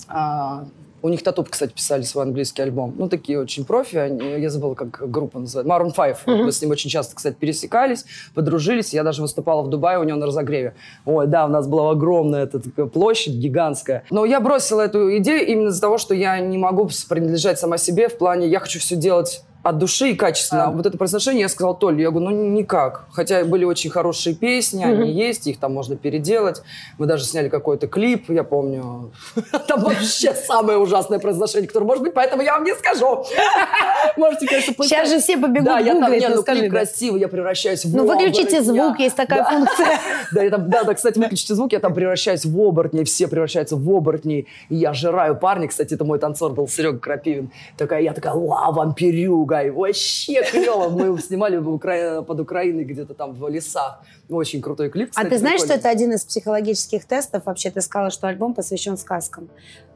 а, 0.08 0.66
у 1.02 1.10
них 1.10 1.24
Татуп, 1.24 1.50
кстати, 1.50 1.72
писали 1.72 2.02
свой 2.02 2.26
английский 2.26 2.62
альбом. 2.62 2.96
Ну, 2.98 3.10
такие 3.10 3.40
очень 3.40 3.66
профи. 3.66 3.98
Они, 3.98 4.40
я 4.40 4.50
забыла, 4.50 4.76
как 4.76 5.10
группа 5.10 5.40
называется. 5.40 5.72
Maroon 5.72 5.96
5. 5.96 6.18
Вот 6.26 6.46
Мы 6.46 6.52
с 6.52 6.62
ним 6.62 6.72
очень 6.72 6.90
часто, 6.90 7.16
кстати, 7.16 7.36
пересекались, 7.36 8.06
подружились. 8.34 8.94
Я 8.94 9.04
даже 9.04 9.22
выступала 9.22 9.62
в 9.62 9.70
Дубае 9.70 10.00
у 10.00 10.04
него 10.04 10.18
на 10.18 10.26
разогреве. 10.26 10.76
Ой, 11.06 11.28
да, 11.28 11.46
у 11.46 11.50
нас 11.50 11.68
была 11.68 11.92
огромная 11.92 12.44
эта 12.44 12.60
площадь, 12.60 13.36
гигантская. 13.36 14.04
Но 14.10 14.26
я 14.26 14.40
бросила 14.40 14.82
эту 14.82 15.18
идею 15.18 15.46
именно 15.48 15.70
из-за 15.70 15.82
того, 15.82 15.98
что 15.98 16.14
я 16.14 16.40
не 16.40 16.58
могу 16.58 16.90
принадлежать 17.08 17.60
сама 17.60 17.78
себе 17.78 18.10
в 18.10 18.18
плане 18.18 18.48
«я 18.48 18.60
хочу 18.60 18.80
все 18.80 18.96
делать 18.96 19.44
от 19.62 19.78
души 19.78 20.12
и 20.12 20.16
качественно. 20.16 20.66
А 20.66 20.72
вот 20.72 20.86
это 20.86 20.98
произношение 20.98 21.42
я 21.42 21.50
сказала 21.50 21.76
Толе, 21.76 22.04
я 22.04 22.12
говорю, 22.12 22.30
ну 22.30 22.50
никак. 22.50 23.06
Хотя 23.12 23.44
были 23.44 23.66
очень 23.66 23.90
хорошие 23.90 24.34
песни, 24.36 24.84
они 24.84 25.12
есть, 25.12 25.48
их 25.48 25.60
там 25.60 25.74
можно 25.74 25.96
переделать. 25.98 26.62
Мы 26.98 27.06
даже 27.06 27.26
сняли 27.26 27.50
какой-то 27.50 27.88
клип, 27.88 28.30
я 28.30 28.44
помню. 28.44 29.12
Там 29.68 29.82
вообще 29.82 30.34
самое 30.34 30.78
ужасное 30.78 31.20
произношение, 31.20 31.68
которое 31.68 31.86
может 31.86 32.04
быть, 32.04 32.14
поэтому 32.14 32.42
я 32.42 32.54
вам 32.54 32.64
не 32.64 32.74
скажу. 32.76 33.26
Можете, 34.18 34.48
конечно, 34.48 34.74
поискать. 34.74 35.00
Сейчас 35.00 35.10
же 35.10 35.20
все 35.20 35.38
побегут 35.38 35.66
Да, 35.66 35.80
я 35.80 35.94
там, 35.94 36.04
гуглить, 36.04 36.22
не, 36.22 36.30
ну 36.30 36.36
ну 36.36 36.44
клип 36.44 36.72
красивый, 36.72 37.20
я 37.20 37.28
превращаюсь 37.28 37.86
в 37.86 37.96
Ну, 37.96 38.08
выключите 38.08 38.62
звук, 38.62 39.00
есть 39.00 39.16
такая 39.16 39.44
функция. 39.44 40.00
Да, 40.32 40.44
я 40.44 40.50
там, 40.52 40.70
да, 40.70 40.84
да, 40.84 40.94
кстати, 40.94 41.18
выключите 41.18 41.56
звук, 41.56 41.72
я 41.72 41.80
там 41.80 41.94
превращаюсь 41.94 42.46
в 42.46 42.60
оборотней, 42.60 43.04
все 43.04 43.28
превращаются 43.28 43.76
в 43.76 43.90
оборотней, 43.90 44.48
и 44.70 44.76
я 44.76 44.94
жираю 44.94 45.36
парня, 45.36 45.68
кстати, 45.68 45.96
это 45.96 46.06
мой 46.06 46.20
танцор 46.20 46.52
был, 46.52 46.68
Серега 46.68 47.00
Крапивин, 47.00 47.52
такая, 47.78 48.02
я 48.02 48.14
такая, 48.14 48.34
вау, 48.34 48.74
вампирюга, 48.74 49.49
и 49.64 49.70
вообще 49.70 50.44
клево, 50.44 50.90
мы 50.90 51.06
его 51.08 51.18
снимали 51.28 51.58
Укра- 51.58 52.22
под 52.24 52.40
Украиной 52.40 52.84
где-то 52.84 53.14
там 53.14 53.34
в 53.34 53.48
лесах, 53.50 54.02
очень 54.30 54.62
крутой 54.62 54.90
клип, 54.90 55.10
А 55.10 55.12
кстати, 55.12 55.30
ты 55.30 55.38
знаешь, 55.38 55.60
что 55.60 55.68
прикольный. 55.70 55.80
это 55.82 55.90
один 55.90 56.12
из 56.14 56.24
психологических 56.24 57.06
тестов? 57.06 57.46
Вообще, 57.46 57.72
ты 57.72 57.82
сказала, 57.82 58.10
что 58.12 58.28
альбом 58.28 58.54
посвящен 58.54 58.98
сказкам. 58.98 59.50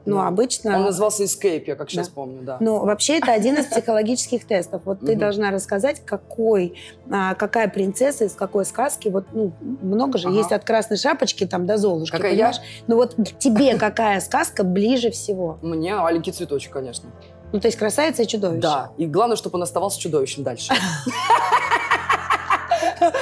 Ну, 0.05 0.17
Да. 0.17 0.27
обычно... 0.27 0.75
Он 0.77 0.83
назывался 0.83 1.23
Escape, 1.23 1.63
я 1.65 1.75
как 1.75 1.89
сейчас 1.89 2.09
Да. 2.09 2.13
помню, 2.15 2.41
да. 2.41 2.57
Ну, 2.59 2.79
вообще, 2.83 3.19
это 3.19 3.31
один 3.31 3.55
из 3.55 3.67
психологических 3.67 4.45
тестов. 4.45 4.81
Вот 4.83 4.99
ты 4.99 5.15
должна 5.15 5.49
рассказать, 5.51 6.03
какой, 6.05 6.77
а, 7.09 7.35
какая 7.35 7.69
принцесса 7.69 8.25
из 8.25 8.33
какой 8.33 8.65
сказки. 8.65 9.07
Вот, 9.07 9.27
ну, 9.31 9.53
много 9.81 10.17
же 10.17 10.27
есть 10.29 10.51
от 10.51 10.65
красной 10.65 10.97
шапочки 10.97 11.45
там 11.45 11.65
до 11.65 11.77
Золушки, 11.77 12.17
понимаешь? 12.17 12.57
Ну, 12.87 12.95
вот 12.97 13.15
тебе 13.39 13.77
какая 13.77 14.19
сказка 14.19 14.65
ближе 14.65 15.09
всего? 15.09 15.57
Мне 15.61 15.95
маленький 15.95 16.31
цветочек, 16.33 16.73
конечно. 16.73 17.09
Ну, 17.53 17.59
то 17.59 17.67
есть 17.67 17.77
красавица 17.77 18.23
и 18.23 18.27
чудовище. 18.27 18.61
Да, 18.61 18.91
и 18.97 19.05
главное, 19.05 19.37
чтобы 19.37 19.57
он 19.57 19.63
оставался 19.63 19.99
чудовищем 19.99 20.41
дальше. 20.41 20.73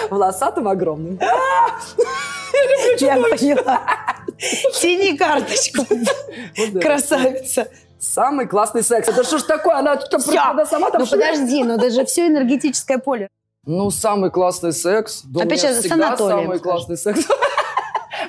Волосатым 0.10 0.70
огромным. 0.70 1.20
Я 3.00 3.18
поняла. 3.18 3.82
Тяни 4.80 5.18
карточку, 5.18 5.86
красавица. 6.82 7.68
Самый 8.00 8.48
классный 8.48 8.84
секс. 8.84 9.10
Это 9.10 9.26
что 9.26 9.38
ж 9.38 9.44
такое? 9.44 9.76
Она, 9.76 10.00
что, 10.00 10.18
сама 10.20 10.90
там 10.90 11.02
Ну, 11.02 11.08
подожди, 11.08 11.64
ну, 11.64 11.76
это 11.76 11.92
же 11.92 12.06
все 12.06 12.28
энергетическое 12.28 13.00
поле. 13.00 13.28
Ну, 13.66 13.92
самый 13.92 14.32
классный 14.32 14.72
секс. 14.72 15.24
Опять 15.36 15.62
же, 15.62 15.74
с 15.74 15.80
всегда 15.80 16.08
Анатолием, 16.08 16.44
самый 16.44 16.60
классный 16.60 16.98
секс. 16.98 17.20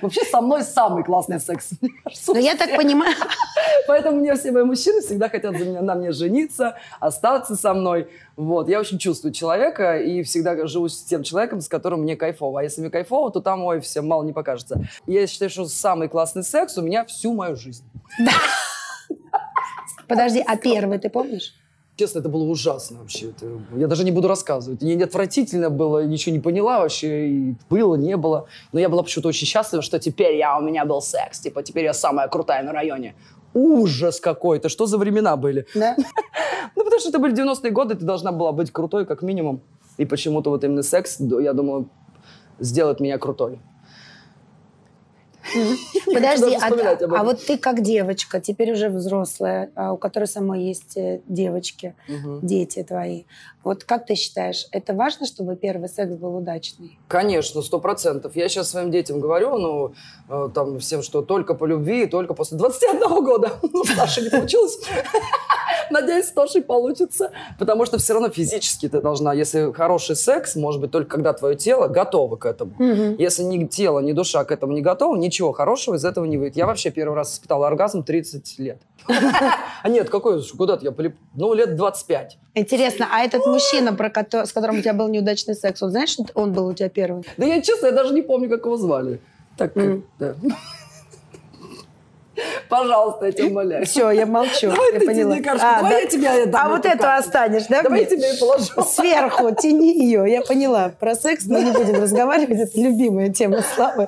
Вообще 0.03 0.25
со 0.25 0.41
мной 0.41 0.63
самый 0.63 1.05
классный 1.05 1.41
секс. 1.41 1.71
Но 2.29 2.39
я 2.39 2.57
так 2.57 2.77
понимаю, 2.77 3.15
Поэтому 3.87 4.19
мне 4.19 4.35
все 4.35 4.51
мои 4.51 4.65
мужчины 4.65 5.01
всегда 5.01 5.29
хотят 5.29 5.57
за 5.57 5.65
меня, 5.65 5.81
на 5.81 5.95
мне 5.95 6.13
жениться, 6.13 6.77
остаться 7.01 7.57
со 7.57 7.73
мной. 7.73 8.09
Вот. 8.37 8.69
Я 8.69 8.81
очень 8.81 8.99
чувствую 8.99 9.33
человека 9.33 9.99
и 9.99 10.23
всегда 10.23 10.67
живу 10.67 10.89
с 10.89 11.03
тем 11.03 11.23
человеком, 11.23 11.61
с 11.61 11.69
которым 11.69 12.03
мне 12.03 12.17
кайфово. 12.17 12.61
А 12.61 12.63
если 12.63 12.81
мне 12.81 12.91
кайфово, 12.91 13.31
то 13.31 13.41
там, 13.41 13.65
ой, 13.65 13.81
всем 13.81 14.07
мало 14.07 14.25
не 14.25 14.33
покажется. 14.33 14.83
Я 15.07 15.27
считаю, 15.27 15.51
что 15.51 15.67
самый 15.67 16.09
классный 16.09 16.43
секс 16.43 16.77
у 16.79 16.83
меня 16.83 17.05
всю 17.05 17.33
мою 17.33 17.57
жизнь. 17.57 17.85
подожди, 20.09 20.43
а 20.47 20.57
первый 20.57 20.99
ты 20.99 21.09
помнишь? 21.09 21.55
Честно, 21.97 22.21
это 22.21 22.29
было 22.29 22.45
ужасно 22.45 22.99
вообще. 23.01 23.31
Это- 23.31 23.47
я 23.77 23.87
даже 23.87 24.05
не 24.05 24.11
буду 24.13 24.27
рассказывать. 24.27 24.81
Мне 24.83 24.95
не 24.95 25.03
отвратительно 25.05 25.69
было, 25.71 26.05
ничего 26.05 26.33
не 26.35 26.41
поняла 26.41 26.81
вообще. 26.81 27.29
И 27.29 27.55
было, 27.69 27.97
не 27.97 28.17
было. 28.17 28.47
Но 28.73 28.81
я 28.81 28.89
была 28.89 29.03
почему-то 29.03 29.29
очень 29.29 29.47
счастлива, 29.47 29.83
что 29.83 29.99
теперь 29.99 30.37
я, 30.37 30.59
у 30.59 30.63
меня 30.63 30.85
был 30.87 31.03
секс. 31.03 31.41
Типа, 31.41 31.63
теперь 31.63 31.85
я 31.85 31.93
самая 31.93 32.29
крутая 32.29 32.63
на 32.63 32.73
районе. 32.73 33.15
Ужас 33.55 34.21
какой-то. 34.21 34.71
Что 34.71 34.87
за 34.87 34.97
времена 34.99 35.37
были? 35.37 35.67
Да? 35.75 35.97
Ну, 36.75 36.85
потому 36.85 37.01
что 37.01 37.11
это 37.11 37.19
были 37.19 37.35
90-е 37.35 37.71
годы, 37.71 37.95
ты 37.97 38.05
должна 38.07 38.33
была 38.33 38.53
быть 38.53 38.71
крутой, 38.71 39.05
как 39.05 39.21
минимум. 39.23 39.61
И 39.99 40.07
почему-то 40.07 40.49
вот 40.49 40.65
именно 40.65 40.83
секс, 40.83 41.19
я 41.21 41.53
думаю, 41.53 41.91
сделает 42.61 43.01
меня 43.01 43.19
крутой. 43.19 43.61
Подожди, 46.07 46.57
а, 46.57 47.19
а 47.19 47.25
вот 47.25 47.45
ты 47.45 47.59
как 47.59 47.83
девочка, 47.83 48.41
теперь 48.41 48.73
уже 48.73 48.89
взрослая, 48.89 49.71
а 49.75 49.93
у 49.93 49.97
которой 49.97 50.25
самой 50.25 50.65
есть 50.65 50.97
э, 50.97 51.21
девочки, 51.27 51.95
дети 52.43 52.83
твои. 52.83 53.25
Вот 53.65 53.85
как 53.85 54.07
ты 54.07 54.15
считаешь, 54.15 54.67
это 54.73 54.93
важно, 54.95 55.27
чтобы 55.27 55.57
первый 55.57 55.89
секс 55.89 56.15
был 56.15 56.37
удачный? 56.37 56.99
Конечно, 57.09 57.63
сто 57.63 57.79
процентов. 57.79 58.35
Я 58.35 58.49
сейчас 58.49 58.71
своим 58.71 58.91
детям 58.91 59.21
говорю, 59.21 59.59
ну, 59.59 59.95
э, 60.29 60.49
там, 60.53 60.79
всем, 60.81 61.03
что 61.03 61.23
только 61.23 61.55
по 61.55 61.65
любви, 61.65 62.07
только 62.07 62.35
после 62.35 62.59
21 62.59 63.25
года. 63.25 63.53
Ну, 63.73 63.85
Саша 63.85 64.21
не 64.21 64.29
получилось. 64.29 64.79
Надеюсь, 65.91 66.27
с 66.27 66.33
Тошей 66.33 66.63
получится. 66.63 67.31
Потому 67.59 67.85
что 67.87 67.99
все 67.99 68.13
равно 68.15 68.29
физически 68.29 68.89
ты 68.89 69.01
должна, 69.01 69.33
если 69.33 69.73
хороший 69.73 70.17
секс, 70.17 70.57
может 70.57 70.81
быть, 70.81 70.91
только 70.91 71.11
когда 71.11 71.33
твое 71.33 71.57
тело 71.57 71.89
готово 71.89 72.37
к 72.37 72.47
этому. 72.47 72.73
Если 73.19 73.43
ни 73.43 73.67
тело, 73.67 74.01
ни 74.01 74.13
душа 74.13 74.45
к 74.45 74.51
этому 74.53 74.73
не 74.73 74.81
готовы, 74.83 75.19
ничего 75.19 75.53
хорошего 75.53 75.95
из 75.97 76.05
этого 76.05 76.25
не 76.25 76.39
выйдет. 76.39 76.57
Я 76.57 76.67
вообще 76.67 76.91
первый 76.91 77.15
раз 77.15 77.35
испытала 77.35 77.67
оргазм 77.67 78.03
30 78.03 78.59
лет. 78.59 78.83
А 79.09 79.89
нет, 79.89 80.09
какой, 80.11 80.43
куда-то 80.57 80.85
я 80.85 80.93
полип... 80.93 81.17
Ну, 81.35 81.55
лет 81.55 81.75
25. 81.77 82.39
Интересно, 82.55 83.09
а 83.13 83.21
этот 83.25 83.45
мужчина, 83.47 83.93
про 83.95 84.11
кото- 84.11 84.47
с 84.47 84.53
которым 84.53 84.79
у 84.79 84.81
тебя 84.81 84.93
был 84.95 85.09
неудачный 85.09 85.55
секс, 85.55 85.83
он 85.83 85.91
знаешь, 85.91 86.17
он 86.35 86.53
был 86.53 86.67
у 86.69 86.73
тебя 86.75 86.89
первый? 86.89 87.25
Да 87.37 87.45
я, 87.47 87.61
честно, 87.63 87.87
я 87.87 87.93
даже 87.93 88.15
не 88.15 88.23
помню, 88.23 88.49
как 88.49 88.65
его 88.65 88.77
звали. 88.77 89.21
Так, 89.57 89.75
Мгм. 89.77 90.05
да. 90.19 90.35
Пожалуйста, 92.69 93.27
я 93.27 93.33
тебя 93.33 93.47
умоляю. 93.47 93.85
Все, 93.85 94.11
я 94.11 94.25
молчу, 94.27 94.71
Давай 94.71 94.93
я 94.95 95.01
ты 95.01 95.07
поняла. 95.07 95.37
тяни 95.37 95.49
А, 95.61 95.77
давай 95.77 95.93
да. 95.93 95.99
я 95.99 96.07
тебе 96.07 96.47
дам 96.47 96.67
А 96.67 96.69
вот 96.71 96.87
эту 96.87 96.99
карточку. 96.99 97.29
останешь, 97.29 97.67
да? 97.69 97.83
Давай 97.83 98.01
мне? 98.01 98.11
я 98.11 98.17
тебе 98.17 98.29
ее 98.31 98.39
положу. 98.39 98.83
Сверху, 98.91 99.55
тяни 99.55 99.93
ее, 100.05 100.25
я 100.31 100.43
поняла. 100.43 100.91
Про 100.99 101.15
секс 101.15 101.45
мы 101.47 101.63
не 101.63 101.71
будем 101.73 102.01
разговаривать, 102.01 102.59
это 102.59 102.81
любимая 102.81 103.29
тема 103.31 103.63
Славы. 103.75 104.07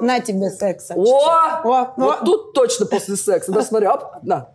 На 0.00 0.20
тебе 0.20 0.50
секса. 0.50 0.94
О! 0.96 1.60
О, 1.64 1.92
Вот 1.96 2.20
тут 2.24 2.52
точно 2.52 2.86
после 2.86 3.16
секса. 3.16 3.50
Да, 3.52 3.62
смотри, 3.62 3.88
оп, 3.88 4.04
на. 4.22 4.48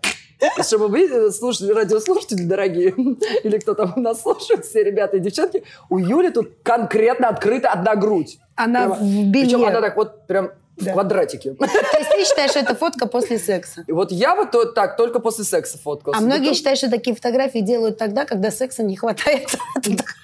Чтобы 0.61 0.87
вы, 0.89 1.31
слушатели, 1.31 1.71
радиослушатели 1.71 2.43
дорогие, 2.43 2.89
или 3.43 3.57
кто 3.59 3.73
там 3.75 3.93
нас 3.97 4.21
слушает, 4.21 4.65
все 4.65 4.83
ребята 4.83 5.15
и 5.17 5.19
девчонки, 5.21 5.63
у 5.89 5.97
Юли 5.97 6.31
тут 6.31 6.49
конкретно 6.63 7.29
открыта 7.29 7.69
одна 7.69 7.95
грудь. 7.95 8.39
Она 8.55 8.79
Прямо. 8.87 8.95
в 8.95 9.01
белье. 9.01 9.45
Причем 9.57 9.65
она 9.65 9.79
так 9.81 9.95
вот 9.95 10.27
прям 10.27 10.51
в 10.83 10.85
Да. 10.85 10.93
квадратике. 10.93 11.53
То 11.53 11.65
есть 11.65 12.09
ты 12.11 12.23
считаешь, 12.25 12.51
что 12.51 12.59
это 12.59 12.75
фотка 12.75 13.07
после 13.07 13.39
секса? 13.39 13.83
И 13.87 13.91
вот 13.91 14.11
я 14.11 14.35
вот 14.35 14.51
то- 14.51 14.65
так, 14.65 14.95
только 14.97 15.19
после 15.19 15.43
секса 15.43 15.77
фоткался. 15.77 16.17
А 16.17 16.21
Ну, 16.21 16.27
многие 16.27 16.49
то- 16.49 16.53
считают, 16.55 16.77
что 16.79 16.89
такие 16.89 17.15
фотографии 17.15 17.59
делают 17.59 17.97
тогда, 17.97 18.25
когда 18.25 18.51
секса 18.51 18.83
не 18.83 18.95
хватает. 18.95 19.47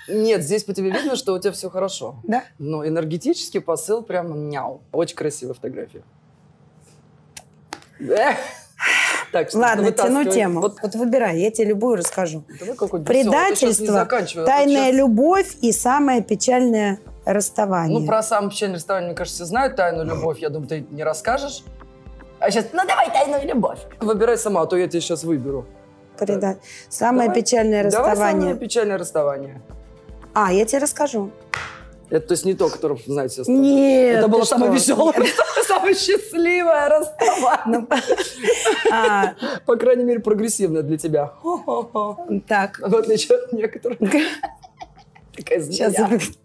Нет, 0.07 0.43
здесь 0.43 0.63
по 0.63 0.73
тебе 0.73 0.91
видно, 0.91 1.15
что 1.15 1.33
у 1.33 1.39
тебя 1.39 1.51
все 1.51 1.69
хорошо. 1.69 2.15
Да? 2.23 2.43
Но 2.57 2.85
энергетический 2.87 3.61
посыл 3.61 4.01
прям 4.03 4.49
няу. 4.49 4.81
Очень 4.91 5.15
красивая 5.15 5.53
фотография. 5.53 6.03
Так, 9.31 9.53
Ладно, 9.53 9.91
тяну 9.91 10.23
тему. 10.25 10.61
Вот 10.61 10.77
Вот 10.81 10.95
выбирай, 10.95 11.39
я 11.39 11.51
тебе 11.51 11.67
любую 11.69 11.97
расскажу. 11.97 12.43
давай 12.59 12.75
Предательство, 13.03 14.01
а 14.01 14.45
тайная 14.45 14.91
любовь 14.91 15.55
и 15.61 15.71
самое 15.71 16.23
печальное 16.23 16.99
расставание. 17.25 17.99
Ну, 17.99 18.07
про 18.07 18.23
самое 18.23 18.49
печальное 18.49 18.77
расставание, 18.77 19.09
мне 19.09 19.15
кажется, 19.17 19.43
все 19.43 19.45
знают 19.45 19.75
тайную 19.75 20.05
любовь. 20.07 20.39
Я 20.39 20.49
думаю, 20.49 20.67
ты 20.67 20.85
не 20.89 21.03
расскажешь. 21.03 21.63
А 22.39 22.49
сейчас, 22.49 22.67
ну 22.73 22.81
давай 22.87 23.11
тайную 23.11 23.45
любовь. 23.47 23.79
Выбирай 23.99 24.37
сама, 24.37 24.61
а 24.61 24.65
то 24.65 24.77
я 24.77 24.87
тебе 24.87 25.01
сейчас 25.01 25.23
выберу. 25.23 25.65
Преда- 26.17 26.57
Самое 26.89 27.27
Давай. 27.29 27.41
печальное 27.41 27.89
Давай 27.89 28.11
расставание. 28.11 28.41
самое 28.41 28.55
печальное 28.59 28.97
расставание. 28.97 29.61
А, 30.33 30.51
я 30.51 30.65
тебе 30.65 30.79
расскажу. 30.79 31.31
Это 32.09 32.27
то 32.27 32.31
есть 32.33 32.45
не 32.45 32.53
то, 32.55 32.69
которое 32.69 32.99
знаете 33.05 33.41
остальное. 33.41 33.63
Нет, 33.63 34.17
Это 34.19 34.27
было 34.27 34.43
самое 34.43 34.71
что? 34.77 34.93
веселое, 34.93 35.27
самое 35.67 35.93
счастливое 35.95 36.89
расставание. 36.89 37.85
А, 38.91 39.33
По 39.65 39.75
крайней 39.75 40.03
мере, 40.03 40.19
прогрессивное 40.19 40.81
для 40.81 40.97
тебя. 40.97 41.33
Так, 42.47 42.79
В 42.79 42.95
отличие 42.95 43.37
от 43.37 43.53
некоторых. 43.53 43.99
Такая 45.39 45.61
Сейчас 45.61 45.95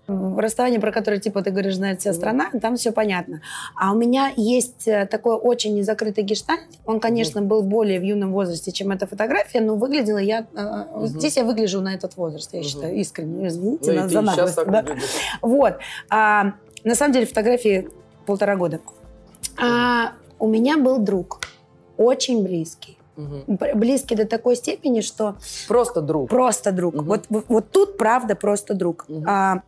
расставание, 0.07 0.81
про 0.81 0.93
которое, 0.93 1.19
типа, 1.19 1.43
ты 1.43 1.51
говоришь, 1.51 1.77
знает 1.77 2.01
вся 2.01 2.13
страна, 2.13 2.51
там 2.61 2.77
все 2.77 2.93
понятно. 2.93 3.41
А 3.77 3.93
у 3.93 3.97
меня 3.97 4.33
есть 4.37 4.87
э, 4.87 5.07
такой 5.07 5.37
очень 5.37 5.75
незакрытый 5.75 6.23
гештальт. 6.25 6.61
Он, 6.87 7.01
конечно, 7.01 7.43
был 7.43 7.63
более 7.63 7.99
в 7.99 8.03
юном 8.03 8.33
возрасте, 8.33 8.71
чем 8.73 8.91
эта 8.91 9.07
фотография, 9.07 9.61
но 9.61 9.77
выглядела 9.77 10.19
я... 10.19 10.47
Мгм. 10.53 11.07
Здесь 11.07 11.37
я 11.37 11.45
выгляжу 11.45 11.81
на 11.81 11.95
этот 11.95 12.17
возраст, 12.17 12.53
я 12.53 12.61
Мгм. 12.61 12.69
считаю, 12.69 12.95
искренне. 12.97 13.49
Извините 13.49 13.93
Ну, 13.93 14.09
за 14.09 14.21
наглость. 14.21 14.59
да. 14.67 14.85
Вот. 15.43 15.79
А, 16.11 16.53
на 16.85 16.95
самом 16.95 17.13
деле 17.13 17.27
фотографии 17.27 17.89
полтора 18.27 18.57
года. 18.57 18.81
А, 19.61 20.13
у 20.39 20.49
меня 20.49 20.77
был 20.77 20.99
друг, 20.99 21.41
очень 21.97 22.43
близкий. 22.43 22.99
Б- 23.17 23.75
Близкий 23.75 24.15
до 24.17 24.27
такой 24.27 24.57
степени, 24.57 25.01
что 25.01 25.37
Просто 25.69 26.01
друг. 26.01 26.29
Просто 26.31 26.73
друг. 26.73 26.95
Мгм. 26.95 27.05
Вот, 27.07 27.27
вот, 27.49 27.71
тут 27.71 27.97
правда 27.97 28.35
просто 28.35 28.75
друг. 28.75 29.05
Мгм. 29.09 29.25
А, 29.29 29.63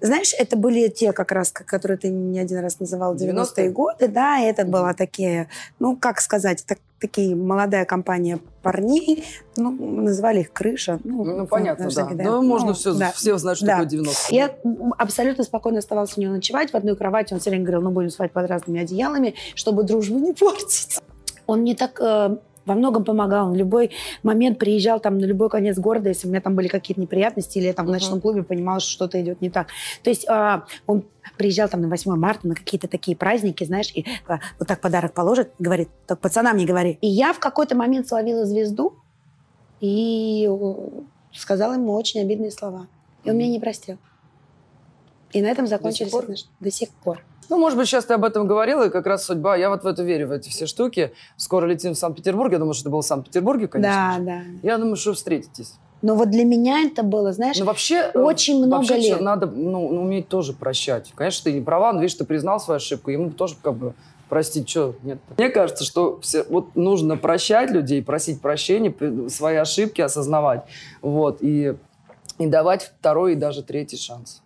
знаешь, 0.00 0.32
это 0.38 0.56
были 0.56 0.88
те 0.88 1.12
как 1.12 1.32
раз, 1.32 1.50
которые 1.52 1.98
ты 1.98 2.08
не 2.08 2.38
один 2.38 2.58
раз 2.60 2.80
называл 2.80 3.14
90-е 3.14 3.68
90-е? 3.68 3.70
годы, 3.70 4.08
да, 4.08 4.38
это 4.40 4.62
Мгм. 4.62 4.70
была 4.72 4.94
такие, 4.94 5.48
ну, 5.78 5.96
как 5.96 6.20
сказать, 6.20 6.64
так- 6.66 6.78
такие 7.00 7.34
молодая 7.34 7.84
компания 7.84 8.38
парней, 8.62 9.24
ну, 9.56 9.70
называли 9.72 10.40
их 10.40 10.52
крыша. 10.52 11.00
Ну, 11.02 11.24
Ну, 11.24 11.46
понятно, 11.48 11.90
знаешь, 11.90 11.94
да. 12.10 12.14
такие, 12.16 12.30
Ну, 12.30 12.42
можно 12.42 12.68
Ну, 12.68 12.74
все, 12.74 12.94
да. 12.94 13.10
все 13.10 13.36
знают, 13.38 13.56
что 13.58 13.66
Да. 13.66 13.72
такое 13.72 13.88
90 13.88 14.32
Я 14.34 14.54
абсолютно 14.98 15.42
спокойно 15.42 15.78
оставалась 15.78 16.16
у 16.16 16.20
него 16.20 16.32
ночевать 16.34 16.70
в 16.72 16.76
одной 16.76 16.94
кровати. 16.94 17.32
Он 17.34 17.40
все 17.40 17.50
время 17.50 17.64
говорил, 17.64 17.82
ну, 17.82 17.90
будем 17.90 18.10
спать 18.10 18.30
под 18.32 18.46
разными 18.48 18.80
одеялами, 18.82 19.34
чтобы 19.56 19.82
дружбу 19.82 20.18
не 20.20 20.32
портить. 20.32 21.00
Он 21.48 21.62
мне 21.62 21.74
так 21.74 21.98
э, 22.00 22.36
во 22.64 22.74
многом 22.74 23.04
помогал. 23.04 23.46
Он 23.48 23.52
в 23.52 23.56
любой 23.56 23.90
момент 24.22 24.58
приезжал 24.58 25.00
там 25.00 25.18
на 25.18 25.24
любой 25.24 25.48
конец 25.48 25.78
города, 25.78 26.08
если 26.08 26.26
у 26.26 26.30
меня 26.30 26.40
там 26.40 26.54
были 26.54 26.68
какие-то 26.68 27.00
неприятности, 27.00 27.58
или 27.58 27.66
я 27.66 27.72
там 27.72 27.86
в 27.86 27.90
ночном 27.90 28.20
клубе 28.20 28.42
понимала, 28.42 28.80
что 28.80 28.90
что-то 28.90 29.20
идет 29.20 29.40
не 29.40 29.50
так. 29.50 29.68
То 30.02 30.10
есть 30.10 30.28
а, 30.28 30.64
он 30.86 31.04
приезжал 31.36 31.68
там 31.68 31.80
на 31.80 31.88
8 31.88 32.14
марта, 32.16 32.46
на 32.46 32.54
какие-то 32.54 32.88
такие 32.88 33.16
праздники, 33.16 33.64
знаешь, 33.64 33.90
и 33.94 34.06
а, 34.26 34.38
вот 34.58 34.68
так 34.68 34.80
подарок 34.80 35.14
положит, 35.14 35.50
говорит, 35.58 35.88
так 36.06 36.20
пацанам 36.20 36.56
не 36.56 36.66
говори. 36.66 36.98
И 37.00 37.08
я 37.08 37.32
в 37.32 37.38
какой-то 37.38 37.76
момент 37.76 38.08
словила 38.08 38.44
звезду 38.44 38.94
и 39.80 40.48
сказала 41.32 41.74
ему 41.74 41.92
очень 41.94 42.20
обидные 42.20 42.50
слова. 42.50 42.86
И 43.24 43.30
он 43.30 43.36
меня 43.36 43.48
не 43.48 43.60
простил. 43.60 43.98
И 45.32 45.40
на 45.40 45.46
этом 45.46 45.66
закончились 45.66 46.10
пор? 46.10 46.24
отношения. 46.24 46.50
До 46.60 46.70
сих 46.70 46.90
пор. 46.90 47.24
Ну, 47.52 47.58
может 47.58 47.76
быть, 47.76 47.86
сейчас 47.86 48.06
ты 48.06 48.14
об 48.14 48.24
этом 48.24 48.46
говорила, 48.46 48.86
и 48.86 48.88
как 48.88 49.06
раз 49.06 49.26
судьба. 49.26 49.56
Я 49.56 49.68
вот 49.68 49.84
в 49.84 49.86
это 49.86 50.02
верю, 50.02 50.28
в 50.28 50.32
эти 50.32 50.48
все 50.48 50.64
штуки. 50.64 51.12
Скоро 51.36 51.66
летим 51.66 51.92
в 51.92 51.98
Санкт-Петербург. 51.98 52.50
Я 52.50 52.58
думаю, 52.58 52.72
что 52.72 52.84
это 52.84 52.90
было 52.90 53.02
в 53.02 53.04
Санкт-Петербурге, 53.04 53.68
конечно. 53.68 53.92
Да, 53.92 54.16
же. 54.16 54.24
да. 54.24 54.40
Я 54.62 54.78
думаю, 54.78 54.96
что 54.96 55.12
встретитесь. 55.12 55.74
Но 56.00 56.14
вот 56.14 56.30
для 56.30 56.46
меня 56.46 56.80
это 56.80 57.02
было, 57.02 57.30
знаешь, 57.34 57.58
Но 57.58 57.66
вообще... 57.66 58.10
э, 58.14 58.18
очень 58.18 58.56
много 58.56 58.76
вообще 58.76 58.96
лет. 58.96 59.20
надо 59.20 59.48
ну, 59.48 59.86
уметь 59.86 60.28
тоже 60.28 60.54
прощать. 60.54 61.12
Конечно, 61.14 61.44
ты 61.44 61.52
не 61.52 61.60
права, 61.60 61.92
но 61.92 62.00
видишь, 62.00 62.14
ты 62.14 62.24
признал 62.24 62.58
свою 62.58 62.76
ошибку. 62.76 63.10
Ему 63.10 63.28
тоже 63.28 63.56
как 63.62 63.74
бы 63.74 63.92
простить, 64.30 64.70
что 64.70 64.94
нет. 65.02 65.18
Мне 65.36 65.50
кажется, 65.50 65.84
что 65.84 66.20
все, 66.22 66.44
вот 66.44 66.74
нужно 66.74 67.18
прощать 67.18 67.70
людей, 67.70 68.02
просить 68.02 68.40
прощения, 68.40 69.28
свои 69.28 69.56
ошибки 69.56 70.00
осознавать. 70.00 70.64
Вот, 71.02 71.42
и, 71.42 71.74
и 72.38 72.46
давать 72.46 72.94
второй 72.98 73.34
и 73.34 73.36
даже 73.36 73.62
третий 73.62 73.98
шанс. 73.98 74.40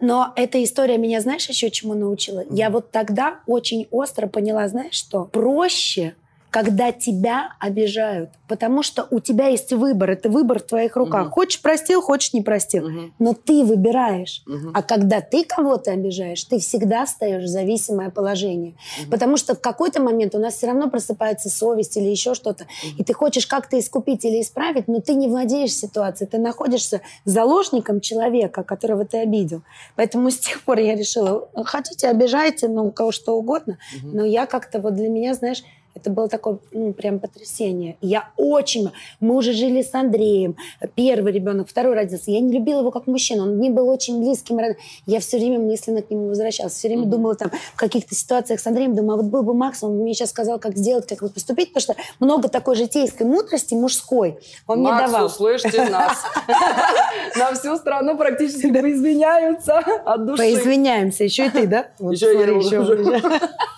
Но 0.00 0.32
эта 0.36 0.62
история 0.62 0.98
меня, 0.98 1.20
знаешь, 1.20 1.48
еще 1.48 1.70
чему 1.70 1.94
научила? 1.94 2.44
Я 2.50 2.70
вот 2.70 2.90
тогда 2.90 3.40
очень 3.46 3.88
остро 3.90 4.26
поняла, 4.26 4.68
знаешь 4.68 4.94
что? 4.94 5.24
Проще, 5.26 6.14
когда 6.50 6.92
тебя 6.92 7.52
обижают. 7.60 8.30
Потому 8.48 8.82
что 8.82 9.06
у 9.10 9.20
тебя 9.20 9.48
есть 9.48 9.72
выбор. 9.72 10.10
Это 10.10 10.30
выбор 10.30 10.60
в 10.60 10.62
твоих 10.62 10.96
руках. 10.96 11.24
Мгм. 11.26 11.30
Хочешь 11.30 11.60
простил, 11.60 12.00
хочешь 12.00 12.32
не 12.32 12.40
простил. 12.42 12.88
Но 13.18 13.34
ты 13.34 13.64
выбираешь. 13.64 14.42
Мгм. 14.46 14.72
А 14.74 14.82
когда 14.82 15.20
ты 15.20 15.44
кого-то 15.44 15.90
обижаешь, 15.92 16.42
ты 16.44 16.58
всегда 16.58 17.04
встаешь 17.04 17.44
в 17.44 17.48
зависимое 17.48 18.10
положение. 18.10 18.74
Мгм. 19.00 19.10
Потому 19.10 19.36
что 19.36 19.54
в 19.54 19.60
какой-то 19.60 20.00
момент 20.00 20.34
у 20.34 20.38
нас 20.38 20.54
все 20.54 20.68
равно 20.68 20.88
просыпается 20.88 21.50
совесть 21.50 21.96
или 21.96 22.08
еще 22.08 22.34
что-то. 22.34 22.66
И 22.96 23.04
ты 23.04 23.12
хочешь 23.12 23.46
как-то 23.46 23.78
искупить 23.78 24.24
или 24.24 24.40
исправить, 24.40 24.88
но 24.88 25.00
ты 25.00 25.14
не 25.14 25.28
владеешь 25.28 25.72
ситуацией. 25.74 26.28
Ты 26.28 26.38
находишься 26.38 27.02
заложником 27.24 28.00
человека, 28.00 28.62
которого 28.62 29.04
ты 29.04 29.18
обидел. 29.18 29.62
Поэтому 29.96 30.30
с 30.30 30.38
тех 30.38 30.62
пор 30.62 30.78
я 30.78 30.94
решила, 30.94 31.48
хотите, 31.64 32.08
обижайте, 32.08 32.68
ну, 32.68 32.90
кого 32.90 33.12
что 33.12 33.36
угодно. 33.36 33.78
Мгм. 34.02 34.16
Но 34.16 34.24
я 34.24 34.46
как-то 34.46 34.80
вот 34.80 34.94
для 34.94 35.08
меня, 35.08 35.34
знаешь, 35.34 35.62
это 36.00 36.10
было 36.10 36.28
такое 36.28 36.58
ну, 36.72 36.92
прям 36.92 37.18
потрясение. 37.18 37.96
Я 38.00 38.30
очень... 38.36 38.90
Мы 39.20 39.34
уже 39.34 39.52
жили 39.52 39.82
с 39.82 39.94
Андреем. 39.94 40.56
Первый 40.94 41.32
ребенок, 41.32 41.68
второй 41.68 41.94
родился. 41.94 42.30
Я 42.30 42.40
не 42.40 42.52
любила 42.52 42.80
его 42.80 42.90
как 42.90 43.06
мужчину. 43.06 43.42
Он 43.42 43.56
мне 43.56 43.70
был 43.70 43.88
очень 43.88 44.20
близким. 44.20 44.58
Я 45.06 45.20
все 45.20 45.38
время 45.38 45.58
мысленно 45.58 46.02
к 46.02 46.10
нему 46.10 46.28
возвращалась. 46.28 46.72
Все 46.74 46.88
время 46.88 47.02
Мгм. 47.02 47.10
думала 47.10 47.34
там 47.34 47.50
в 47.74 47.76
каких-то 47.76 48.14
ситуациях 48.14 48.60
с 48.60 48.66
Андреем. 48.66 48.94
Думаю, 48.94 49.14
а 49.14 49.22
вот 49.22 49.26
был 49.26 49.42
бы 49.42 49.54
Макс, 49.54 49.82
он 49.82 49.96
бы 49.96 50.02
мне 50.02 50.14
сейчас 50.14 50.30
сказал, 50.30 50.58
как 50.58 50.76
сделать, 50.76 51.06
как 51.06 51.22
вот 51.22 51.34
поступить. 51.34 51.72
Потому 51.72 51.94
что 51.94 52.02
много 52.20 52.48
такой 52.48 52.76
житейской 52.76 53.24
мудрости 53.24 53.74
мужской 53.74 54.38
он 54.66 54.80
мне 54.80 54.90
Макс, 54.90 55.10
давал. 55.10 55.26
услышьте 55.26 55.88
нас. 55.90 56.18
На 57.36 57.54
всю 57.54 57.76
страну 57.76 58.16
практически 58.16 58.70
поизменяются 58.72 59.78
от 59.78 60.26
души. 60.26 60.42
Поизвиняемся. 60.42 61.24
Еще 61.24 61.46
и 61.46 61.50
ты, 61.50 61.66
да? 61.66 61.88
Еще 61.98 62.32
я 62.38 62.52
уже. 62.52 63.20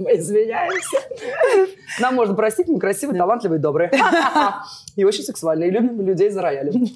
Мы 0.04 0.16
извиняемся. 0.16 0.98
Нам 1.98 2.14
можно 2.14 2.34
простить, 2.34 2.68
мы 2.68 2.78
красивые, 2.80 3.18
талантливые, 3.18 3.58
добрые. 3.58 3.90
И 4.96 5.04
очень 5.04 5.22
сексуальные. 5.22 5.68
И 5.68 5.72
любим 5.72 6.00
людей 6.00 6.30
за 6.30 6.40
роялем. 6.40 6.86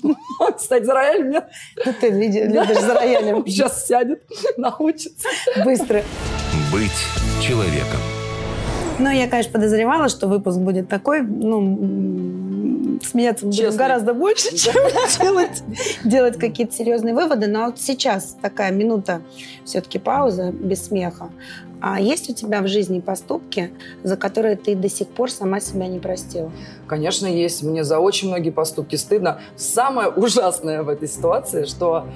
Кстати, 0.57 0.85
за 0.85 0.95
роялем 0.95 1.31
нет. 1.31 1.49
Ну, 1.85 1.93
Ты 2.01 2.09
любишь 2.09 2.81
за 2.81 2.95
роялем. 2.95 3.47
Сейчас 3.47 3.87
сядет, 3.87 4.23
научится. 4.57 5.29
Быстро. 5.65 6.03
Быть 6.73 6.91
человеком. 7.43 8.01
Ну, 8.99 9.11
я, 9.11 9.29
конечно, 9.29 9.53
подозревала, 9.53 10.09
что 10.09 10.29
выпуск 10.29 10.59
будет 10.59 10.89
такой, 10.89 11.23
ну, 11.23 12.99
смеяться 13.03 13.51
Честный. 13.53 13.77
гораздо 13.77 14.15
больше, 14.15 14.57
чем 14.57 14.75
делать, 15.21 15.63
делать 16.05 16.39
какие-то 16.39 16.73
серьезные 16.73 17.13
выводы. 17.15 17.49
Но 17.49 17.67
вот 17.67 17.81
сейчас 17.81 18.37
такая 18.41 18.71
минута, 18.71 19.21
все-таки 19.65 19.99
пауза, 19.99 20.53
без 20.53 20.87
смеха. 20.87 21.31
А 21.87 22.01
есть 22.01 22.31
у 22.31 22.33
тебя 22.33 22.63
в 22.63 22.67
жизни 22.67 23.01
поступки, 23.01 23.71
за 24.03 24.17
которые 24.17 24.57
ты 24.57 24.75
до 24.75 24.89
сих 24.89 25.07
пор 25.07 25.31
сама 25.31 25.61
себя 25.61 25.87
не 25.87 25.99
простила? 25.99 26.51
Конечно, 26.87 27.27
есть. 27.27 27.63
Мне 27.63 27.85
за 27.85 27.99
очень 27.99 28.29
многие 28.29 28.49
поступки 28.49 28.97
стыдно. 28.97 29.43
Самое 29.55 30.09
ужасное 30.09 30.83
в 30.83 30.89
этой 30.89 31.07
ситуации, 31.07 31.67
что 31.67 32.07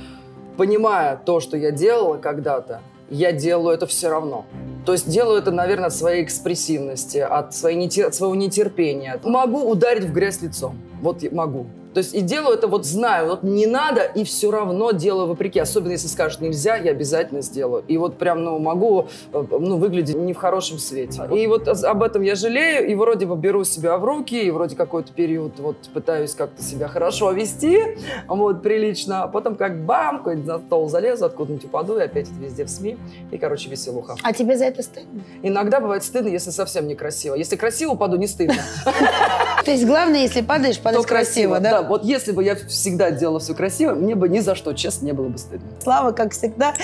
понимая 0.56 1.20
то, 1.22 1.40
что 1.40 1.58
я 1.58 1.70
делала 1.70 2.16
когда-то, 2.16 2.80
я 3.10 3.32
делаю 3.32 3.74
это 3.74 3.86
все 3.86 4.08
равно. 4.08 4.46
То 4.86 4.92
есть 4.92 5.06
делаю 5.06 5.38
это, 5.38 5.50
наверное, 5.50 5.88
от 5.88 5.94
своей 5.94 6.24
экспрессивности, 6.24 7.18
от, 7.18 7.54
своей 7.54 7.86
от 8.02 8.14
своего 8.14 8.34
нетерпения. 8.34 9.20
Могу 9.22 9.68
ударить 9.68 10.04
в 10.04 10.14
грязь 10.14 10.40
лицом. 10.40 10.78
Вот 11.00 11.22
могу. 11.32 11.66
То 11.94 12.00
есть 12.00 12.14
и 12.14 12.20
делаю 12.20 12.54
это 12.54 12.68
вот 12.68 12.86
знаю, 12.86 13.28
вот 13.28 13.42
не 13.42 13.66
надо, 13.66 14.02
и 14.02 14.24
все 14.24 14.50
равно 14.50 14.92
делаю 14.92 15.26
вопреки. 15.26 15.58
Особенно 15.58 15.92
если 15.92 16.06
скажут 16.06 16.40
нельзя, 16.40 16.76
я 16.76 16.90
обязательно 16.90 17.40
сделаю. 17.40 17.82
И 17.88 17.96
вот 17.96 18.18
прям, 18.18 18.44
ну, 18.44 18.58
могу, 18.58 19.08
э, 19.32 19.44
ну, 19.50 19.78
выглядеть 19.78 20.16
не 20.16 20.32
в 20.32 20.36
хорошем 20.36 20.78
свете. 20.78 21.22
И 21.34 21.46
вот 21.46 21.66
об 21.66 22.02
этом 22.02 22.22
я 22.22 22.34
жалею, 22.34 22.88
и 22.88 22.94
вроде 22.94 23.26
бы 23.26 23.36
беру 23.36 23.64
себя 23.64 23.96
в 23.96 24.04
руки, 24.04 24.40
и 24.40 24.50
вроде 24.50 24.76
какой-то 24.76 25.12
период 25.12 25.58
вот 25.58 25.76
пытаюсь 25.92 26.34
как-то 26.34 26.62
себя 26.62 26.88
хорошо 26.88 27.32
вести, 27.32 27.80
вот, 28.28 28.62
прилично, 28.62 29.24
а 29.24 29.28
потом 29.28 29.56
как 29.56 29.84
бам, 29.84 30.18
какой-нибудь 30.18 30.46
на 30.46 30.58
стол 30.58 30.88
залезу, 30.88 31.24
откуда-нибудь 31.24 31.64
упаду, 31.64 31.98
и 31.98 32.02
опять 32.02 32.28
это 32.28 32.38
везде 32.38 32.64
в 32.64 32.70
СМИ, 32.70 32.98
и, 33.32 33.38
короче, 33.38 33.70
веселуха. 33.70 34.14
А 34.22 34.32
тебе 34.32 34.56
за 34.56 34.66
это 34.66 34.82
стыдно? 34.82 35.22
Иногда 35.42 35.80
бывает 35.80 36.04
стыдно, 36.04 36.28
если 36.28 36.50
совсем 36.50 36.86
некрасиво. 36.86 37.34
Если 37.34 37.56
красиво 37.56 37.92
упаду, 37.92 38.16
не 38.16 38.26
стыдно. 38.26 38.62
То 39.64 39.70
есть 39.72 39.84
главное, 39.84 40.20
если 40.20 40.42
падаешь, 40.42 40.78
падать 40.94 41.06
красиво, 41.06 41.60
да? 41.60 41.70
Да, 41.70 41.82
вот 41.82 42.04
если 42.04 42.32
бы 42.32 42.44
я 42.44 42.56
всегда 42.56 43.10
делала 43.10 43.40
все 43.40 43.54
красиво, 43.54 43.94
мне 43.94 44.14
бы 44.14 44.28
ни 44.28 44.40
за 44.40 44.54
что, 44.54 44.72
честно, 44.72 45.06
не 45.06 45.12
было 45.12 45.28
бы 45.28 45.38
стыдно. 45.38 45.66
Слава, 45.82 46.12
как 46.12 46.32
всегда, 46.32 46.74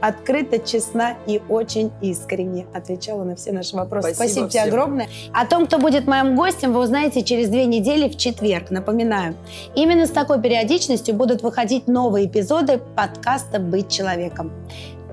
открыто, 0.00 0.58
честна 0.58 1.14
и 1.26 1.40
очень 1.48 1.92
искренне 2.00 2.66
отвечала 2.72 3.24
на 3.24 3.36
все 3.36 3.52
наши 3.52 3.76
вопросы. 3.76 4.14
Спасибо 4.14 4.24
Спасибо 4.24 4.48
тебе 4.48 4.60
всем. 4.60 4.72
огромное. 4.72 5.08
О 5.32 5.46
том, 5.46 5.66
кто 5.66 5.78
будет 5.78 6.06
моим 6.06 6.36
гостем, 6.36 6.72
вы 6.72 6.80
узнаете 6.80 7.22
через 7.22 7.48
две 7.48 7.66
недели 7.66 8.08
в 8.08 8.16
четверг. 8.16 8.70
Напоминаю, 8.70 9.36
именно 9.74 10.06
с 10.06 10.10
такой 10.10 10.40
периодичностью 10.40 11.14
будут 11.14 11.42
выходить 11.42 11.86
новые 11.86 12.26
эпизоды 12.26 12.80
подкаста 12.96 13.58
«Быть 13.58 13.88
человеком». 13.88 14.52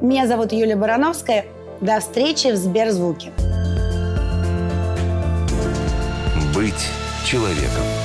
Меня 0.02 0.28
зовут 0.28 0.52
Юлия 0.52 0.76
Барановская. 0.76 1.46
До 1.80 2.00
встречи 2.00 2.52
в 2.52 2.56
Сберзвуке. 2.56 3.32
Быть 6.56 6.74
человеком. 7.26 8.01